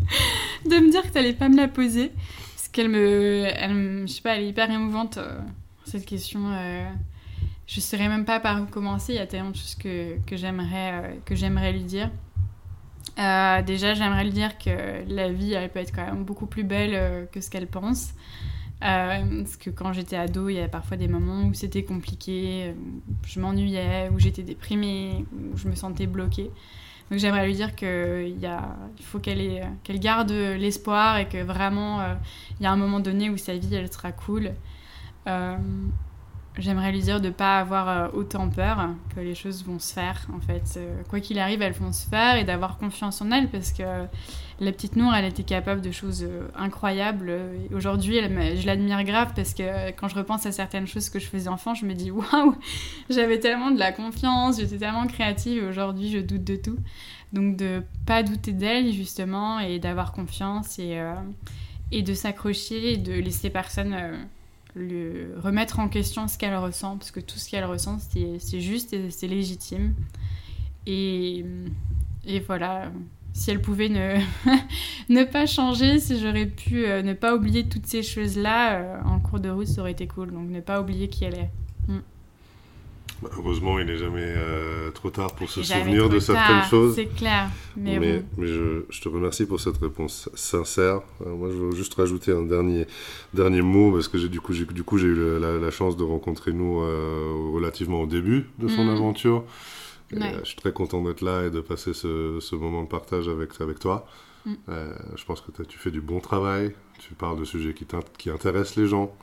de 0.64 0.76
me 0.76 0.90
dire 0.90 1.02
que 1.02 1.08
t'allais 1.08 1.34
pas 1.34 1.48
me 1.48 1.56
la 1.56 1.68
poser. 1.68 2.12
Parce 2.54 2.68
qu'elle 2.68 2.88
me, 2.88 3.44
elle, 3.46 4.04
je 4.06 4.12
sais 4.12 4.22
pas, 4.22 4.36
elle 4.36 4.44
est 4.44 4.48
hyper 4.48 4.70
émouvante, 4.70 5.18
euh, 5.18 5.38
cette 5.84 6.06
question. 6.06 6.40
je 7.66 7.80
saurais 7.80 8.08
même 8.08 8.24
pas 8.24 8.40
par 8.40 8.62
où 8.62 8.66
commencer. 8.66 9.12
Il 9.12 9.16
y 9.16 9.18
a 9.18 9.26
tellement 9.26 9.50
de 9.50 9.56
choses 9.56 9.74
que, 9.74 10.16
que 10.26 10.36
j'aimerais 10.36 11.72
lui 11.72 11.84
dire. 11.84 12.10
Euh, 13.18 13.62
déjà, 13.62 13.94
j'aimerais 13.94 14.24
le 14.24 14.30
dire 14.30 14.56
que 14.58 15.04
la 15.08 15.30
vie, 15.30 15.52
elle 15.52 15.70
peut 15.70 15.80
être 15.80 15.94
quand 15.94 16.04
même 16.04 16.24
beaucoup 16.24 16.46
plus 16.46 16.64
belle 16.64 16.92
euh, 16.94 17.26
que 17.26 17.40
ce 17.40 17.50
qu'elle 17.50 17.66
pense. 17.66 18.14
Euh, 18.82 19.42
parce 19.42 19.56
que 19.56 19.70
quand 19.70 19.92
j'étais 19.92 20.16
ado, 20.16 20.48
il 20.48 20.54
y 20.54 20.58
avait 20.58 20.68
parfois 20.68 20.96
des 20.96 21.08
moments 21.08 21.44
où 21.44 21.54
c'était 21.54 21.84
compliqué, 21.84 22.74
où 22.76 23.12
je 23.26 23.38
m'ennuyais, 23.38 24.08
où 24.12 24.18
j'étais 24.18 24.42
déprimée, 24.42 25.24
où 25.32 25.56
je 25.56 25.68
me 25.68 25.74
sentais 25.74 26.06
bloquée. 26.06 26.50
Donc 27.10 27.20
j'aimerais 27.20 27.46
lui 27.46 27.54
dire 27.54 27.76
qu'il 27.76 28.38
il 28.40 29.04
faut 29.04 29.18
qu'elle 29.20 30.00
garde 30.00 30.32
l'espoir 30.32 31.18
et 31.18 31.28
que 31.28 31.42
vraiment, 31.42 32.00
il 32.58 32.64
y 32.64 32.66
a 32.66 32.72
un 32.72 32.76
moment 32.76 33.00
donné 33.00 33.28
où 33.28 33.36
sa 33.36 33.54
vie, 33.54 33.72
elle 33.74 33.92
sera 33.92 34.10
cool. 34.12 34.52
J'aimerais 36.58 36.92
lui 36.92 37.00
dire 37.00 37.18
de 37.18 37.28
ne 37.28 37.32
pas 37.32 37.58
avoir 37.58 37.88
euh, 37.88 38.08
autant 38.12 38.50
peur, 38.50 38.90
que 39.14 39.20
les 39.20 39.34
choses 39.34 39.64
vont 39.64 39.78
se 39.78 39.94
faire 39.94 40.26
en 40.34 40.38
fait. 40.38 40.74
Euh, 40.76 41.02
quoi 41.08 41.20
qu'il 41.20 41.38
arrive, 41.38 41.62
elles 41.62 41.72
vont 41.72 41.92
se 41.92 42.06
faire 42.06 42.36
et 42.36 42.44
d'avoir 42.44 42.76
confiance 42.76 43.22
en 43.22 43.30
elle 43.30 43.48
parce 43.48 43.72
que 43.72 43.82
la 44.60 44.72
petite 44.72 44.96
Nour, 44.96 45.14
elle 45.14 45.24
était 45.24 45.44
capable 45.44 45.80
de 45.80 45.90
choses 45.90 46.24
euh, 46.24 46.46
incroyables. 46.54 47.32
Aujourd'hui, 47.74 48.20
je 48.20 48.66
l'admire 48.66 49.02
grave 49.04 49.32
parce 49.34 49.54
que 49.54 49.92
quand 49.92 50.08
je 50.08 50.14
repense 50.14 50.44
à 50.44 50.52
certaines 50.52 50.86
choses 50.86 51.08
que 51.08 51.18
je 51.18 51.26
faisais 51.26 51.48
enfant, 51.48 51.74
je 51.74 51.86
me 51.86 51.94
dis 51.94 52.10
waouh, 52.10 52.54
j'avais 53.08 53.40
tellement 53.40 53.70
de 53.70 53.78
la 53.78 53.90
confiance, 53.90 54.60
j'étais 54.60 54.76
tellement 54.76 55.06
créative 55.06 55.64
aujourd'hui, 55.66 56.10
je 56.12 56.18
doute 56.18 56.44
de 56.44 56.56
tout. 56.56 56.78
Donc 57.32 57.56
de 57.56 57.82
pas 58.04 58.22
douter 58.22 58.52
d'elle 58.52 58.92
justement 58.92 59.58
et 59.58 59.78
d'avoir 59.78 60.12
confiance 60.12 60.78
et, 60.78 61.02
et 61.90 62.02
de 62.02 62.12
s'accrocher 62.12 62.92
et 62.92 62.96
de 62.98 63.14
laisser 63.14 63.48
personne 63.48 64.28
le, 64.74 65.34
remettre 65.38 65.78
en 65.78 65.88
question 65.88 66.28
ce 66.28 66.38
qu'elle 66.38 66.56
ressent, 66.56 66.96
parce 66.96 67.10
que 67.10 67.20
tout 67.20 67.38
ce 67.38 67.50
qu'elle 67.50 67.64
ressent, 67.64 67.98
c'est 67.98 68.60
juste 68.60 68.92
et 68.92 69.10
c'est 69.10 69.28
légitime. 69.28 69.94
Et, 70.86 71.44
et, 72.26 72.40
voilà, 72.40 72.90
si 73.32 73.50
elle 73.50 73.60
pouvait 73.60 73.88
ne, 73.88 74.16
ne 75.08 75.24
pas 75.24 75.46
changer, 75.46 75.98
si 76.00 76.18
j'aurais 76.18 76.46
pu 76.46 76.86
euh, 76.86 77.02
ne 77.02 77.12
pas 77.12 77.34
oublier 77.34 77.68
toutes 77.68 77.86
ces 77.86 78.02
choses-là, 78.02 78.80
euh, 78.80 79.02
en 79.04 79.20
cours 79.20 79.40
de 79.40 79.50
route, 79.50 79.66
ça 79.66 79.80
aurait 79.80 79.92
été 79.92 80.06
cool. 80.06 80.32
Donc 80.32 80.48
ne 80.50 80.60
pas 80.60 80.80
oublier 80.80 81.08
qui 81.08 81.24
elle 81.24 81.34
est. 81.36 81.50
Heureusement, 83.36 83.78
il 83.78 83.86
n'est 83.86 83.98
jamais 83.98 84.24
euh, 84.24 84.90
trop 84.90 85.10
tard 85.10 85.34
pour 85.34 85.48
se 85.48 85.62
souvenir 85.62 86.08
de 86.08 86.18
certaines 86.18 86.64
choses. 86.64 86.94
C'est 86.94 87.06
clair. 87.06 87.48
Mais, 87.76 87.98
mais, 87.98 88.22
je, 88.38 88.84
je, 88.88 89.00
te 89.00 89.08
remercie 89.08 89.46
pour 89.46 89.60
cette 89.60 89.78
réponse 89.78 90.28
sincère. 90.34 91.02
Euh, 91.24 91.34
moi, 91.34 91.50
je 91.50 91.56
veux 91.56 91.74
juste 91.74 91.94
rajouter 91.94 92.32
un 92.32 92.42
dernier, 92.42 92.86
dernier 93.32 93.62
mot 93.62 93.92
parce 93.92 94.08
que 94.08 94.18
du 94.18 94.40
coup, 94.40 94.52
j'ai 94.52 95.06
eu 95.06 95.38
la, 95.38 95.70
chance 95.70 95.96
de 95.96 96.04
rencontrer 96.04 96.52
nous 96.52 96.80
euh, 96.80 97.50
relativement 97.52 98.02
au 98.02 98.06
début 98.06 98.50
de 98.58 98.68
son 98.68 98.84
mm. 98.84 98.90
aventure. 98.90 99.44
je 100.10 100.44
suis 100.44 100.56
très 100.56 100.72
content 100.72 101.02
d'être 101.02 101.22
là 101.22 101.46
et 101.46 101.50
de 101.50 101.60
passer 101.60 101.94
ce, 101.94 102.38
ce 102.40 102.56
moment 102.56 102.82
de 102.82 102.88
partage 102.88 103.28
avec, 103.28 103.60
avec 103.60 103.78
toi. 103.78 104.06
Mm. 104.44 104.54
je 105.16 105.24
pense 105.24 105.40
que 105.40 105.62
tu 105.62 105.78
fais 105.78 105.90
du 105.90 106.00
bon 106.00 106.20
travail. 106.20 106.74
Tu 106.98 107.14
parles 107.14 107.38
de 107.38 107.44
sujets 107.44 107.74
qui, 107.74 107.86
qui 108.18 108.30
intéressent 108.30 108.76
les 108.76 108.86
gens 108.86 109.14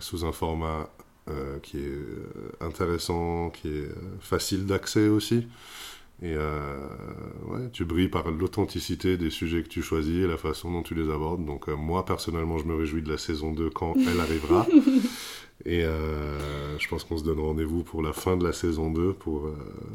sous 0.00 0.24
un 0.24 0.32
format 0.32 0.88
euh, 1.30 1.58
qui 1.60 1.78
est 1.78 1.90
euh, 1.90 2.52
intéressant, 2.60 3.50
qui 3.50 3.68
est 3.68 3.88
euh, 3.88 3.94
facile 4.20 4.66
d'accès 4.66 5.08
aussi. 5.08 5.46
Et 6.20 6.34
ouais, 6.34 7.70
tu 7.72 7.84
brilles 7.84 8.08
par 8.08 8.28
l'authenticité 8.32 9.16
des 9.16 9.30
sujets 9.30 9.62
que 9.62 9.68
tu 9.68 9.82
choisis 9.82 10.24
et 10.24 10.26
la 10.26 10.36
façon 10.36 10.72
dont 10.72 10.82
tu 10.82 10.96
les 10.96 11.08
abordes. 11.12 11.44
Donc 11.44 11.68
moi, 11.68 12.04
personnellement, 12.04 12.58
je 12.58 12.64
me 12.64 12.74
réjouis 12.74 13.02
de 13.02 13.08
la 13.08 13.18
saison 13.18 13.52
2 13.52 13.70
quand 13.70 13.94
elle 13.96 14.18
arrivera. 14.18 14.66
Et 15.64 15.82
je 15.82 16.88
pense 16.88 17.04
qu'on 17.04 17.18
se 17.18 17.22
donne 17.22 17.38
rendez-vous 17.38 17.84
pour 17.84 18.02
la 18.02 18.12
fin 18.12 18.36
de 18.36 18.44
la 18.44 18.52
saison 18.52 18.90
2 18.90 19.12
pour, 19.12 19.48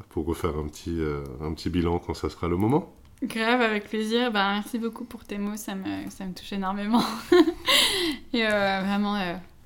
pour 0.08 0.26
refaire 0.26 0.58
un 0.58 0.70
petit, 0.70 0.98
un 1.42 1.54
petit 1.54 1.70
bilan 1.70 2.00
quand 2.00 2.14
ça 2.14 2.30
sera 2.30 2.48
le 2.48 2.56
moment. 2.56 2.96
Grave, 3.22 3.60
avec 3.60 3.90
plaisir. 3.90 4.32
Bah, 4.32 4.54
merci 4.54 4.80
beaucoup 4.80 5.04
pour 5.04 5.26
tes 5.26 5.38
mots, 5.38 5.58
ça 5.58 5.76
me, 5.76 6.10
ça 6.10 6.26
me 6.26 6.34
touche 6.34 6.54
énormément. 6.54 7.04
et 8.34 8.44
vraiment, 8.44 9.18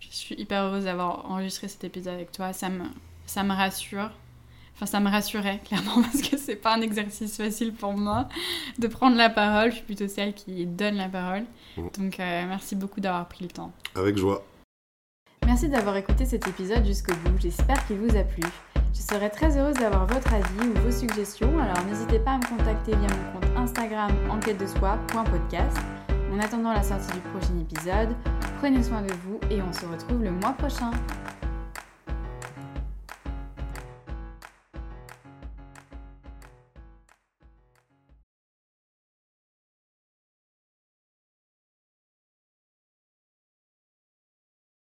je 0.10 0.16
suis 0.16 0.36
hyper 0.36 0.64
heureuse 0.64 0.86
d'avoir 0.86 1.30
enregistré 1.30 1.68
cet 1.68 1.84
épisode 1.84 2.14
avec 2.14 2.32
toi. 2.32 2.54
Ça 2.54 2.70
me, 2.70 2.84
ça 3.26 3.44
me 3.44 3.54
rassure. 3.54 4.12
Enfin, 4.76 4.86
ça 4.86 5.00
me 5.00 5.10
rassurait, 5.10 5.60
clairement, 5.66 6.02
parce 6.02 6.22
que 6.22 6.38
c'est 6.38 6.56
pas 6.56 6.76
un 6.76 6.82
exercice 6.82 7.38
facile 7.38 7.74
pour 7.74 7.94
moi 7.94 8.30
de 8.78 8.88
prendre 8.88 9.18
la 9.18 9.30
parole. 9.30 9.72
Je 9.72 9.78
suis 9.78 9.86
plutôt 9.86 10.08
celle 10.08 10.34
qui 10.34 10.66
donne 10.66 10.96
la 10.96 11.10
parole. 11.10 11.46
Mm. 11.78 11.88
Donc, 11.98 12.20
euh, 12.20 12.46
merci 12.48 12.76
beaucoup 12.76 13.00
d'avoir 13.00 13.28
pris 13.28 13.44
le 13.44 13.52
temps. 13.52 13.72
Avec 13.96 14.18
joie. 14.18 14.46
Merci 15.48 15.70
d'avoir 15.70 15.96
écouté 15.96 16.26
cet 16.26 16.46
épisode 16.46 16.86
jusqu'au 16.86 17.16
bout, 17.24 17.40
j'espère 17.40 17.88
qu'il 17.88 17.96
vous 17.98 18.18
a 18.18 18.24
plu. 18.24 18.44
Je 18.94 19.00
serais 19.00 19.30
très 19.30 19.58
heureuse 19.58 19.76
d'avoir 19.76 20.06
votre 20.06 20.34
avis 20.34 20.68
ou 20.68 20.74
vos 20.82 20.92
suggestions, 20.92 21.58
alors 21.58 21.86
n'hésitez 21.86 22.20
pas 22.20 22.32
à 22.32 22.38
me 22.38 22.46
contacter 22.46 22.92
via 22.92 23.08
mon 23.08 23.40
compte 23.40 23.58
Instagram 23.58 24.12
enquête 24.30 24.58
de 24.58 24.68
soi.podcast. 24.68 25.78
En 26.38 26.40
attendant 26.40 26.72
la 26.72 26.84
sortie 26.84 27.12
du 27.14 27.20
prochain 27.32 27.58
épisode, 27.60 28.16
prenez 28.60 28.84
soin 28.84 29.02
de 29.02 29.12
vous 29.26 29.40
et 29.50 29.60
on 29.60 29.74
se 29.74 29.88
retrouve 29.88 30.24
le 30.24 30.30
mois 30.30 30.54
prochain. 30.54 30.92